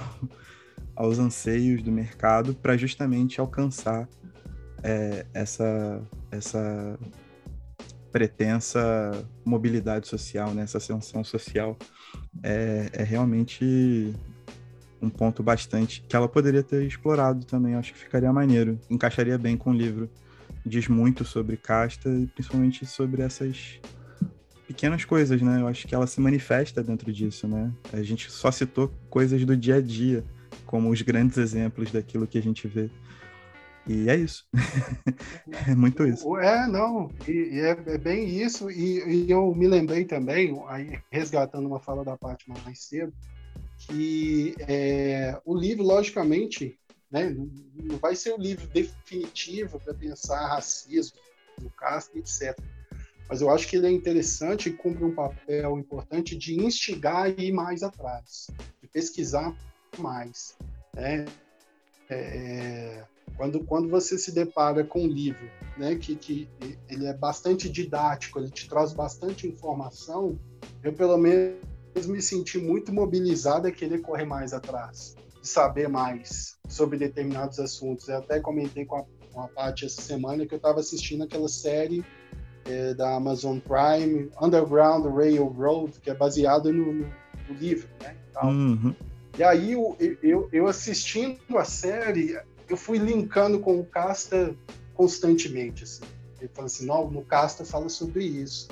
aos 0.95 1.19
anseios 1.19 1.83
do 1.83 1.91
mercado 1.91 2.55
para 2.55 2.75
justamente 2.75 3.39
alcançar 3.39 4.09
é, 4.81 5.27
essa, 5.31 6.01
essa 6.31 6.97
pretensa 8.11 8.81
mobilidade 9.45 10.07
social, 10.07 10.55
né? 10.55 10.63
essa 10.63 10.79
ascensão 10.79 11.23
social, 11.23 11.77
é, 12.41 12.89
é 12.93 13.03
realmente 13.03 14.15
um 15.01 15.09
ponto 15.09 15.41
bastante 15.41 16.03
que 16.07 16.15
ela 16.15 16.27
poderia 16.27 16.63
ter 16.63 16.83
explorado 16.83 17.45
também. 17.45 17.75
Acho 17.75 17.93
que 17.93 17.99
ficaria 17.99 18.31
maneiro, 18.31 18.79
encaixaria 18.89 19.37
bem 19.37 19.57
com 19.57 19.71
o 19.71 19.73
livro. 19.73 20.09
Diz 20.65 20.87
muito 20.87 21.25
sobre 21.25 21.57
casta 21.57 22.09
e 22.09 22.27
principalmente 22.27 22.85
sobre 22.85 23.21
essas 23.23 23.79
pequenas 24.67 25.03
coisas, 25.03 25.41
né? 25.41 25.61
Eu 25.61 25.67
acho 25.67 25.87
que 25.87 25.95
ela 25.95 26.07
se 26.07 26.21
manifesta 26.21 26.83
dentro 26.83 27.11
disso, 27.11 27.47
né? 27.47 27.71
A 27.91 28.01
gente 28.01 28.31
só 28.31 28.51
citou 28.51 28.93
coisas 29.09 29.43
do 29.43 29.57
dia 29.57 29.75
a 29.75 29.81
dia 29.81 30.23
como 30.65 30.89
os 30.89 31.01
grandes 31.01 31.37
exemplos 31.37 31.91
daquilo 31.91 32.27
que 32.27 32.37
a 32.37 32.41
gente 32.41 32.67
vê. 32.67 32.89
E 33.87 34.09
é 34.09 34.15
isso. 34.15 34.45
é 35.67 35.75
muito 35.75 36.05
isso. 36.05 36.37
É, 36.37 36.67
não, 36.67 37.09
e, 37.27 37.31
e 37.31 37.59
é, 37.59 37.71
é, 37.71 37.97
bem 37.97 38.27
isso. 38.27 38.69
E, 38.69 39.25
e, 39.25 39.31
eu 39.31 39.53
me 39.55 39.67
lembrei 39.67 40.05
também, 40.05 40.61
aí 40.67 40.99
resgatando 41.09 41.67
uma 41.67 41.79
fala 41.79 42.05
da 42.05 42.15
parte 42.15 42.45
mais 42.63 42.83
cedo, 42.83 43.11
que 43.87 44.55
é, 44.59 45.39
o 45.45 45.55
livro, 45.55 45.83
logicamente, 45.83 46.79
né, 47.09 47.35
não 47.75 47.97
vai 47.97 48.15
ser 48.15 48.33
o 48.33 48.37
livro 48.37 48.67
definitivo 48.67 49.79
para 49.79 49.93
pensar 49.93 50.47
racismo, 50.47 51.17
caso, 51.77 52.09
etc 52.15 52.57
mas 53.31 53.39
eu 53.39 53.49
acho 53.49 53.65
que 53.69 53.77
ele 53.77 53.87
é 53.87 53.89
interessante 53.89 54.67
e 54.67 54.73
cumpre 54.73 55.05
um 55.05 55.15
papel 55.15 55.79
importante 55.79 56.37
de 56.37 56.61
instigar 56.61 57.29
e 57.29 57.45
ir 57.45 57.53
mais 57.53 57.81
atrás, 57.81 58.47
de 58.81 58.89
pesquisar 58.89 59.55
mais. 59.97 60.57
Né? 60.93 61.23
É, 62.09 62.15
é, 62.15 63.03
quando, 63.37 63.63
quando 63.63 63.87
você 63.87 64.17
se 64.17 64.33
depara 64.33 64.83
com 64.83 65.03
um 65.03 65.07
livro 65.07 65.49
né, 65.77 65.95
que, 65.95 66.13
que 66.17 66.49
ele 66.89 67.05
é 67.05 67.13
bastante 67.13 67.69
didático, 67.69 68.37
ele 68.37 68.51
te 68.51 68.67
traz 68.67 68.91
bastante 68.91 69.47
informação, 69.47 70.37
eu 70.83 70.91
pelo 70.91 71.17
menos 71.17 71.55
me 72.05 72.21
senti 72.21 72.57
muito 72.57 72.93
mobilizado 72.93 73.67
a 73.67 73.71
querer 73.71 74.01
correr 74.01 74.25
mais 74.25 74.53
atrás, 74.53 75.15
saber 75.41 75.87
mais 75.87 76.57
sobre 76.67 76.97
determinados 76.97 77.59
assuntos. 77.59 78.07
Eu 78.07 78.17
até 78.17 78.39
comentei 78.39 78.85
com 78.85 78.97
a, 78.97 79.05
com 79.31 79.41
a 79.41 79.47
Paty 79.47 79.85
essa 79.85 80.01
semana 80.01 80.45
que 80.45 80.53
eu 80.53 80.57
estava 80.57 80.79
assistindo 80.79 81.23
aquela 81.23 81.49
série 81.49 82.03
é, 82.65 82.93
da 82.93 83.15
Amazon 83.15 83.59
Prime, 83.59 84.29
Underground 84.41 85.05
Railroad, 85.05 85.99
que 85.99 86.09
é 86.09 86.13
baseado 86.13 86.71
no, 86.71 86.93
no, 86.93 87.05
no 87.49 87.55
livro, 87.59 87.89
né? 88.01 88.15
Uhum. 88.43 88.95
E 89.37 89.43
aí 89.43 89.73
eu, 89.73 89.95
eu, 90.21 90.49
eu, 90.51 90.67
assistindo 90.67 91.57
a 91.57 91.63
série, 91.63 92.39
eu 92.67 92.77
fui 92.77 92.97
linkando 92.97 93.59
com 93.59 93.79
o 93.79 93.85
Casta 93.85 94.55
constantemente, 94.93 95.83
assim. 95.83 96.03
Ele 96.39 96.49
fala 96.53 96.67
assim, 96.67 96.85
não, 96.85 97.09
no 97.09 97.23
Casta 97.23 97.63
fala 97.63 97.87
sobre 97.87 98.25
isso. 98.25 98.67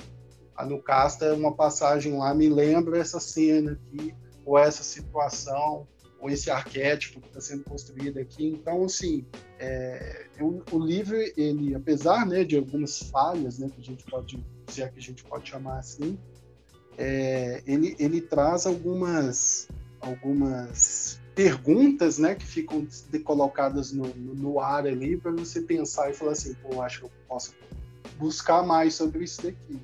A 0.60 0.66
no 0.66 0.78
Casta, 0.78 1.34
uma 1.34 1.53
passagem 1.53 2.18
lá 2.18 2.34
me 2.34 2.49
lembra 2.49 2.97
essa 2.99 3.18
cena 3.18 3.72
aqui, 3.72 4.14
ou 4.45 4.57
essa 4.57 4.84
situação, 4.84 5.88
ou 6.20 6.30
esse 6.30 6.51
arquétipo 6.51 7.22
que 7.22 7.28
está 7.28 7.39
sendo 7.39 7.64
construído 7.64 8.20
aqui. 8.20 8.45
Então, 8.45 8.84
assim, 8.84 9.26
é, 9.57 10.26
o, 10.38 10.62
o, 10.70 10.78
livro, 10.78 11.16
ele, 11.38 11.74
apesar 11.74 12.26
né, 12.26 12.43
de 12.43 12.57
algumas 12.57 13.01
falhas, 13.03 13.57
né, 13.57 13.70
que 13.74 13.80
a 13.80 13.84
gente 13.86 14.03
pode 14.03 14.45
dizer 14.68 14.91
que 14.91 14.99
a 14.99 15.01
gente 15.01 15.24
pode 15.24 15.47
chamar 15.47 15.80
assim, 15.80 16.20
é, 16.97 17.64
ele, 17.66 17.95
ele 17.97 18.20
traz 18.20 18.66
algumas, 18.66 19.70
algumas 20.01 21.22
perguntas 21.34 22.20
né, 22.20 22.36
que 22.36 22.45
ficam 22.45 22.86
colocadas 23.24 23.93
no, 23.93 24.07
no, 24.14 24.36
no 24.36 24.60
ar 24.60 24.86
ali 24.86 25.16
para 25.16 25.32
você 25.32 25.62
pensar 25.62 26.10
e 26.10 26.14
falar 26.14 26.34
assim, 26.34 26.53
pô, 26.55 26.82
acho 26.82 26.99
que 26.99 27.05
eu 27.05 27.12
posso 27.30 27.55
buscar 28.18 28.62
mais 28.62 28.95
sobre 28.95 29.24
isso 29.24 29.41
daqui. 29.41 29.80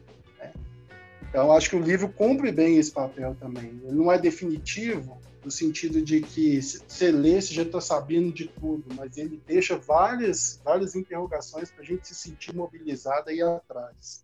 Então, 1.36 1.52
acho 1.52 1.70
que 1.70 1.76
o 1.76 1.82
livro 1.82 2.08
cumpre 2.08 2.50
bem 2.50 2.78
esse 2.78 2.90
papel 2.90 3.36
também. 3.38 3.78
Ele 3.84 3.92
não 3.92 4.10
é 4.10 4.18
definitivo, 4.18 5.20
no 5.44 5.52
sentido 5.52 6.02
de 6.02 6.22
que 6.22 6.62
você 6.62 7.12
lê, 7.12 7.42
você 7.42 7.54
já 7.54 7.64
está 7.64 7.82
sabendo 7.82 8.32
de 8.32 8.48
tudo, 8.48 8.86
mas 8.96 9.18
ele 9.18 9.44
deixa 9.46 9.76
várias, 9.78 10.62
várias 10.64 10.96
interrogações 10.96 11.70
para 11.70 11.84
a 11.84 11.86
gente 11.86 12.08
se 12.08 12.16
sentir 12.16 12.56
mobilizado 12.56 13.30
e 13.32 13.42
atrás. 13.42 14.24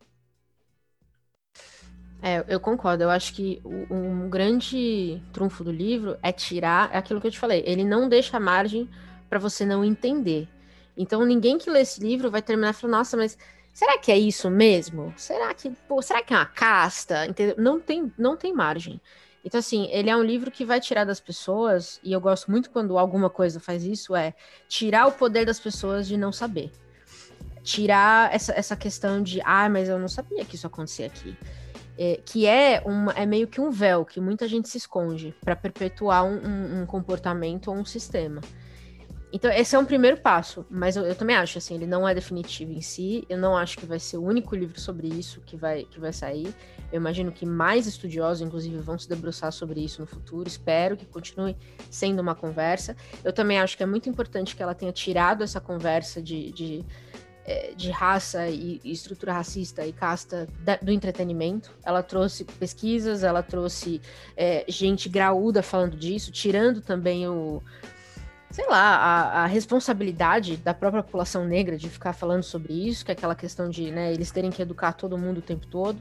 É, 2.22 2.46
eu 2.48 2.62
concordo. 2.62 3.04
Eu 3.04 3.10
acho 3.10 3.34
que 3.34 3.62
um 3.66 4.30
grande 4.30 5.22
trunfo 5.34 5.66
do 5.66 5.72
livro 5.72 6.18
é 6.24 6.32
tirar 6.32 6.94
é 6.94 6.98
aquilo 6.98 7.20
que 7.20 7.28
eu 7.28 7.32
te 7.32 7.40
falei. 7.40 7.62
Ele 7.66 7.84
não 7.84 8.08
deixa 8.08 8.40
margem 8.40 8.90
para 9.30 9.38
você 9.38 9.66
não 9.66 9.84
entender. 9.84 10.48
Então, 10.96 11.26
ninguém 11.26 11.58
que 11.58 11.70
lê 11.70 11.82
esse 11.82 12.00
livro 12.00 12.32
vai 12.32 12.42
terminar 12.42 12.72
falando, 12.72 12.96
nossa, 12.96 13.18
mas 13.18 13.38
será 13.74 13.98
que 13.98 14.12
é 14.12 14.18
isso 14.18 14.50
mesmo? 14.50 15.14
Será 15.18 15.54
que, 15.54 15.70
pô, 15.88 16.02
será 16.02 16.22
que 16.22 16.34
é 16.34 16.38
uma 16.38 16.46
casta? 16.46 17.28
Não 17.58 17.80
tem, 17.80 18.12
não 18.18 18.36
tem 18.38 18.54
margem. 18.54 19.00
Então, 19.44 19.60
assim, 19.60 19.88
ele 19.92 20.10
é 20.10 20.16
um 20.16 20.24
livro 20.24 20.52
que 20.52 20.64
vai 20.64 20.80
tirar 20.80 21.04
das 21.04 21.20
pessoas, 21.20 22.00
e 22.04 22.14
eu 22.14 22.22
gosto 22.22 22.52
muito 22.52 22.70
quando 22.70 22.98
alguma 22.98 23.30
coisa 23.30 23.60
faz 23.60 23.84
isso, 23.84 24.16
é 24.16 24.34
tirar 24.68 25.08
o 25.08 25.12
poder 25.12 25.46
das 25.46 25.60
pessoas 25.60 26.08
de 26.08 26.16
não 26.16 26.32
saber. 26.32 26.72
Tirar 27.64 28.34
essa, 28.34 28.54
essa 28.54 28.76
questão 28.76 29.22
de, 29.22 29.42
ah, 29.44 29.68
mas 29.68 29.90
eu 29.90 29.98
não 29.98 30.08
sabia 30.08 30.46
que 30.46 30.56
isso 30.56 30.68
acontecia 30.68 31.08
aqui. 31.08 31.36
É, 31.98 32.20
que 32.24 32.46
é, 32.46 32.82
uma, 32.86 33.12
é 33.14 33.26
meio 33.26 33.48
que 33.48 33.60
um 33.60 33.70
véu 33.70 34.06
que 34.06 34.20
muita 34.20 34.48
gente 34.48 34.70
se 34.70 34.78
esconde 34.78 35.36
para 35.42 35.56
perpetuar 35.56 36.24
um, 36.24 36.38
um, 36.38 36.82
um 36.82 36.86
comportamento 36.86 37.70
ou 37.70 37.76
um 37.76 37.86
sistema. 37.86 38.42
Então, 39.34 39.50
esse 39.50 39.76
é 39.76 39.80
um 39.80 39.86
primeiro 39.86 40.18
passo, 40.18 40.66
mas 40.70 40.98
eu, 40.98 41.06
eu, 41.06 41.16
também 41.16 41.38
acho, 41.38 41.58
assim, 41.58 41.76
ele 41.76 41.86
não 41.86 42.08
é 42.08 42.14
definitivo 42.14 42.74
em 42.74 42.82
si, 42.82 43.24
eu 43.30 43.38
não 43.38 43.56
acho 43.56 43.78
que 43.78 43.86
vai 43.86 43.98
ser 43.98 44.18
o 44.18 44.24
único 44.24 44.54
livro 44.56 44.78
sobre 44.80 45.08
isso 45.08 45.40
que 45.46 45.56
vai, 45.56 45.86
que 45.86 46.00
vai 46.00 46.12
sair. 46.12 46.54
Eu 46.92 46.98
imagino 46.98 47.32
que 47.32 47.46
mais 47.46 47.88
estudiosos, 47.88 48.42
inclusive, 48.42 48.78
vão 48.80 49.00
se 49.00 49.08
debruçar 49.08 49.54
sobre 49.54 49.80
isso 49.80 50.02
no 50.02 50.08
futuro, 50.08 50.50
espero 50.50 50.98
que 50.98 51.06
continue 51.06 51.56
sendo 51.90 52.20
uma 52.20 52.36
conversa. 52.36 52.96
Eu 53.24 53.32
também 53.32 53.58
acho 53.58 53.78
que 53.78 53.84
é 53.84 53.86
muito 53.86 54.10
importante 54.10 54.54
que 54.54 54.62
ela 54.62 54.76
tenha 54.76 54.92
tirado 54.92 55.44
essa 55.44 55.62
conversa 55.62 56.22
de, 56.22 56.52
de, 56.52 56.86
é, 57.46 57.74
de 57.74 57.90
raça 57.90 58.50
e, 58.50 58.82
estrutura 58.84 59.32
racista 59.32 59.86
e 59.86 59.94
casta 59.94 60.46
do 60.82 60.92
entretenimento. 60.92 61.72
Ela 61.84 62.04
trouxe 62.04 62.44
pesquisas, 62.44 63.24
ela 63.24 63.42
trouxe 63.42 64.02
é, 64.36 64.66
gente 64.68 65.08
graúda 65.08 65.64
falando 65.64 65.96
disso, 65.96 66.34
tirando 66.34 66.82
também 66.82 67.26
o 67.30 67.64
sei 68.52 68.68
lá, 68.68 68.96
a, 68.98 69.44
a, 69.44 69.46
responsabilidade 69.46 70.58
da 70.58 70.74
própria 70.74 71.02
população 71.02 71.46
negra 71.46 71.78
de 71.78 71.90
ficar 71.90 72.14
falando 72.14 72.44
sobre 72.44 72.74
isso, 72.74 73.06
que 73.06 73.12
é 73.12 73.14
aquela 73.14 73.36
questão 73.36 73.70
de 73.70 73.92
né, 73.92 74.12
eles 74.12 74.30
terem 74.30 74.52
que 74.52 74.62
educar 74.62 74.94
todo 74.94 75.18
mundo 75.18 75.38
o 75.38 75.42
tempo 75.42 75.66
todo. 75.68 76.00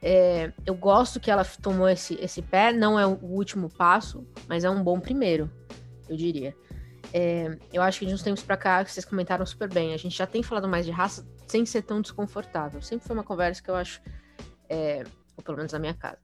É, 0.00 0.52
eu 0.64 0.74
gosto 0.74 1.20
que 1.20 1.30
ela 1.30 1.44
tomou 1.44 1.88
esse, 1.88 2.14
esse 2.20 2.40
pé, 2.40 2.72
não 2.72 2.98
é 2.98 3.06
o 3.06 3.18
último 3.22 3.68
passo, 3.68 4.26
mas 4.48 4.64
é 4.64 4.70
um 4.70 4.82
bom 4.82 4.98
primeiro, 4.98 5.50
eu 6.08 6.16
diria. 6.16 6.54
É, 7.12 7.58
eu 7.72 7.82
acho 7.82 7.98
que 7.98 8.06
de 8.06 8.14
uns 8.14 8.22
tempos 8.22 8.42
pra 8.42 8.56
cá, 8.56 8.84
vocês 8.84 9.04
comentaram 9.04 9.44
super 9.44 9.68
bem, 9.68 9.92
a 9.92 9.96
gente 9.96 10.16
já 10.16 10.26
tem 10.26 10.42
falado 10.42 10.68
mais 10.68 10.86
de 10.86 10.92
raça 10.92 11.26
sem 11.46 11.66
ser 11.66 11.82
tão 11.82 12.00
desconfortável. 12.00 12.80
Sempre 12.80 13.06
foi 13.06 13.16
uma 13.16 13.24
conversa 13.24 13.62
que 13.62 13.70
eu 13.70 13.74
acho, 13.74 14.00
é, 14.68 15.04
ou 15.36 15.42
pelo 15.42 15.56
menos 15.56 15.72
na 15.72 15.78
minha 15.78 15.94
casa, 15.94 16.18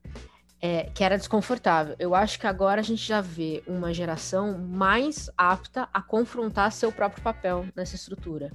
é, 0.64 0.88
que 0.94 1.04
era 1.04 1.18
desconfortável. 1.18 1.94
Eu 1.98 2.14
acho 2.14 2.40
que 2.40 2.46
agora 2.46 2.80
a 2.80 2.82
gente 2.82 3.06
já 3.06 3.20
vê 3.20 3.62
uma 3.66 3.92
geração 3.92 4.56
mais 4.56 5.28
apta 5.36 5.86
a 5.92 6.00
confrontar 6.00 6.72
seu 6.72 6.90
próprio 6.90 7.22
papel 7.22 7.66
nessa 7.76 7.96
estrutura. 7.96 8.50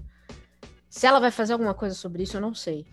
Se 0.89 1.05
ela 1.05 1.19
vai 1.19 1.29
fazer 1.29 1.53
alguma 1.53 1.75
coisa 1.75 1.93
sobre 1.93 2.23
isso, 2.23 2.35
eu 2.35 2.41
não 2.41 2.55
sei. 2.55 2.83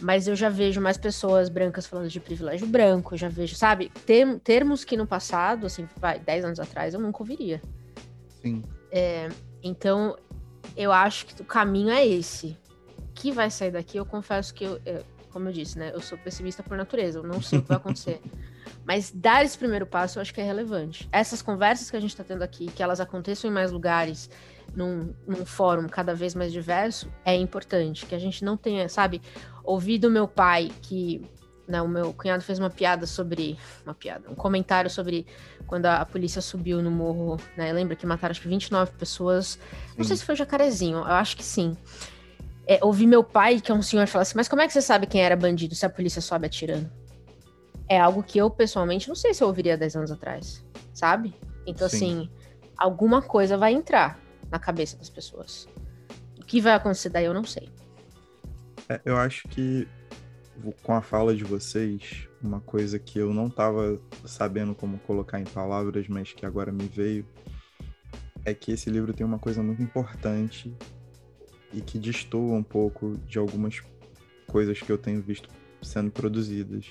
Mas 0.00 0.26
eu 0.26 0.34
já 0.34 0.48
vejo 0.48 0.80
mais 0.80 0.96
pessoas 0.96 1.50
brancas 1.50 1.86
falando 1.86 2.08
de 2.08 2.18
privilégio 2.18 2.66
branco, 2.66 3.14
já 3.14 3.28
vejo, 3.28 3.54
sabe, 3.54 3.92
termos 4.42 4.84
que 4.84 4.96
no 4.96 5.06
passado, 5.06 5.66
assim, 5.66 5.86
vai, 5.98 6.18
10 6.18 6.46
anos 6.46 6.60
atrás, 6.60 6.94
eu 6.94 7.00
nunca 7.00 7.22
ouviria. 7.22 7.60
Sim. 8.40 8.62
É, 8.90 9.28
então, 9.62 10.16
eu 10.74 10.90
acho 10.90 11.26
que 11.26 11.42
o 11.42 11.44
caminho 11.44 11.90
é 11.90 12.06
esse. 12.06 12.56
O 12.96 13.02
que 13.12 13.30
vai 13.30 13.50
sair 13.50 13.72
daqui, 13.72 13.98
eu 13.98 14.06
confesso 14.06 14.54
que 14.54 14.64
eu, 14.64 14.80
eu 14.86 15.04
como 15.32 15.48
eu 15.48 15.52
disse, 15.52 15.78
né? 15.78 15.90
Eu 15.94 16.00
sou 16.00 16.18
pessimista 16.18 16.62
por 16.62 16.76
natureza, 16.76 17.18
eu 17.18 17.22
não 17.22 17.40
sei 17.40 17.58
o 17.58 17.62
que 17.62 17.68
vai 17.68 17.76
acontecer. 17.76 18.20
Mas 18.84 19.10
dar 19.10 19.44
esse 19.44 19.56
primeiro 19.56 19.86
passo 19.86 20.18
eu 20.18 20.22
acho 20.22 20.32
que 20.32 20.40
é 20.40 20.44
relevante. 20.44 21.08
Essas 21.12 21.42
conversas 21.42 21.90
que 21.90 21.96
a 21.96 22.00
gente 22.00 22.10
está 22.10 22.24
tendo 22.24 22.42
aqui, 22.42 22.66
que 22.66 22.82
elas 22.82 23.00
aconteçam 23.00 23.50
em 23.50 23.52
mais 23.52 23.72
lugares, 23.72 24.30
num, 24.74 25.14
num, 25.26 25.44
fórum 25.44 25.88
cada 25.88 26.14
vez 26.14 26.34
mais 26.34 26.52
diverso, 26.52 27.10
é 27.24 27.34
importante. 27.34 28.06
Que 28.06 28.14
a 28.14 28.18
gente 28.18 28.44
não 28.44 28.56
tenha, 28.56 28.88
sabe, 28.88 29.20
ouvido 29.64 30.10
meu 30.10 30.26
pai 30.26 30.70
que. 30.82 31.22
Né, 31.68 31.80
o 31.80 31.86
meu 31.86 32.12
cunhado 32.12 32.42
fez 32.42 32.58
uma 32.58 32.70
piada 32.70 33.06
sobre. 33.06 33.56
Uma 33.84 33.94
piada, 33.94 34.28
um 34.28 34.34
comentário 34.34 34.90
sobre 34.90 35.24
quando 35.68 35.86
a, 35.86 35.98
a 35.98 36.04
polícia 36.04 36.42
subiu 36.42 36.82
no 36.82 36.90
morro, 36.90 37.36
né? 37.56 37.72
Lembra 37.72 37.94
que 37.94 38.04
mataram 38.04 38.32
acho 38.32 38.40
que 38.40 38.48
29 38.48 38.92
pessoas. 38.92 39.58
Não 39.96 40.02
sim. 40.02 40.08
sei 40.08 40.16
se 40.16 40.24
foi 40.24 40.34
Jacarezinho, 40.34 40.98
eu 40.98 41.04
acho 41.04 41.36
que 41.36 41.44
sim 41.44 41.76
é, 42.70 42.78
ouvi 42.84 43.04
meu 43.04 43.24
pai, 43.24 43.60
que 43.60 43.72
é 43.72 43.74
um 43.74 43.82
senhor, 43.82 44.06
falar 44.06 44.22
assim: 44.22 44.36
Mas 44.36 44.48
como 44.48 44.62
é 44.62 44.66
que 44.68 44.72
você 44.72 44.80
sabe 44.80 45.04
quem 45.04 45.20
era 45.20 45.34
bandido 45.34 45.74
se 45.74 45.84
a 45.84 45.90
polícia 45.90 46.22
sobe 46.22 46.46
atirando? 46.46 46.88
É 47.88 47.98
algo 47.98 48.22
que 48.22 48.38
eu, 48.38 48.48
pessoalmente, 48.48 49.08
não 49.08 49.16
sei 49.16 49.34
se 49.34 49.42
eu 49.42 49.48
ouviria 49.48 49.76
10 49.76 49.96
anos 49.96 50.12
atrás, 50.12 50.64
sabe? 50.94 51.34
Então, 51.66 51.88
Sim. 51.88 51.96
assim, 51.96 52.30
alguma 52.76 53.20
coisa 53.20 53.58
vai 53.58 53.72
entrar 53.72 54.20
na 54.52 54.60
cabeça 54.60 54.96
das 54.96 55.10
pessoas. 55.10 55.68
O 56.38 56.44
que 56.46 56.60
vai 56.60 56.74
acontecer 56.74 57.08
daí, 57.08 57.24
eu 57.24 57.34
não 57.34 57.42
sei. 57.42 57.68
É, 58.88 59.00
eu 59.04 59.16
acho 59.16 59.48
que, 59.48 59.88
com 60.84 60.94
a 60.94 61.02
fala 61.02 61.34
de 61.34 61.42
vocês, 61.42 62.28
uma 62.40 62.60
coisa 62.60 63.00
que 63.00 63.18
eu 63.18 63.34
não 63.34 63.48
estava 63.48 64.00
sabendo 64.24 64.76
como 64.76 64.96
colocar 65.00 65.40
em 65.40 65.44
palavras, 65.44 66.06
mas 66.06 66.32
que 66.32 66.46
agora 66.46 66.70
me 66.70 66.86
veio, 66.86 67.26
é 68.44 68.54
que 68.54 68.70
esse 68.70 68.88
livro 68.88 69.12
tem 69.12 69.26
uma 69.26 69.40
coisa 69.40 69.60
muito 69.60 69.82
importante 69.82 70.72
e 71.72 71.80
que 71.80 71.98
destoa 71.98 72.54
um 72.54 72.62
pouco 72.62 73.16
de 73.26 73.38
algumas 73.38 73.80
coisas 74.46 74.80
que 74.80 74.90
eu 74.90 74.98
tenho 74.98 75.22
visto 75.22 75.48
sendo 75.82 76.10
produzidas. 76.10 76.86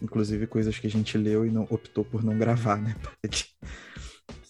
Inclusive 0.00 0.46
coisas 0.46 0.78
que 0.78 0.86
a 0.86 0.90
gente 0.90 1.16
leu 1.16 1.46
e 1.46 1.50
não 1.50 1.66
optou 1.70 2.04
por 2.04 2.24
não 2.24 2.36
gravar, 2.36 2.80
né? 2.80 2.96
que 3.22 3.46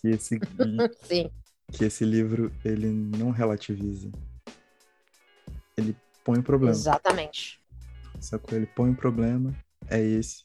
esse 0.08 0.38
Sim. 1.02 1.30
que 1.70 1.84
esse 1.84 2.04
livro 2.04 2.52
ele 2.64 2.88
não 2.88 3.30
relativiza. 3.30 4.10
Ele 5.76 5.96
põe 6.24 6.38
o 6.38 6.42
problema. 6.42 6.72
Exatamente. 6.72 7.60
Sacou? 8.20 8.56
Ele 8.56 8.66
põe 8.66 8.90
o 8.90 8.96
problema, 8.96 9.54
é 9.88 10.00
esse. 10.00 10.42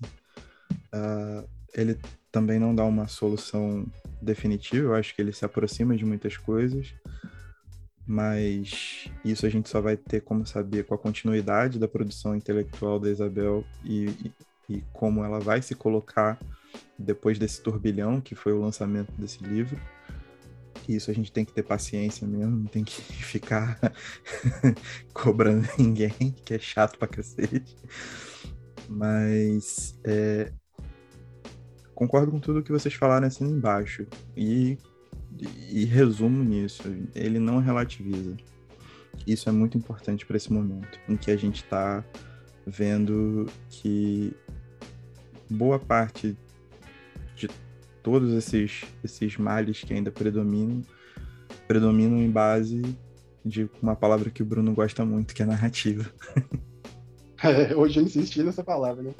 Uh, 0.94 1.48
ele 1.74 2.00
também 2.32 2.60
não 2.60 2.74
dá 2.74 2.84
uma 2.84 3.08
solução 3.08 3.86
definitiva, 4.22 4.88
eu 4.88 4.96
acho 4.96 5.16
que 5.16 5.22
ele 5.22 5.32
se 5.32 5.46
aproxima 5.46 5.96
de 5.96 6.06
muitas 6.06 6.38
coisas 6.38 6.94
mas 8.08 9.10
isso 9.26 9.46
a 9.46 9.50
gente 9.50 9.68
só 9.68 9.82
vai 9.82 9.98
ter 9.98 10.22
como 10.22 10.46
saber 10.46 10.86
com 10.86 10.94
a 10.96 10.98
continuidade 10.98 11.78
da 11.78 11.90
produção 11.90 12.34
intelectual 12.34 13.00
da 13.00 13.10
Isabel 13.10 13.66
e, 13.84 14.32
e, 14.70 14.82
como 14.94 15.26
ela 15.26 15.40
vai 15.42 15.62
se 15.62 15.76
colocar 15.76 16.40
depois 16.98 17.38
desse 17.38 17.62
turbilhão 17.62 18.22
que 18.22 18.34
foi 18.34 18.54
o 18.54 18.62
lançamento 18.62 19.12
desse 19.18 19.44
livro. 19.44 19.78
Isso 20.88 21.12
a 21.12 21.14
gente 21.14 21.34
tem 21.34 21.44
que 21.44 21.52
ter 21.52 21.64
paciência 21.64 22.26
mesmo, 22.26 22.56
não 22.56 22.66
tem 22.66 22.84
que 22.84 23.02
ficar 23.24 23.78
cobrando 25.14 25.68
ninguém, 25.78 26.34
que 26.46 26.54
é 26.54 26.60
chato 26.60 26.98
pra 26.98 27.10
cacete. 27.10 27.76
Mas 28.88 30.00
é, 30.06 30.54
concordo 31.94 32.32
com 32.32 32.40
tudo 32.40 32.64
que 32.64 32.72
vocês 32.72 32.94
falaram 32.94 33.28
assim 33.28 33.44
embaixo. 33.44 34.08
E 34.36 34.78
e 35.70 35.86
resumo 35.86 36.44
nisso, 36.44 36.84
ele 37.14 37.40
não 37.40 37.60
relativiza. 37.60 38.36
Isso 39.26 39.50
é 39.50 39.52
muito 39.52 39.78
importante 39.78 40.26
para 40.26 40.38
esse 40.38 40.52
momento, 40.52 41.00
em 41.08 41.16
que 41.16 41.32
a 41.32 41.36
gente 41.36 41.64
está 41.64 42.04
vendo 42.66 43.46
que 43.70 44.34
boa 45.50 45.80
parte 45.80 46.38
de 47.36 47.50
todos 48.04 48.34
esses, 48.34 48.84
esses 49.04 49.38
males 49.38 49.82
que 49.82 49.94
ainda 49.94 50.12
predominam, 50.12 50.82
predominam 51.68 52.18
em 52.18 52.30
base 52.30 52.82
de 53.44 53.70
uma 53.82 53.96
palavra 53.96 54.30
que 54.30 54.44
o 54.44 54.46
Bruno 54.46 54.74
gosta 54.74 55.06
muito, 55.06 55.34
que 55.34 55.42
é 55.42 55.46
narrativa. 55.46 56.10
É, 57.44 57.76
hoje 57.76 58.00
eu 58.00 58.04
insisti 58.04 58.42
nessa 58.42 58.64
palavra, 58.64 59.04
né? 59.04 59.14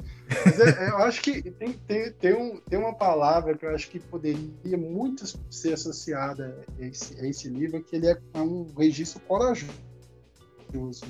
Mas 0.44 0.60
é, 0.60 0.90
eu 0.90 0.98
acho 0.98 1.22
que 1.22 1.42
tem, 1.50 1.72
tem, 1.72 2.12
tem, 2.12 2.34
um, 2.34 2.60
tem 2.60 2.78
uma 2.78 2.94
palavra 2.94 3.56
que 3.56 3.64
eu 3.64 3.74
acho 3.74 3.88
que 3.88 3.98
poderia 3.98 4.76
muito 4.76 5.24
ser 5.50 5.72
associada 5.72 6.64
a 6.78 6.84
esse, 6.84 7.18
a 7.18 7.26
esse 7.26 7.48
livro, 7.48 7.82
que 7.82 7.96
ele 7.96 8.08
é, 8.08 8.18
é 8.34 8.38
um 8.40 8.70
registro 8.76 9.20
corajoso, 9.20 9.70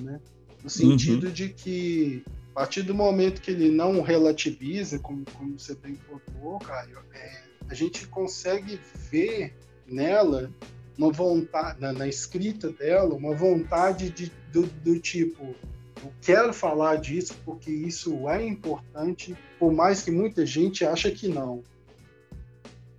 né? 0.00 0.20
No 0.62 0.70
sentido 0.70 1.26
uhum. 1.26 1.32
de 1.32 1.48
que, 1.48 2.24
a 2.50 2.60
partir 2.60 2.82
do 2.82 2.94
momento 2.94 3.40
que 3.40 3.50
ele 3.50 3.70
não 3.70 4.00
relativiza, 4.02 4.98
como, 4.98 5.24
como 5.36 5.58
você 5.58 5.74
bem 5.74 5.96
colocou, 6.06 6.58
Caio, 6.60 6.98
é, 7.12 7.42
a 7.68 7.74
gente 7.74 8.06
consegue 8.08 8.80
ver 9.10 9.54
nela 9.86 10.50
uma 10.96 11.12
vontade, 11.12 11.80
na, 11.80 11.92
na 11.92 12.08
escrita 12.08 12.70
dela, 12.72 13.14
uma 13.14 13.34
vontade 13.34 14.10
de, 14.10 14.32
do, 14.52 14.66
do 14.66 14.98
tipo 14.98 15.54
eu 16.02 16.12
quero 16.22 16.52
falar 16.52 16.96
disso 16.96 17.36
porque 17.44 17.70
isso 17.70 18.28
é 18.28 18.44
importante, 18.44 19.36
por 19.58 19.72
mais 19.72 20.02
que 20.02 20.10
muita 20.10 20.44
gente 20.46 20.84
acha 20.84 21.10
que 21.10 21.28
não. 21.28 21.62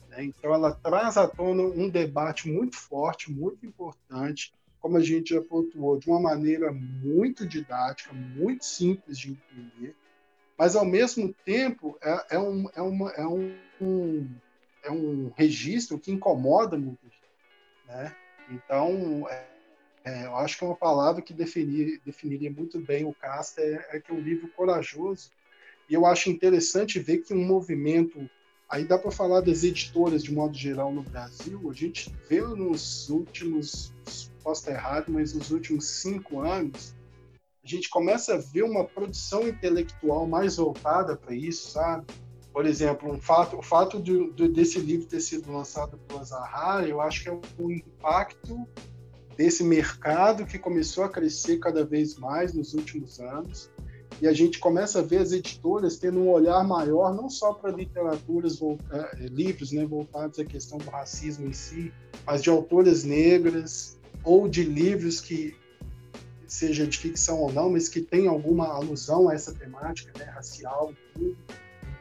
Né? 0.10 0.26
Então, 0.26 0.54
ela 0.54 0.74
traz 0.74 1.18
à 1.18 1.28
tona 1.28 1.64
um 1.64 1.90
debate 1.90 2.50
muito 2.50 2.76
forte, 2.76 3.32
muito 3.32 3.66
importante, 3.66 4.54
como 4.80 4.98
a 4.98 5.02
gente 5.02 5.34
já 5.34 5.42
pontuou, 5.42 6.00
de 6.00 6.10
uma 6.10 6.20
maneira 6.20 6.72
muito 6.72 7.46
didática, 7.46 8.14
muito 8.14 8.64
simples 8.64 9.18
de 9.18 9.32
entender, 9.32 9.96
mas, 10.60 10.76
ao 10.76 10.84
mesmo 10.84 11.34
tempo, 11.46 11.98
é, 12.02 12.36
é, 12.36 12.40
um, 12.40 12.70
é, 12.76 12.82
uma, 12.82 13.12
é, 13.12 13.26
um, 13.26 13.56
um, 13.80 14.30
é 14.84 14.92
um 14.92 15.32
registro 15.38 15.98
que 15.98 16.12
incomoda 16.12 16.78
gente. 16.78 16.98
Né? 17.88 18.14
Então, 18.50 19.26
é, 19.30 19.48
é, 20.10 20.26
eu 20.26 20.36
acho 20.36 20.58
que 20.58 20.64
é 20.64 20.68
uma 20.68 20.76
palavra 20.76 21.22
que 21.22 21.34
definir, 21.34 22.02
definiria 22.06 22.52
muito 22.52 22.80
bem 22.80 23.06
o 23.06 23.14
Casta 23.14 23.62
é, 23.62 23.98
é 23.98 24.00
que 24.00 24.12
é 24.12 24.14
um 24.14 24.20
livro 24.20 24.48
corajoso. 24.50 25.32
E 25.90 25.94
eu 25.94 26.06
acho 26.06 26.30
interessante 26.30 27.00
ver 27.00 27.20
que 27.20 27.34
um 27.34 27.46
movimento 27.46 28.30
Aí 28.70 28.86
dá 28.86 29.00
para 29.00 29.10
falar 29.10 29.42
das 29.42 29.64
editoras 29.64 30.24
de 30.24 30.32
modo 30.32 30.56
geral 30.56 30.94
no 30.94 31.02
Brasil. 31.02 31.60
A 31.72 31.74
gente 31.74 32.14
vê 32.30 32.40
nos 32.40 33.10
últimos, 33.10 33.92
posso 34.44 34.62
estar 34.62 34.74
errado, 34.74 35.12
mas 35.12 35.34
nos 35.34 35.50
últimos 35.50 35.88
cinco 35.88 36.42
anos, 36.42 36.96
a 37.64 37.68
gente 37.68 37.90
começa 37.90 38.36
a 38.36 38.38
ver 38.38 38.62
uma 38.62 38.86
produção 38.86 39.48
intelectual 39.48 40.28
mais 40.28 40.58
voltada 40.58 41.18
para 41.18 41.34
isso, 41.34 41.72
sabe? 41.72 42.06
Por 42.54 42.68
exemplo, 42.68 43.12
um 43.12 43.20
fato, 43.20 43.58
o 43.58 43.64
fato 43.64 44.00
de, 44.00 44.32
de, 44.34 44.48
desse 44.48 44.78
livro 44.80 45.08
ter 45.08 45.20
sido 45.20 45.52
lançado 45.52 45.98
pela 46.08 46.24
Zahara, 46.24 46.88
eu 46.88 47.02
acho 47.02 47.24
que 47.24 47.30
é 47.30 47.40
um 47.60 47.72
impacto 47.72 48.68
desse 49.40 49.64
mercado 49.64 50.46
que 50.46 50.60
começou 50.60 51.06
a 51.06 51.10
crescer 51.10 51.60
cada 51.60 51.86
vez 51.86 52.18
mais 52.18 52.54
nos 52.54 52.74
últimos 52.74 53.22
anos 53.22 53.72
e 54.22 54.28
a 54.28 54.34
gente 54.34 54.60
começa 54.60 55.00
a 55.00 55.02
ver 55.02 55.20
as 55.20 55.32
editoras 55.32 55.96
tendo 55.96 56.20
um 56.20 56.30
olhar 56.30 56.62
maior 56.68 57.16
não 57.16 57.30
só 57.30 57.54
para 57.54 57.72
literaturas 57.72 58.60
eh, 58.62 59.28
livros 59.32 59.72
né, 59.72 59.86
voltados 59.86 60.40
à 60.40 60.44
questão 60.44 60.78
do 60.78 60.90
racismo 60.90 61.48
em 61.48 61.54
si, 61.54 61.90
mas 62.26 62.44
de 62.44 62.50
autoras 62.50 63.06
negras 63.06 63.98
ou 64.26 64.46
de 64.50 64.62
livros 64.62 65.22
que 65.22 65.56
seja 66.46 66.86
de 66.86 66.98
ficção 66.98 67.40
ou 67.40 67.54
não, 67.54 67.70
mas 67.70 67.88
que 67.88 68.02
tem 68.02 68.28
alguma 68.28 68.68
alusão 68.68 69.30
a 69.30 69.34
essa 69.34 69.54
temática 69.54 70.12
né, 70.20 70.26
racial. 70.26 70.94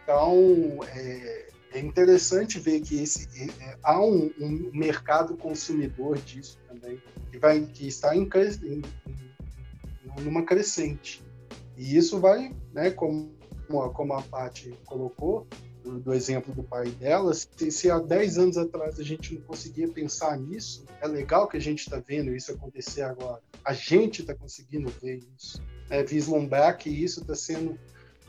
Então 0.03 0.81
é, 0.89 1.48
é, 1.73 1.81
interessante 1.81 2.59
ver 2.59 2.81
que 2.81 3.03
esse, 3.03 3.29
é, 3.41 3.77
há 3.83 4.01
um, 4.01 4.31
um, 4.41 4.71
mercado 4.73 5.37
consumidor 5.37 6.19
disso 6.19 6.59
também 6.69 7.01
que 7.31 7.39
vai 7.39 7.61
que 7.61 7.87
está 7.87 8.17
em, 8.17 8.29
em, 8.65 8.83
em 9.07 9.29
numa 10.23 10.45
crescente. 10.45 11.23
E 11.77 11.97
isso 11.97 12.19
vai, 12.19 12.55
né, 12.73 12.91
como, 12.91 13.33
como 13.95 14.13
a 14.13 14.23
Paty 14.23 14.75
colocou, 14.85 15.47
do, 15.83 16.01
do, 16.01 16.13
exemplo 16.13 16.53
do 16.53 16.63
pai 16.63 16.91
dela, 16.91 17.33
se, 17.33 17.71
se, 17.71 17.91
há 17.91 17.99
10 17.99 18.39
anos 18.39 18.59
atrás 18.59 18.99
a 18.99 19.05
gente 19.05 19.35
não 19.35 19.43
conseguia 19.43 19.89
pensar 19.89 20.37
nisso, 20.37 20.85
é 21.01 21.07
legal 21.07 21.47
que 21.47 21.57
a 21.57 21.61
gente 21.61 21.81
está 21.81 21.99
vendo 21.99 22.35
isso 22.35 22.53
acontecer 22.53 23.03
agora. 23.03 23.41
A 23.65 23.73
gente 23.73 24.23
está 24.23 24.35
conseguindo 24.35 24.93
ver 25.01 25.21
isso, 25.37 25.63
né, 25.89 26.03
vislumbrar 26.03 26.77
que 26.77 26.91
isso 26.91 27.21
está 27.21 27.35
sendo 27.35 27.79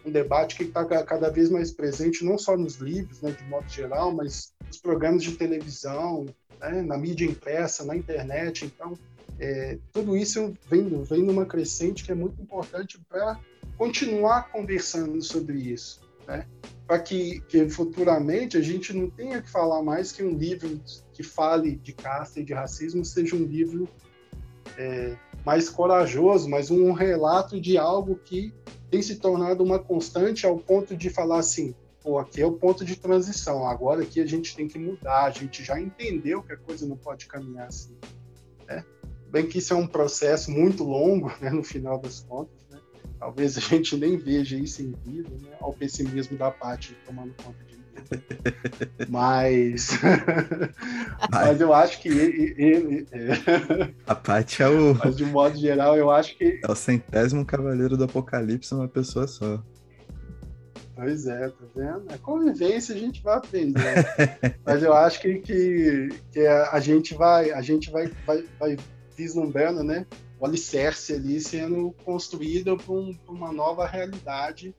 um 0.05 0.11
debate 0.11 0.55
que 0.55 0.63
está 0.63 0.85
cada 1.03 1.29
vez 1.29 1.49
mais 1.49 1.71
presente, 1.71 2.23
não 2.23 2.37
só 2.37 2.55
nos 2.55 2.75
livros, 2.75 3.21
né, 3.21 3.31
de 3.31 3.43
modo 3.45 3.67
geral, 3.69 4.13
mas 4.13 4.53
nos 4.65 4.77
programas 4.77 5.23
de 5.23 5.35
televisão, 5.35 6.25
né, 6.59 6.81
na 6.81 6.97
mídia 6.97 7.25
impressa, 7.25 7.85
na 7.85 7.95
internet. 7.95 8.65
Então, 8.65 8.97
é, 9.39 9.77
tudo 9.91 10.17
isso 10.17 10.53
vem, 10.69 10.87
vem 11.03 11.23
numa 11.23 11.45
crescente 11.45 12.03
que 12.03 12.11
é 12.11 12.15
muito 12.15 12.41
importante 12.41 12.99
para 13.07 13.39
continuar 13.77 14.51
conversando 14.51 15.21
sobre 15.21 15.57
isso, 15.57 16.01
né? 16.27 16.45
para 16.85 16.99
que, 16.99 17.39
que, 17.41 17.69
futuramente 17.69 18.57
a 18.57 18.61
gente 18.61 18.93
não 18.93 19.09
tenha 19.09 19.41
que 19.41 19.49
falar 19.49 19.81
mais 19.83 20.11
que 20.11 20.23
um 20.23 20.35
livro 20.35 20.81
que 21.13 21.21
fale 21.21 21.75
de 21.75 21.93
caça 21.93 22.39
e 22.39 22.43
de 22.43 22.51
racismo 22.51 23.05
seja 23.05 23.35
um 23.35 23.43
livro 23.43 23.87
é, 24.75 25.15
mais 25.49 25.67
corajoso, 25.67 26.47
mas 26.47 26.69
um 26.69 26.91
relato 26.91 27.59
de 27.59 27.75
algo 27.75 28.15
que 28.15 28.53
tem 28.91 29.01
se 29.01 29.15
tornado 29.15 29.63
uma 29.63 29.79
constante 29.79 30.45
ao 30.45 30.59
ponto 30.59 30.95
de 30.95 31.09
falar 31.09 31.39
assim, 31.39 31.73
pô, 32.03 32.19
aqui 32.19 32.39
é 32.39 32.45
o 32.45 32.51
ponto 32.51 32.85
de 32.85 32.95
transição, 32.95 33.67
agora 33.67 34.03
aqui 34.03 34.21
a 34.21 34.27
gente 34.27 34.55
tem 34.55 34.67
que 34.67 34.77
mudar, 34.77 35.23
a 35.23 35.31
gente 35.31 35.63
já 35.63 35.81
entendeu 35.81 36.43
que 36.43 36.53
a 36.53 36.57
coisa 36.57 36.85
não 36.85 36.95
pode 36.95 37.25
caminhar 37.25 37.67
assim. 37.67 37.97
Né? 38.67 38.85
bem 39.31 39.47
que 39.47 39.57
isso 39.57 39.73
é 39.73 39.75
um 39.75 39.87
processo 39.87 40.51
muito 40.51 40.83
longo, 40.83 41.31
né, 41.41 41.49
no 41.49 41.63
final 41.63 41.97
das 41.97 42.19
contas, 42.19 42.67
né? 42.69 42.79
Talvez 43.17 43.57
a 43.57 43.61
gente 43.61 43.97
nem 43.97 44.17
veja 44.17 44.55
isso 44.55 44.83
em 44.83 44.91
vida, 45.03 45.31
né? 45.41 45.57
Ao 45.59 45.73
pessimismo 45.73 46.37
da 46.37 46.51
parte 46.51 46.95
tomando 47.07 47.33
conta 47.43 47.63
de. 47.63 47.78
Mas, 49.09 49.89
mas 51.31 51.61
eu 51.61 51.73
acho 51.73 51.99
que 52.01 52.09
ele, 52.09 52.53
ele 52.57 53.07
a 54.05 54.13
parte 54.13 54.61
é 54.61 54.67
o. 54.67 54.93
Mas 54.95 55.17
de 55.17 55.25
modo 55.25 55.57
geral, 55.57 55.97
eu 55.97 56.11
acho 56.11 56.37
que 56.37 56.59
é 56.63 56.71
o 56.71 56.75
centésimo 56.75 57.45
cavaleiro 57.45 57.97
do 57.97 58.03
Apocalipse, 58.03 58.73
uma 58.73 58.87
pessoa 58.87 59.27
só. 59.27 59.61
Pois 60.95 61.27
é, 61.27 61.47
tá 61.47 61.65
vendo? 61.73 62.05
É 62.09 62.17
convivência, 62.17 62.93
a 62.93 62.97
gente 62.97 63.23
vai 63.23 63.37
aprender. 63.37 64.05
Mas 64.65 64.83
eu 64.83 64.93
acho 64.93 65.21
que, 65.21 65.39
que, 65.39 66.09
que 66.31 66.45
a 66.45 66.79
gente 66.81 67.13
vai, 67.13 67.51
a 67.51 67.61
gente 67.61 67.89
vai, 67.89 68.11
vai, 68.27 68.43
vai 68.59 68.77
vislumbrando, 69.15 69.81
né, 69.81 70.05
o 70.39 70.45
alicerce 70.45 71.13
ali 71.13 71.39
sendo 71.39 71.93
construído 72.03 72.75
para 72.77 72.93
um, 72.93 73.17
uma 73.27 73.51
nova 73.51 73.87
realidade. 73.87 74.75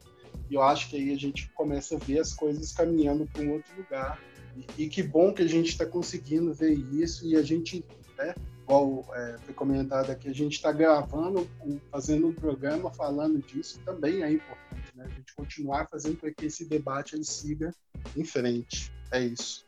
E 0.51 0.55
eu 0.55 0.63
acho 0.63 0.91
que 0.91 0.97
aí 0.97 1.13
a 1.13 1.17
gente 1.17 1.49
começa 1.51 1.95
a 1.95 1.99
ver 1.99 2.19
as 2.19 2.35
coisas 2.35 2.73
caminhando 2.73 3.25
para 3.27 3.43
um 3.43 3.53
outro 3.53 3.73
lugar. 3.77 4.21
E, 4.57 4.85
e, 4.85 4.89
que 4.89 5.01
bom 5.01 5.33
que 5.33 5.43
a 5.43 5.49
gente 5.49 5.69
está 5.69 5.87
conseguindo 5.87 6.53
ver 6.53 6.73
isso 6.73 7.25
e 7.25 7.37
a 7.37 7.43
gente, 7.43 7.85
né, 8.19 8.35
igual 8.65 9.07
é, 9.15 9.39
foi 9.45 9.55
comentado 9.55 10.11
aqui, 10.11 10.29
a 10.29 10.35
gente 10.35 10.55
está 10.55 10.73
gravando, 10.73 11.49
fazendo 11.91 12.27
um 12.27 12.35
programa 12.35 12.91
falando 12.91 13.39
disso, 13.39 13.81
também 13.85 14.25
é 14.25 14.33
importante, 14.33 14.97
né? 14.97 15.05
A 15.07 15.09
gente 15.09 15.33
continuar 15.37 15.87
fazendo 15.89 16.17
com 16.19 16.35
que 16.35 16.47
esse 16.47 16.69
debate 16.69 17.15
ele 17.15 17.25
siga 17.25 17.73
em 18.17 18.25
frente. 18.25 18.93
É 19.13 19.23
isso. 19.23 19.65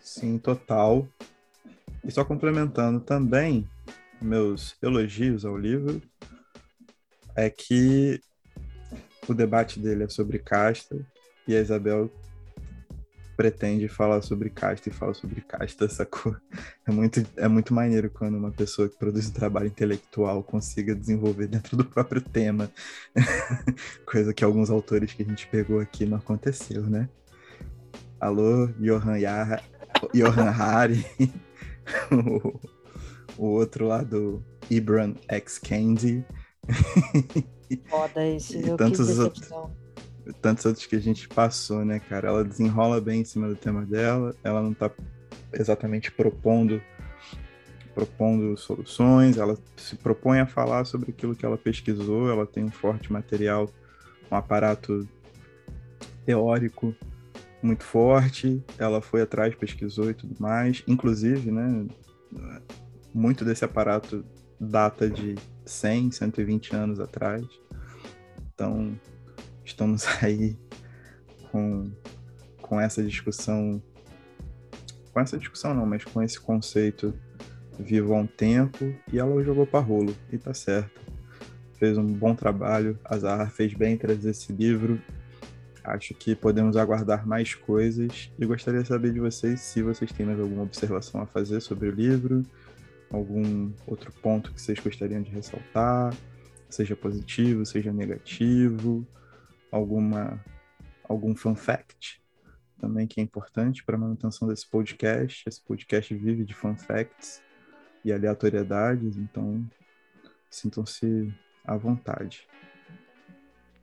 Sim, 0.00 0.36
total. 0.36 1.08
E 2.04 2.10
só 2.10 2.22
complementando 2.22 3.00
também 3.00 3.66
meus 4.20 4.76
elogios 4.82 5.46
ao 5.46 5.56
livro, 5.56 6.02
é 7.34 7.48
que 7.48 8.20
o 9.28 9.34
debate 9.34 9.80
dele 9.80 10.04
é 10.04 10.08
sobre 10.08 10.38
casta 10.38 11.04
e 11.46 11.56
a 11.56 11.60
Isabel 11.60 12.10
pretende 13.36 13.88
falar 13.88 14.22
sobre 14.22 14.48
casta 14.48 14.88
e 14.88 14.92
fala 14.92 15.12
sobre 15.12 15.40
casta, 15.40 15.88
sacou? 15.88 16.36
É 16.86 16.92
muito, 16.92 17.24
é 17.36 17.48
muito 17.48 17.74
maneiro 17.74 18.10
quando 18.10 18.36
uma 18.36 18.52
pessoa 18.52 18.88
que 18.88 18.96
produz 18.96 19.28
um 19.28 19.32
trabalho 19.32 19.66
intelectual 19.66 20.42
consiga 20.42 20.94
desenvolver 20.94 21.48
dentro 21.48 21.76
do 21.76 21.84
próprio 21.84 22.20
tema. 22.20 22.70
Coisa 24.06 24.32
que 24.32 24.44
alguns 24.44 24.70
autores 24.70 25.12
que 25.12 25.22
a 25.22 25.26
gente 25.26 25.46
pegou 25.48 25.80
aqui 25.80 26.06
não 26.06 26.18
aconteceu, 26.18 26.82
né? 26.82 27.08
Alô, 28.20 28.68
Johan, 28.78 29.18
Yara, 29.18 29.62
Johan 30.14 30.50
Hari. 30.50 31.04
o, 32.10 32.60
o 33.36 33.46
outro 33.46 33.86
lá 33.86 34.02
do 34.02 34.42
Ibram 34.70 35.14
X. 35.28 35.58
Candy. 35.58 36.24
Foda 37.88 38.26
esse, 38.26 38.58
e 38.58 38.76
tantos 38.76 39.18
outros, 39.18 39.50
tantos 40.40 40.64
outros 40.64 40.86
que 40.86 40.96
a 40.96 41.00
gente 41.00 41.28
passou, 41.28 41.84
né, 41.84 41.98
cara? 41.98 42.28
Ela 42.28 42.44
desenrola 42.44 43.00
bem 43.00 43.22
em 43.22 43.24
cima 43.24 43.48
do 43.48 43.56
tema 43.56 43.84
dela, 43.84 44.34
ela 44.44 44.62
não 44.62 44.72
tá 44.72 44.90
exatamente 45.52 46.10
propondo 46.10 46.80
propondo 47.94 48.56
soluções, 48.56 49.38
ela 49.38 49.56
se 49.76 49.94
propõe 49.94 50.40
a 50.40 50.46
falar 50.46 50.84
sobre 50.84 51.12
aquilo 51.12 51.34
que 51.36 51.46
ela 51.46 51.56
pesquisou, 51.56 52.28
ela 52.28 52.44
tem 52.44 52.64
um 52.64 52.70
forte 52.70 53.12
material, 53.12 53.70
um 54.30 54.34
aparato 54.34 55.08
teórico 56.26 56.92
muito 57.62 57.84
forte, 57.84 58.62
ela 58.78 59.00
foi 59.00 59.22
atrás, 59.22 59.54
pesquisou 59.54 60.10
e 60.10 60.14
tudo 60.14 60.34
mais. 60.38 60.82
Inclusive, 60.86 61.50
né, 61.50 61.86
muito 63.14 63.44
desse 63.44 63.64
aparato 63.64 64.24
data 64.60 65.08
de 65.08 65.36
100, 65.64 66.12
120 66.12 66.74
anos 66.74 67.00
atrás. 67.00 67.44
Então, 68.54 68.98
estamos 69.64 70.06
aí 70.22 70.56
com, 71.50 71.90
com 72.60 72.80
essa 72.80 73.02
discussão, 73.02 73.82
com 75.12 75.20
essa 75.20 75.38
discussão 75.38 75.74
não, 75.74 75.86
mas 75.86 76.04
com 76.04 76.22
esse 76.22 76.40
conceito 76.40 77.14
vivo 77.78 78.14
há 78.14 78.18
um 78.18 78.26
tempo 78.26 78.94
e 79.12 79.18
ela 79.18 79.42
jogou 79.42 79.66
para 79.66 79.80
rolo 79.80 80.14
e 80.32 80.38
tá 80.38 80.54
certo. 80.54 81.02
Fez 81.78 81.98
um 81.98 82.06
bom 82.06 82.34
trabalho, 82.34 82.98
a 83.04 83.18
Zahra 83.18 83.46
fez 83.48 83.74
bem 83.74 83.96
trazer 83.96 84.30
esse 84.30 84.52
livro 84.52 85.00
Acho 85.84 86.14
que 86.14 86.34
podemos 86.34 86.78
aguardar 86.78 87.26
mais 87.26 87.54
coisas 87.54 88.32
e 88.38 88.46
gostaria 88.46 88.80
de 88.80 88.88
saber 88.88 89.12
de 89.12 89.20
vocês 89.20 89.60
se 89.60 89.82
vocês 89.82 90.10
têm 90.10 90.24
mais 90.24 90.40
alguma 90.40 90.62
observação 90.62 91.20
a 91.20 91.26
fazer 91.26 91.60
sobre 91.60 91.88
o 91.88 91.92
livro, 91.92 92.42
algum 93.14 93.72
outro 93.86 94.12
ponto 94.12 94.52
que 94.52 94.60
vocês 94.60 94.78
gostariam 94.78 95.22
de 95.22 95.30
ressaltar, 95.30 96.14
seja 96.68 96.96
positivo, 96.96 97.64
seja 97.64 97.92
negativo, 97.92 99.06
alguma 99.70 100.42
algum 101.08 101.34
fun 101.34 101.54
fact 101.54 102.22
também 102.84 103.06
que 103.06 103.20
é 103.20 103.22
importante 103.22 103.84
para 103.84 103.96
a 103.96 103.98
manutenção 103.98 104.46
desse 104.46 104.68
podcast. 104.68 105.42
Esse 105.46 105.62
podcast 105.62 106.14
vive 106.14 106.44
de 106.44 106.54
fun 106.54 106.76
facts 106.76 107.42
e 108.04 108.12
aleatoriedades, 108.12 109.16
então 109.16 109.64
sintam-se 110.50 111.32
à 111.64 111.76
vontade. 111.76 112.46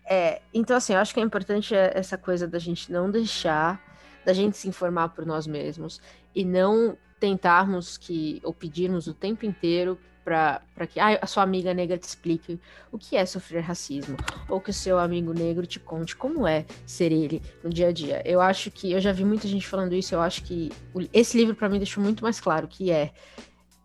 É, 0.06 0.42
então, 0.54 0.78
assim, 0.78 0.94
eu 0.94 1.00
acho 1.00 1.14
que 1.14 1.20
é 1.20 1.24
importante 1.24 1.74
essa 1.74 2.18
coisa 2.18 2.48
da 2.48 2.60
gente 2.60 2.92
não 2.92 3.10
deixar, 3.10 3.82
da 4.26 4.34
gente 4.34 4.58
se 4.58 4.68
informar 4.68 5.10
por 5.10 5.26
nós 5.26 5.48
mesmos 5.48 6.02
e 6.36 6.46
não 6.46 6.98
tentarmos 7.22 8.00
que, 8.00 8.42
ou 8.44 8.52
pedirmos 8.52 9.06
o 9.06 9.14
tempo 9.14 9.46
inteiro 9.46 9.98
para 10.26 10.88
que 10.88 11.00
ah, 11.00 11.20
a 11.22 11.28
sua 11.28 11.44
amiga 11.44 11.74
negra 11.74 11.98
te 11.98 12.04
explique 12.04 12.60
o 12.92 12.98
que 12.98 13.16
é 13.16 13.26
sofrer 13.26 13.62
racismo, 13.62 14.18
ou 14.50 14.60
que 14.60 14.72
o 14.72 14.74
seu 14.74 14.98
amigo 14.98 15.34
negro 15.34 15.66
te 15.66 15.80
conte 15.80 16.16
como 16.16 16.48
é 16.48 16.66
ser 16.86 17.12
ele 17.12 17.42
no 17.64 17.70
dia 17.70 17.90
a 17.90 17.92
dia. 17.92 18.22
Eu 18.26 18.42
acho 18.42 18.72
que, 18.72 18.92
eu 18.92 19.00
já 19.00 19.12
vi 19.12 19.24
muita 19.24 19.48
gente 19.48 19.68
falando 19.68 19.94
isso, 19.94 20.16
eu 20.16 20.22
acho 20.22 20.44
que 20.44 20.72
esse 21.14 21.38
livro 21.38 21.56
para 21.56 21.70
mim 21.70 21.78
deixou 21.78 22.04
muito 22.04 22.24
mais 22.24 22.40
claro 22.40 22.68
que 22.68 22.92
é 22.92 23.12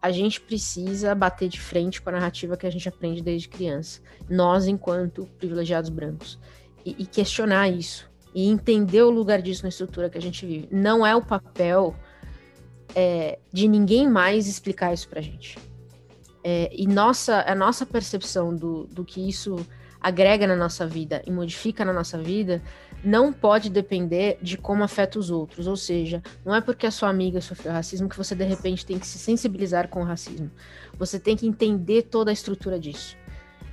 a 0.01 0.11
gente 0.11 0.41
precisa 0.41 1.15
bater 1.15 1.49
de 1.49 1.61
frente 1.61 2.01
com 2.01 2.09
a 2.11 2.13
narrativa 2.13 2.57
que 2.57 2.67
a 2.67 2.71
gente 2.71 2.89
aprende 2.89 3.23
desde 3.23 3.49
criança, 3.49 4.01
nós 4.29 4.67
enquanto 4.67 5.27
privilegiados 5.39 5.91
brancos, 5.91 6.39
e, 6.85 6.97
e 6.99 7.07
questionar 7.07 7.69
isso, 7.69 8.09
e 8.35 8.47
entender 8.49 9.03
o 9.03 9.11
lugar 9.11 9.43
disso 9.43 9.63
na 9.63 9.69
estrutura 9.69 10.09
que 10.09 10.19
a 10.19 10.23
gente 10.23 10.47
vive. 10.47 10.69
Não 10.71 11.05
é 11.07 11.17
o 11.17 11.23
papel 11.23 11.97
é, 12.95 13.39
de 13.53 13.69
ninguém 13.69 14.09
mais 14.09 14.47
explicar 14.47 14.93
isso 14.93 15.09
pra 15.09 15.21
gente. 15.21 15.59
É, 16.43 16.71
e 16.73 16.87
nossa, 16.87 17.43
a 17.47 17.55
nossa 17.55 17.85
percepção 17.85 18.55
do, 18.55 18.85
do 18.85 19.05
que 19.05 19.29
isso 19.29 19.67
agrega 20.01 20.47
na 20.47 20.55
nossa 20.55 20.87
vida 20.87 21.21
e 21.27 21.31
modifica 21.31 21.85
na 21.85 21.93
nossa 21.93 22.17
vida 22.17 22.63
não 23.03 23.33
pode 23.33 23.69
depender 23.69 24.39
de 24.41 24.57
como 24.57 24.85
afeta 24.85 25.19
os 25.19 25.31
outros. 25.31 25.67
Ou 25.67 25.77
seja, 25.77 26.23
não 26.45 26.55
é 26.55 26.61
porque 26.61 26.87
a 26.87 26.91
sua 26.91 27.09
amiga 27.09 27.41
sofreu 27.41 27.73
racismo 27.73 28.09
que 28.09 28.17
você 28.17 28.35
de 28.35 28.45
repente 28.45 28.87
tem 28.87 28.99
que 28.99 29.07
se 29.07 29.19
sensibilizar 29.19 29.89
com 29.89 30.03
o 30.03 30.05
racismo. 30.05 30.51
Você 30.99 31.19
tem 31.19 31.37
que 31.37 31.47
entender 31.47 32.03
toda 32.03 32.31
a 32.31 32.33
estrutura 32.33 32.79
disso. 32.79 33.17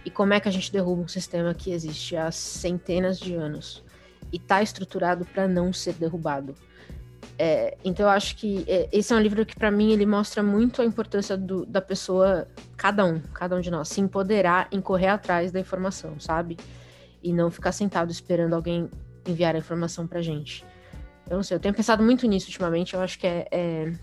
E 0.06 0.10
como 0.10 0.34
é 0.34 0.40
que 0.40 0.49
a 0.49 0.52
gente 0.52 0.72
derruba 0.72 1.02
um 1.02 1.07
sistema 1.07 1.53
que 1.53 1.72
existe 1.72 2.15
há 2.15 2.31
centenas 2.31 3.19
de 3.19 3.35
anos 3.35 3.84
e 4.31 4.38
está 4.38 4.61
estruturado 4.61 5.26
para 5.26 5.48
não 5.48 5.72
ser 5.72 5.94
derrubado. 5.94 6.56
É, 7.38 7.78
então 7.84 8.06
eu 8.06 8.10
acho 8.10 8.36
que 8.36 8.64
é, 8.68 8.88
esse 8.91 9.14
é 9.14 9.16
um 9.16 9.20
livro 9.20 9.45
que 9.45 9.56
para 9.56 9.72
mim 9.72 9.91
ele 9.91 10.06
mostra 10.06 10.44
muito 10.44 10.82
a 10.82 10.86
importância 10.86 11.36
do, 11.36 11.66
da 11.66 11.82
pessoa, 11.82 12.48
cada 12.78 13.06
um, 13.06 13.20
cada 13.20 13.56
um 13.56 13.62
de 13.62 13.72
nós, 13.72 13.90
se 13.90 14.02
empoderar 14.02 14.68
em 14.72 14.80
correr 14.80 15.08
atrás 15.08 15.52
da 15.52 15.60
informação, 15.60 16.20
sabe? 16.20 16.58
E 17.22 17.34
não 17.34 17.50
ficar 17.50 17.72
sentado 17.72 18.12
esperando 18.12 18.54
alguém 18.54 18.90
enviar 19.26 19.56
a 19.56 19.58
informação 19.58 20.06
pra 20.06 20.22
gente. 20.22 20.66
Eu 21.30 21.38
não 21.38 21.44
sei, 21.44 21.56
eu 21.56 21.60
tenho 21.60 21.74
pensado 21.74 22.04
muito 22.04 22.28
nisso 22.28 22.48
ultimamente, 22.48 22.94
eu 22.94 23.02
acho 23.02 23.18
que 23.18 23.26
é, 23.26 23.48
é, 23.52 23.94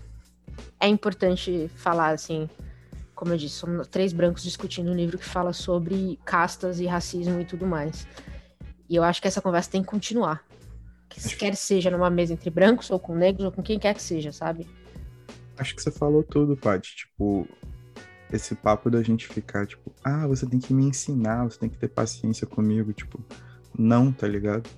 é 0.79 0.87
importante 0.87 1.69
falar, 1.75 2.09
assim, 2.09 2.49
como 3.13 3.31
eu 3.31 3.37
disse, 3.37 3.55
somos 3.55 3.87
três 3.87 4.11
brancos 4.11 4.43
discutindo 4.43 4.91
um 4.91 4.95
livro 4.95 5.17
que 5.17 5.25
fala 5.25 5.53
sobre 5.53 6.19
castas 6.25 6.79
e 6.79 6.87
racismo 6.87 7.39
e 7.39 7.45
tudo 7.45 7.67
mais. 7.67 8.07
E 8.89 8.95
eu 8.95 9.03
acho 9.03 9.21
que 9.21 9.27
essa 9.27 9.41
conversa 9.41 9.69
tem 9.69 9.81
que 9.81 9.87
continuar, 9.87 10.43
que 11.11 11.35
quer 11.35 11.55
seja 11.55 11.91
numa 11.91 12.09
mesa 12.09 12.33
entre 12.33 12.49
brancos 12.49 12.89
ou 12.89 12.99
com 12.99 13.15
negros 13.15 13.45
ou 13.45 13.51
com 13.51 13.61
quem 13.61 13.77
quer 13.77 13.93
que 13.93 14.01
seja, 14.01 14.31
sabe? 14.31 14.67
Acho 15.57 15.75
que 15.75 15.81
você 15.81 15.91
falou 15.91 16.23
tudo, 16.23 16.55
Paty. 16.55 16.95
Tipo, 16.95 17.47
esse 18.31 18.55
papo 18.55 18.89
da 18.89 19.03
gente 19.03 19.27
ficar, 19.27 19.67
tipo, 19.67 19.91
ah, 20.03 20.25
você 20.27 20.45
tem 20.45 20.59
que 20.59 20.73
me 20.73 20.85
ensinar, 20.85 21.43
você 21.43 21.59
tem 21.59 21.69
que 21.69 21.77
ter 21.77 21.89
paciência 21.89 22.47
comigo, 22.47 22.93
tipo, 22.93 23.19
não, 23.77 24.11
tá 24.11 24.27
ligado? 24.27 24.69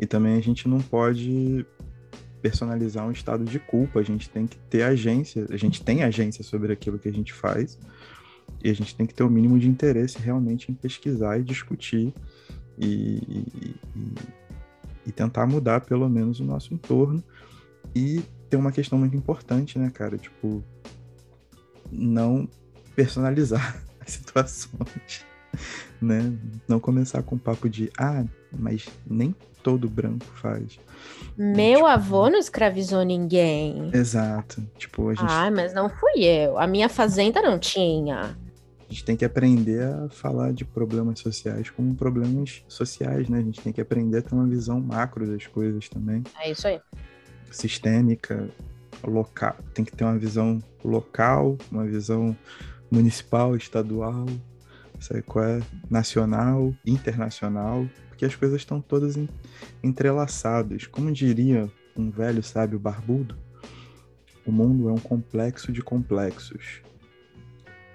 E 0.00 0.06
também 0.06 0.36
a 0.36 0.40
gente 0.40 0.68
não 0.68 0.80
pode 0.80 1.64
personalizar 2.40 3.06
um 3.06 3.12
estado 3.12 3.44
de 3.44 3.58
culpa, 3.60 4.00
a 4.00 4.02
gente 4.02 4.28
tem 4.28 4.46
que 4.46 4.58
ter 4.58 4.82
agência, 4.82 5.46
a 5.50 5.56
gente 5.56 5.82
tem 5.82 6.02
agência 6.02 6.42
sobre 6.42 6.72
aquilo 6.72 6.98
que 6.98 7.08
a 7.08 7.12
gente 7.12 7.32
faz, 7.32 7.78
e 8.64 8.70
a 8.70 8.74
gente 8.74 8.96
tem 8.96 9.06
que 9.06 9.14
ter 9.14 9.22
o 9.22 9.30
mínimo 9.30 9.58
de 9.58 9.68
interesse 9.68 10.18
realmente 10.18 10.70
em 10.70 10.74
pesquisar 10.74 11.38
e 11.38 11.44
discutir 11.44 12.12
e, 12.78 13.18
e, 13.28 13.76
e 13.94 14.20
tentar 15.10 15.46
mudar 15.46 15.80
pelo 15.80 16.08
menos 16.08 16.38
o 16.38 16.44
nosso 16.44 16.72
entorno. 16.72 17.22
E 17.94 18.22
tem 18.48 18.58
uma 18.58 18.70
questão 18.70 18.98
muito 18.98 19.16
importante, 19.16 19.78
né, 19.78 19.90
cara? 19.92 20.16
Tipo, 20.16 20.62
não 21.90 22.48
personalizar 22.94 23.82
as 24.00 24.12
situações, 24.12 25.26
né? 26.00 26.32
Não 26.68 26.78
começar 26.78 27.22
com 27.22 27.36
papo 27.36 27.68
de, 27.68 27.90
ah, 27.98 28.24
mas 28.52 28.86
nem 29.06 29.34
todo 29.62 29.88
branco 29.88 30.26
faz. 30.40 30.78
Meu 31.36 31.76
tipo, 31.76 31.86
avô 31.86 32.28
não 32.28 32.38
escravizou 32.38 33.02
ninguém. 33.02 33.90
Exato. 33.92 34.62
Tipo, 34.76 35.08
a 35.08 35.14
gente... 35.14 35.26
Ah, 35.28 35.50
mas 35.50 35.72
não 35.72 35.88
fui 35.88 36.24
eu. 36.24 36.58
A 36.58 36.66
minha 36.66 36.88
fazenda 36.88 37.40
não 37.40 37.58
tinha 37.58 38.36
a 38.92 38.94
gente 38.94 39.04
tem 39.06 39.16
que 39.16 39.24
aprender 39.24 39.82
a 39.82 40.10
falar 40.10 40.52
de 40.52 40.66
problemas 40.66 41.18
sociais 41.20 41.70
como 41.70 41.94
problemas 41.94 42.62
sociais, 42.68 43.26
né? 43.26 43.38
A 43.38 43.42
gente 43.42 43.62
tem 43.62 43.72
que 43.72 43.80
aprender 43.80 44.18
a 44.18 44.22
ter 44.22 44.34
uma 44.34 44.46
visão 44.46 44.78
macro 44.78 45.26
das 45.26 45.46
coisas 45.46 45.88
também. 45.88 46.22
É 46.38 46.50
isso 46.50 46.68
aí. 46.68 46.78
Sistêmica, 47.50 48.50
local. 49.02 49.56
Tem 49.72 49.82
que 49.82 49.96
ter 49.96 50.04
uma 50.04 50.18
visão 50.18 50.62
local, 50.84 51.56
uma 51.70 51.86
visão 51.86 52.36
municipal, 52.90 53.56
estadual, 53.56 54.26
sabe 55.00 55.22
qual 55.22 55.46
é? 55.46 55.62
Nacional, 55.90 56.74
internacional, 56.84 57.88
porque 58.08 58.26
as 58.26 58.36
coisas 58.36 58.60
estão 58.60 58.78
todas 58.78 59.18
entrelaçadas. 59.82 60.86
Como 60.86 61.10
diria 61.10 61.72
um 61.96 62.10
velho 62.10 62.42
sábio 62.42 62.78
barbudo, 62.78 63.38
o 64.44 64.52
mundo 64.52 64.90
é 64.90 64.92
um 64.92 64.98
complexo 64.98 65.72
de 65.72 65.80
complexos 65.80 66.82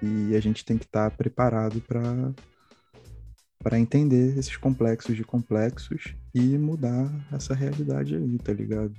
e 0.02 0.34
a 0.36 0.40
gente 0.40 0.64
tem 0.64 0.78
que 0.78 0.84
estar 0.84 1.10
tá 1.10 1.16
preparado 1.16 1.80
para 1.80 2.32
para 3.60 3.78
entender 3.78 4.38
esses 4.38 4.56
complexos 4.56 5.16
de 5.16 5.24
complexos 5.24 6.14
e 6.32 6.56
mudar 6.56 7.10
essa 7.32 7.54
realidade 7.54 8.14
aí, 8.14 8.38
tá 8.38 8.52
ligado? 8.52 8.94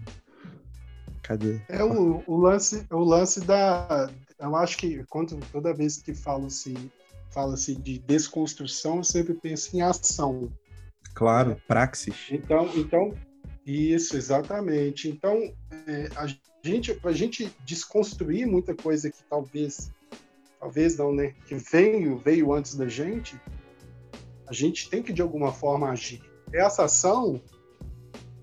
Cadê? 1.24 1.62
É 1.70 1.82
o, 1.82 2.22
o 2.28 2.38
lance, 2.38 2.86
o 2.92 3.00
lance 3.00 3.40
da 3.40 4.10
eu 4.38 4.56
acho 4.56 4.78
que 4.78 5.04
quando 5.10 5.38
toda 5.52 5.74
vez 5.74 6.02
que 6.02 6.14
fala-se 6.14 6.74
fala-se 7.30 7.76
de 7.76 8.00
desconstrução, 8.00 8.98
eu 8.98 9.04
sempre 9.04 9.34
penso 9.36 9.76
em 9.78 9.82
ação. 9.82 10.52
Claro, 11.14 11.62
praxis. 11.68 12.28
Então, 12.32 12.70
então 12.76 13.14
isso 13.66 14.18
exatamente. 14.18 15.08
Então, 15.08 15.54
é, 15.88 16.10
a 16.16 16.28
gente 16.64 16.94
para 16.96 17.12
a 17.12 17.14
gente 17.14 17.52
desconstruir 17.66 18.48
muita 18.48 18.74
coisa 18.74 19.12
que 19.12 19.24
talvez 19.30 19.92
talvez 20.60 20.98
não, 20.98 21.14
né? 21.14 21.34
Que 21.48 21.56
veio, 21.56 22.18
veio 22.18 22.54
antes 22.54 22.76
da 22.76 22.88
gente, 22.88 23.40
a 24.48 24.54
gente 24.54 24.90
tem 24.90 25.02
que 25.02 25.14
de 25.14 25.22
alguma 25.22 25.54
forma 25.54 25.90
agir. 25.90 26.22
Essa 26.52 26.86
ação 26.86 27.42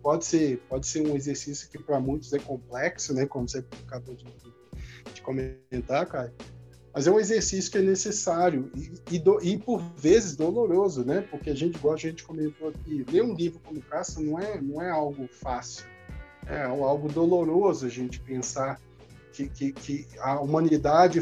pode 0.02 0.24
ser, 0.24 0.58
pode 0.68 0.86
ser 0.86 1.06
um 1.06 1.16
exercício 1.16 1.68
que 1.68 1.78
para 1.78 2.00
muitos 2.00 2.32
é 2.32 2.38
complexo, 2.38 3.12
né? 3.12 3.26
Como 3.26 3.48
você 3.48 3.64
acabou 3.86 4.14
de, 4.14 4.24
de 5.12 5.20
comentar, 5.20 6.06
cara. 6.06 6.32
Mas 6.94 7.06
é 7.06 7.10
um 7.10 7.20
exercício 7.20 7.70
que 7.70 7.76
é 7.76 7.82
necessário 7.82 8.70
e, 8.74 9.16
e, 9.16 9.18
do, 9.18 9.38
e, 9.42 9.58
por 9.58 9.82
vezes 9.96 10.34
doloroso, 10.34 11.04
né? 11.04 11.20
Porque 11.30 11.50
a 11.50 11.54
gente, 11.54 11.76
igual 11.76 11.92
a 11.92 11.98
gente 11.98 12.24
comentou 12.24 12.68
aqui, 12.68 13.04
ler 13.10 13.22
um 13.22 13.34
livro 13.34 13.60
como 13.62 13.82
Caça 13.82 14.18
não 14.18 14.38
é, 14.38 14.58
não 14.60 14.80
é 14.80 14.90
algo 14.90 15.28
fácil. 15.28 15.84
É 16.46 16.62
algo 16.62 17.08
doloroso 17.08 17.84
a 17.84 17.88
gente 17.90 18.20
pensar 18.20 18.80
que, 19.32 19.48
que, 19.48 19.72
que 19.72 20.06
a 20.20 20.40
humanidade 20.40 21.20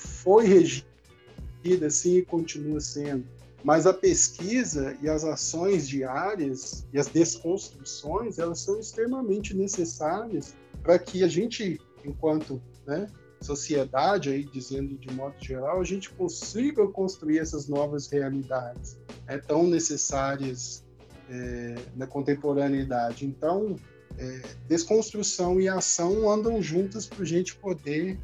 foi 0.00 0.46
regida 0.46 1.86
assim 1.86 2.18
e 2.18 2.22
continua 2.24 2.80
sendo. 2.80 3.24
Mas 3.62 3.86
a 3.86 3.92
pesquisa 3.92 4.96
e 5.02 5.08
as 5.08 5.22
ações 5.22 5.86
diárias 5.86 6.86
e 6.92 6.98
as 6.98 7.08
desconstruções, 7.08 8.38
elas 8.38 8.60
são 8.60 8.80
extremamente 8.80 9.54
necessárias 9.54 10.54
para 10.82 10.98
que 10.98 11.22
a 11.22 11.28
gente, 11.28 11.78
enquanto 12.04 12.60
né, 12.86 13.06
sociedade, 13.40 14.30
aí 14.30 14.44
dizendo 14.44 14.96
de 14.96 15.12
modo 15.12 15.34
geral, 15.38 15.80
a 15.80 15.84
gente 15.84 16.10
consiga 16.10 16.86
construir 16.88 17.38
essas 17.38 17.68
novas 17.68 18.08
realidades 18.08 18.98
é, 19.26 19.36
tão 19.36 19.66
necessárias 19.66 20.82
é, 21.28 21.76
na 21.94 22.06
contemporaneidade. 22.06 23.26
Então, 23.26 23.76
é, 24.18 24.42
desconstrução 24.66 25.60
e 25.60 25.68
ação 25.68 26.30
andam 26.30 26.60
juntas 26.62 27.06
para 27.06 27.22
a 27.22 27.26
gente 27.26 27.54
poder 27.56 28.18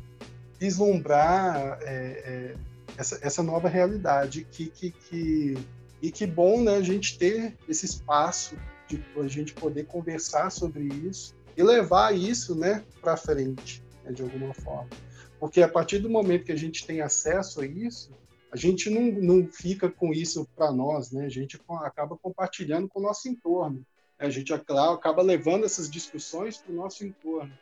vislumbrar 0.59 1.79
é, 1.83 1.87
é, 1.87 2.55
essa, 2.97 3.19
essa 3.23 3.43
nova 3.43 3.69
realidade 3.69 4.47
que, 4.51 4.67
que, 4.67 4.91
que, 4.91 5.55
e 6.01 6.11
que 6.11 6.27
bom 6.27 6.63
né, 6.63 6.77
a 6.77 6.83
gente 6.83 7.19
ter 7.19 7.57
esse 7.69 7.87
espaço 7.87 8.57
de 8.89 9.03
a 9.19 9.29
gente 9.29 9.53
poder 9.53 9.87
conversar 9.87 10.51
sobre 10.51 10.85
isso 10.85 11.35
e 11.57 11.63
levar 11.63 12.15
isso 12.15 12.55
né, 12.55 12.85
para 13.01 13.17
frente, 13.17 13.83
né, 14.05 14.13
de 14.13 14.23
alguma 14.23 14.55
forma. 14.55 14.89
Porque 15.39 15.63
a 15.63 15.69
partir 15.69 15.99
do 15.99 16.09
momento 16.09 16.45
que 16.45 16.53
a 16.53 16.57
gente 16.57 16.87
tem 16.87 17.01
acesso 17.01 17.61
a 17.61 17.67
isso, 17.67 18.11
a 18.51 18.57
gente 18.57 18.89
não, 18.89 19.03
não 19.03 19.47
fica 19.47 19.91
com 19.91 20.13
isso 20.13 20.49
para 20.57 20.73
nós, 20.73 21.11
né? 21.11 21.27
a 21.27 21.29
gente 21.29 21.61
acaba 21.83 22.17
compartilhando 22.17 22.89
com 22.89 23.01
o 23.01 23.03
nosso 23.03 23.29
entorno. 23.29 23.85
A 24.19 24.31
gente 24.31 24.53
acaba 24.55 25.21
levando 25.21 25.65
essas 25.65 25.91
discussões 25.91 26.57
para 26.57 26.73
o 26.73 26.77
nosso 26.77 27.05
entorno. 27.05 27.53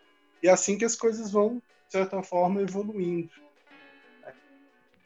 E 0.40 0.46
é 0.46 0.52
assim 0.52 0.78
que 0.78 0.84
as 0.84 0.94
coisas 0.94 1.32
vão 1.32 1.60
certa 1.94 2.22
forma, 2.22 2.60
evoluindo. 2.60 3.30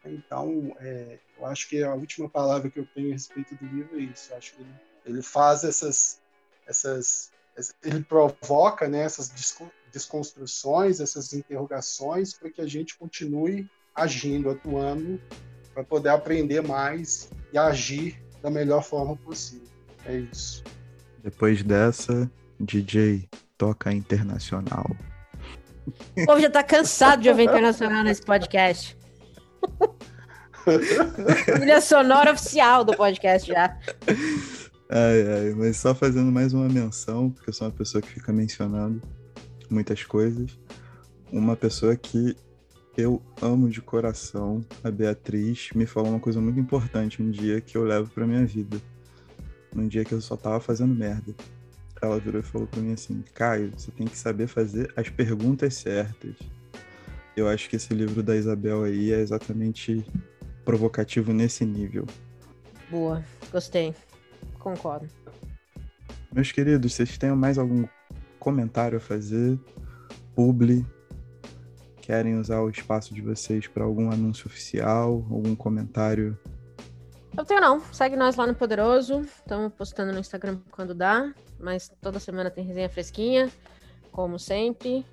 Então, 0.05 0.74
é, 0.81 1.19
eu 1.36 1.44
acho 1.44 1.69
que 1.69 1.82
a 1.82 1.94
última 1.94 2.31
palavra 2.31 2.70
que 2.70 2.78
eu 2.78 2.86
tenho 2.94 3.10
a 3.10 3.12
respeito 3.12 3.55
do 3.56 3.66
livro 3.66 3.98
é 3.98 4.05
isso. 4.05 4.32
Eu 4.32 4.39
acho 4.39 4.55
que 4.55 4.66
ele, 5.05 5.23
faz 5.23 5.65
essas, 5.65 6.19
essas, 6.66 7.31
ele 7.85 8.02
provoca 8.02 8.89
né, 8.89 9.02
essas 9.02 9.31
desconstruções, 9.93 11.01
essas 11.01 11.35
interrogações, 11.35 12.32
para 12.32 12.51
que 12.51 12.62
a 12.62 12.66
gente 12.66 12.97
continue 12.97 13.69
agindo, 13.94 14.48
atuando, 14.48 15.20
para 15.74 15.85
poder 15.85 16.09
aprender 16.09 16.62
mais 16.62 17.28
e 17.52 17.59
agir 17.59 18.19
da 18.40 18.51
melhor 18.51 18.82
forma 18.82 19.15
possível. 19.15 19.69
É 20.06 20.16
isso. 20.16 20.65
Depois 21.23 21.62
dessa, 21.62 22.31
DJ 22.59 23.28
toca 23.59 23.93
internacional. 23.93 24.86
O 26.16 26.27
povo 26.27 26.40
já 26.40 26.51
tá 26.51 26.62
cansado 26.62 27.23
de 27.23 27.28
ouvir 27.28 27.44
internacional 27.44 28.02
nesse 28.02 28.23
podcast. 28.23 28.97
Trilha 31.47 31.81
sonora 31.81 32.32
oficial 32.32 32.85
do 32.85 32.97
podcast 32.97 33.48
já. 33.48 33.77
Ai, 34.90 35.23
ai, 35.23 35.55
mas 35.55 35.77
só 35.77 35.94
fazendo 35.94 36.31
mais 36.32 36.52
uma 36.52 36.69
menção, 36.69 37.31
porque 37.31 37.51
eu 37.51 37.55
sou 37.55 37.66
uma 37.66 37.74
pessoa 37.74 38.01
que 38.01 38.09
fica 38.09 38.32
mencionando 38.32 39.02
muitas 39.70 40.02
coisas. 40.02 40.59
Uma 41.31 41.56
pessoa 41.56 41.94
que 41.94 42.36
eu 42.97 43.23
amo 43.40 43.69
de 43.69 43.81
coração, 43.81 44.65
a 44.82 44.90
Beatriz, 44.90 45.70
me 45.74 45.86
falou 45.86 46.10
uma 46.10 46.20
coisa 46.20 46.40
muito 46.40 46.59
importante 46.59 47.23
um 47.23 47.31
dia 47.31 47.60
que 47.60 47.77
eu 47.77 47.85
levo 47.85 48.10
pra 48.10 48.27
minha 48.27 48.44
vida. 48.44 48.81
Num 49.74 49.86
dia 49.86 50.05
que 50.05 50.12
eu 50.12 50.20
só 50.20 50.36
tava 50.36 50.59
fazendo 50.59 50.94
merda. 50.94 51.35
Ela 52.01 52.19
virou 52.19 52.41
e 52.41 52.45
falou 52.45 52.66
pra 52.66 52.81
mim 52.81 52.93
assim: 52.93 53.23
Caio, 53.35 53.73
você 53.77 53.91
tem 53.91 54.07
que 54.07 54.16
saber 54.16 54.47
fazer 54.47 54.93
as 54.97 55.09
perguntas 55.09 55.75
certas. 55.75 56.37
Eu 57.37 57.49
acho 57.49 57.69
que 57.69 57.77
esse 57.77 57.95
livro 57.95 58.23
da 58.23 58.37
Isabel 58.37 58.85
aí 58.85 59.12
é 59.12 59.20
exatamente 59.20 60.05
provocativo 60.65 61.33
nesse 61.33 61.65
nível. 61.65 62.07
Boa, 62.91 63.25
gostei. 63.51 63.95
Concordo. 64.59 65.09
Meus 66.33 66.53
queridos, 66.53 66.93
vocês 66.93 67.16
têm 67.16 67.31
mais 67.31 67.59
algum 67.59 67.87
comentário 68.39 68.99
a 68.99 69.01
fazer? 69.01 69.59
Publi? 70.35 70.85
Querem 72.01 72.39
usar 72.39 72.61
o 72.61 72.70
espaço 72.70 73.15
de 73.15 73.20
vocês 73.20 73.66
para 73.66 73.85
algum 73.85 74.11
anúncio 74.11 74.47
oficial? 74.47 75.27
Algum 75.31 75.55
comentário? 75.55 76.39
Eu 77.37 77.45
tenho 77.45 77.61
não. 77.61 77.81
Segue 77.93 78.16
nós 78.16 78.37
lá 78.37 78.47
no 78.47 78.55
Poderoso. 78.55 79.20
Estamos 79.20 79.73
postando 79.75 80.12
no 80.12 80.19
Instagram 80.19 80.59
quando 80.70 80.95
dá. 80.95 81.33
Mas 81.59 81.90
toda 82.01 82.20
semana 82.20 82.51
tem 82.51 82.64
resenha 82.64 82.89
fresquinha, 82.89 83.51
como 84.12 84.39
sempre. 84.39 85.05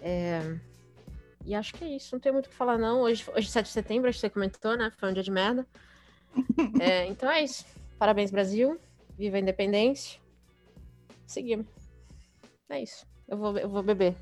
É... 0.00 0.58
E 1.44 1.54
acho 1.54 1.74
que 1.74 1.84
é 1.84 1.88
isso. 1.88 2.14
Não 2.14 2.20
tem 2.20 2.32
muito 2.32 2.46
o 2.46 2.48
que 2.48 2.54
falar, 2.54 2.78
não. 2.78 3.02
Hoje, 3.02 3.24
hoje 3.34 3.50
7 3.50 3.66
de 3.66 3.72
setembro, 3.72 4.08
acho 4.08 4.16
que 4.16 4.22
você 4.22 4.30
comentou, 4.30 4.76
né? 4.76 4.90
Foi 4.96 5.10
um 5.10 5.12
dia 5.12 5.22
de 5.22 5.30
merda. 5.30 5.66
É, 6.80 7.06
então 7.06 7.30
é 7.30 7.44
isso. 7.44 7.64
Parabéns, 7.98 8.32
Brasil. 8.32 8.80
Viva 9.16 9.36
a 9.36 9.40
independência. 9.40 10.20
Seguimos. 11.26 11.66
É 12.68 12.82
isso. 12.82 13.06
Eu 13.28 13.38
vou, 13.38 13.56
eu 13.56 13.68
vou 13.68 13.82
beber. 13.82 14.16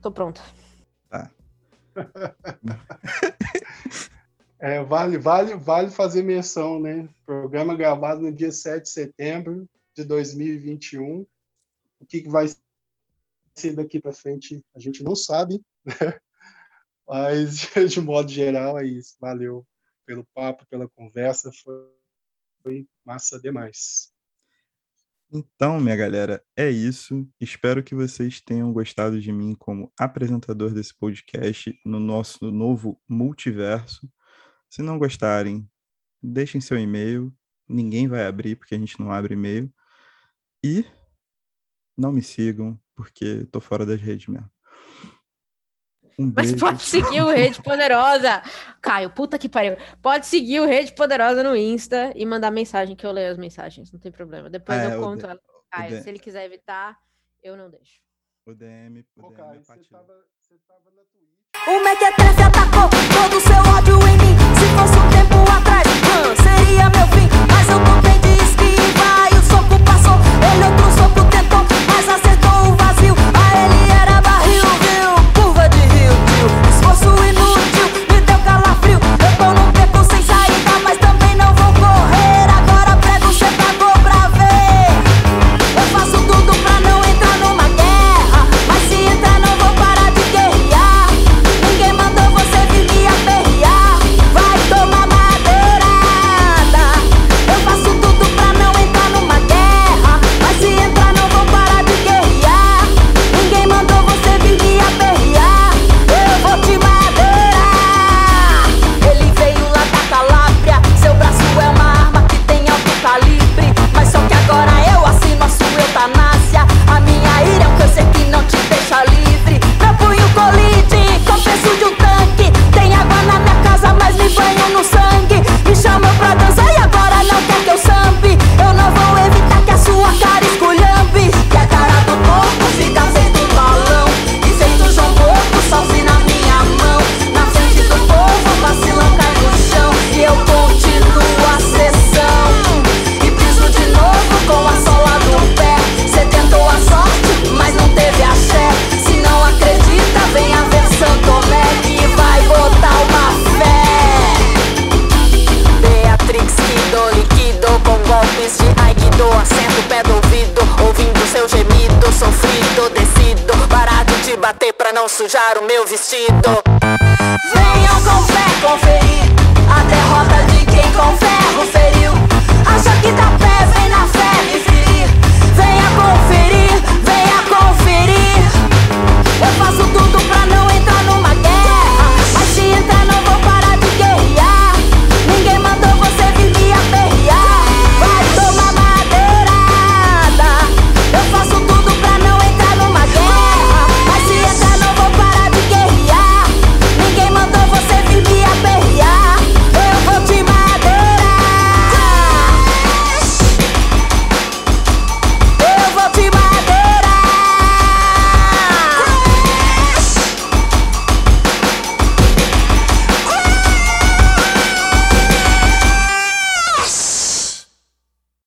Tô 0.00 0.10
pronta. 0.10 0.40
Tá. 1.08 1.30
é, 4.58 4.82
vale, 4.82 5.18
vale, 5.18 5.54
vale 5.54 5.90
fazer 5.90 6.22
menção, 6.22 6.80
né? 6.80 7.08
Programa 7.24 7.76
gravado 7.76 8.22
no 8.22 8.32
dia 8.32 8.50
7 8.50 8.82
de 8.82 8.88
setembro 8.88 9.68
de 9.94 10.04
2021. 10.04 11.26
O 12.00 12.06
que, 12.06 12.28
vai 12.28 12.46
ser 13.54 13.74
daqui 13.74 14.00
para 14.00 14.12
frente, 14.12 14.64
a 14.74 14.80
gente 14.80 15.02
não 15.02 15.14
sabe, 15.14 15.62
né? 15.84 16.20
Mas, 17.06 17.68
de 17.90 18.00
modo 18.00 18.30
geral, 18.30 18.78
é 18.78 18.86
isso. 18.86 19.16
Valeu 19.20 19.66
pelo 20.06 20.24
papo, 20.34 20.66
pela 20.66 20.88
conversa. 20.88 21.50
Foi 22.62 22.86
massa 23.04 23.40
demais. 23.40 24.12
Então, 25.34 25.80
minha 25.80 25.96
galera, 25.96 26.44
é 26.54 26.70
isso. 26.70 27.26
Espero 27.40 27.82
que 27.82 27.94
vocês 27.94 28.40
tenham 28.40 28.70
gostado 28.70 29.18
de 29.18 29.32
mim 29.32 29.54
como 29.54 29.90
apresentador 29.98 30.74
desse 30.74 30.94
podcast 30.94 31.74
no 31.86 31.98
nosso 31.98 32.50
novo 32.50 33.00
multiverso. 33.08 34.06
Se 34.68 34.82
não 34.82 34.98
gostarem, 34.98 35.66
deixem 36.22 36.60
seu 36.60 36.78
e-mail. 36.78 37.32
Ninguém 37.66 38.08
vai 38.08 38.26
abrir, 38.26 38.56
porque 38.56 38.74
a 38.74 38.78
gente 38.78 39.00
não 39.00 39.10
abre 39.10 39.32
e-mail. 39.32 39.72
E 40.64 40.84
não 41.96 42.12
me 42.12 42.22
sigam, 42.22 42.78
porque 42.94 43.46
tô 43.50 43.60
fora 43.60 43.84
das 43.84 44.00
redes 44.00 44.26
mesmo. 44.28 44.50
Um 46.18 46.32
Mas 46.34 46.54
pode 46.54 46.82
seguir 46.82 47.22
o 47.22 47.30
Rede 47.30 47.62
Poderosa. 47.62 48.42
Caio, 48.80 49.10
puta 49.10 49.38
que 49.38 49.48
pariu. 49.48 49.76
Pode 50.00 50.26
seguir 50.26 50.60
o 50.60 50.66
Rede 50.66 50.94
Poderosa 50.94 51.42
no 51.42 51.56
Insta 51.56 52.12
e 52.14 52.24
mandar 52.26 52.50
mensagem, 52.50 52.94
que 52.94 53.06
eu 53.06 53.12
leio 53.12 53.32
as 53.32 53.38
mensagens, 53.38 53.90
não 53.90 53.98
tem 53.98 54.12
problema. 54.12 54.50
Depois 54.50 54.78
é, 54.78 54.94
eu 54.94 55.00
conto 55.00 55.26
ela. 55.26 55.40
Caio, 55.70 56.02
se 56.02 56.08
ele 56.08 56.18
quiser 56.18 56.44
evitar, 56.44 56.98
eu 57.42 57.56
não 57.56 57.70
deixo. 57.70 58.00
O 58.44 58.54
DM, 58.54 59.04
o 59.16 59.22
DM 59.22 59.34
Caio, 59.34 59.60
é 59.60 59.62
você 59.62 59.84
tava, 59.90 60.26
você 60.38 60.54
tava 60.66 60.90
na 60.90 61.02
Twitch. 61.10 61.32
O 61.66 61.84
Mequetrefe 61.84 62.42
atacou 62.42 62.90
todo 62.90 63.36
o 63.36 63.40
seu 63.40 63.61